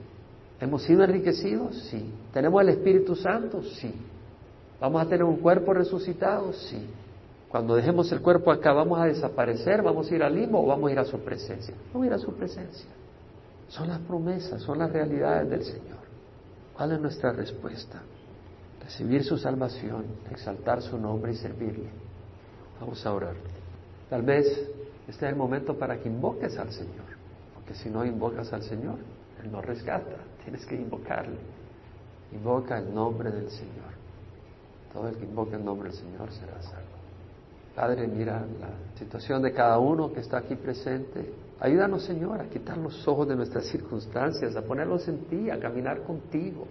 Hemos 0.61 0.83
sido 0.83 1.05
enriquecidos, 1.05 1.77
sí. 1.91 2.13
Tenemos 2.33 2.61
el 2.63 2.71
Espíritu 2.71 3.15
Santo, 3.15 3.63
sí. 3.63 3.95
Vamos 4.81 5.03
a 5.03 5.05
tener 5.05 5.25
un 5.25 5.37
cuerpo 5.37 5.73
resucitado, 5.73 6.53
sí. 6.53 6.87
Cuando 7.49 7.77
dejemos 7.77 8.11
el 8.13 8.21
cuerpo 8.21 8.51
acá, 8.51 8.73
¿vamos 8.73 8.99
a 8.99 9.05
desaparecer? 9.05 9.83
¿Vamos 9.83 10.11
a 10.11 10.15
ir 10.15 10.23
al 10.23 10.35
limbo 10.35 10.63
o 10.63 10.67
vamos 10.67 10.91
a 10.91 10.93
ir 10.93 10.99
a 10.99 11.05
su 11.05 11.19
presencia? 11.21 11.75
Vamos 11.93 12.05
a 12.05 12.07
ir 12.09 12.13
a 12.13 12.19
su 12.19 12.33
presencia. 12.35 12.91
Son 13.69 13.89
las 13.89 14.01
promesas, 14.01 14.63
son 14.63 14.79
las 14.79 14.91
realidades 14.91 15.51
del 15.51 15.65
Señor. 15.65 15.99
¿Cuál 16.77 16.93
es 16.93 17.01
nuestra 17.01 17.33
respuesta? 17.33 18.03
Recibir 18.83 19.25
su 19.25 19.37
salvación, 19.39 20.05
exaltar 20.31 20.83
su 20.83 20.99
nombre 20.99 21.33
y 21.33 21.37
servirle. 21.37 21.89
Vamos 22.81 23.05
a 23.05 23.13
orar. 23.13 23.35
Tal 24.09 24.23
vez 24.23 24.47
este 25.09 25.27
es 25.27 25.33
el 25.33 25.37
momento 25.37 25.79
para 25.79 25.99
que 25.99 26.09
invoques 26.09 26.57
al 26.59 26.71
Señor, 26.71 27.07
porque 27.55 27.75
si 27.75 27.89
no 27.89 28.05
invocas 28.05 28.53
al 28.53 28.63
Señor, 28.63 28.99
Él 29.43 29.51
no 29.51 29.63
rescata, 29.63 30.17
tienes 30.45 30.65
que 30.67 30.77
invocarle. 30.77 31.39
Invoca 32.33 32.79
el 32.79 32.95
nombre 32.95 33.31
del 33.31 33.51
Señor. 33.51 33.97
Todo 34.93 35.09
el 35.09 35.17
que 35.17 35.25
invoque 35.25 35.57
el 35.57 35.65
nombre 35.65 35.91
del 35.91 35.99
Señor 35.99 36.31
será 36.33 36.61
salvo. 36.63 36.97
Padre, 37.75 38.07
mira 38.09 38.45
la 38.61 38.99
situación 38.99 39.43
de 39.43 39.53
cada 39.53 39.79
uno 39.79 40.13
que 40.13 40.21
está 40.21 40.39
aquí 40.39 40.55
presente. 40.55 41.31
Ayúdanos, 41.59 42.05
Señor, 42.05 42.41
a 42.41 42.49
quitar 42.49 42.77
los 42.77 43.07
ojos 43.09 43.29
de 43.29 43.35
nuestras 43.35 43.65
circunstancias, 43.67 44.55
a 44.57 44.63
ponerlos 44.63 45.09
en 45.09 45.25
ti, 45.25 45.49
a 45.49 45.59
caminar 45.59 46.03
contigo, 46.03 46.67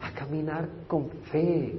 a 0.00 0.12
caminar 0.12 0.68
con 0.86 1.10
fe, 1.32 1.76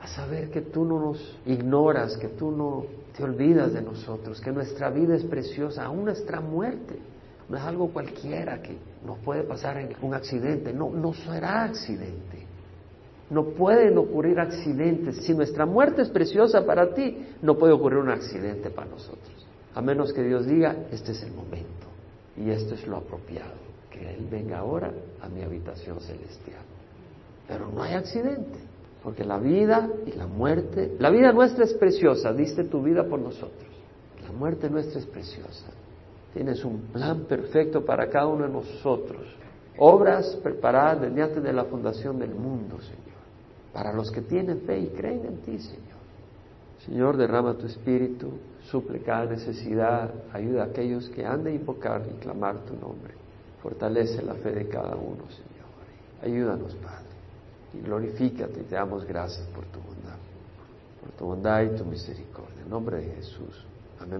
a 0.00 0.06
saber 0.06 0.50
que 0.50 0.62
tú 0.62 0.84
no 0.84 0.98
nos 0.98 1.38
ignoras, 1.44 2.16
que 2.16 2.28
tú 2.28 2.50
no 2.50 2.84
te 3.14 3.22
olvidas 3.22 3.74
de 3.74 3.82
nosotros, 3.82 4.40
que 4.40 4.50
nuestra 4.50 4.90
vida 4.90 5.14
es 5.14 5.24
preciosa, 5.24 5.84
aún 5.84 6.06
nuestra 6.06 6.40
muerte. 6.40 6.98
No 7.48 7.58
es 7.58 7.62
algo 7.62 7.88
cualquiera 7.88 8.62
que 8.62 8.78
nos 9.04 9.18
puede 9.18 9.42
pasar 9.42 9.76
en 9.76 9.90
un 10.00 10.14
accidente, 10.14 10.72
no, 10.72 10.88
no 10.90 11.12
será 11.12 11.64
accidente. 11.64 12.46
No 13.28 13.44
pueden 13.50 13.98
ocurrir 13.98 14.40
accidentes. 14.40 15.24
Si 15.24 15.34
nuestra 15.34 15.66
muerte 15.66 16.02
es 16.02 16.08
preciosa 16.08 16.64
para 16.64 16.94
ti, 16.94 17.26
no 17.42 17.56
puede 17.58 17.72
ocurrir 17.74 17.98
un 17.98 18.10
accidente 18.10 18.70
para 18.70 18.90
nosotros. 18.90 19.41
A 19.74 19.80
menos 19.80 20.12
que 20.12 20.22
Dios 20.22 20.46
diga, 20.46 20.76
este 20.90 21.12
es 21.12 21.22
el 21.22 21.32
momento 21.32 21.86
y 22.36 22.50
esto 22.50 22.74
es 22.74 22.86
lo 22.86 22.96
apropiado, 22.96 23.52
que 23.90 24.14
Él 24.14 24.26
venga 24.30 24.58
ahora 24.58 24.92
a 25.20 25.28
mi 25.28 25.42
habitación 25.42 26.00
celestial. 26.00 26.62
Pero 27.48 27.70
no 27.70 27.82
hay 27.82 27.94
accidente, 27.94 28.58
porque 29.02 29.24
la 29.24 29.38
vida 29.38 29.88
y 30.06 30.12
la 30.12 30.26
muerte, 30.26 30.96
la 30.98 31.10
vida 31.10 31.32
nuestra 31.32 31.64
es 31.64 31.74
preciosa, 31.74 32.32
diste 32.32 32.64
tu 32.64 32.82
vida 32.82 33.04
por 33.04 33.18
nosotros. 33.18 33.68
La 34.22 34.32
muerte 34.32 34.70
nuestra 34.70 35.00
es 35.00 35.06
preciosa. 35.06 35.66
Tienes 36.32 36.64
un 36.64 36.78
plan 36.92 37.24
perfecto 37.24 37.84
para 37.84 38.08
cada 38.08 38.26
uno 38.26 38.46
de 38.46 38.52
nosotros. 38.52 39.22
Obras 39.78 40.38
preparadas 40.42 41.02
desde 41.02 41.22
antes 41.22 41.42
de 41.42 41.52
la 41.52 41.64
fundación 41.64 42.18
del 42.18 42.34
mundo, 42.34 42.80
Señor. 42.80 43.02
Para 43.72 43.92
los 43.92 44.10
que 44.10 44.22
tienen 44.22 44.60
fe 44.60 44.78
y 44.78 44.86
creen 44.88 45.24
en 45.26 45.36
ti, 45.38 45.58
Señor. 45.58 46.02
Señor, 46.86 47.16
derrama 47.16 47.54
tu 47.54 47.66
espíritu, 47.66 48.32
suple 48.72 49.00
cada 49.00 49.26
necesidad, 49.26 50.10
ayuda 50.32 50.62
a 50.62 50.66
aquellos 50.66 51.10
que 51.10 51.26
han 51.26 51.44
de 51.44 51.54
invocar 51.54 52.02
y 52.10 52.14
clamar 52.14 52.56
tu 52.64 52.74
nombre. 52.74 53.12
Fortalece 53.62 54.22
la 54.22 54.34
fe 54.34 54.50
de 54.50 54.66
cada 54.66 54.96
uno, 54.96 55.24
Señor. 55.28 55.68
Ayúdanos, 56.22 56.74
Padre. 56.76 57.12
Y 57.74 57.82
glorifícate 57.82 58.60
y 58.60 58.64
te 58.64 58.74
damos 58.74 59.04
gracias 59.04 59.46
por 59.48 59.66
tu 59.66 59.78
bondad, 59.80 60.16
por 61.02 61.10
tu 61.12 61.26
bondad 61.26 61.62
y 61.62 61.76
tu 61.76 61.84
misericordia. 61.84 62.62
En 62.64 62.70
nombre 62.70 62.96
de 62.96 63.14
Jesús. 63.16 63.66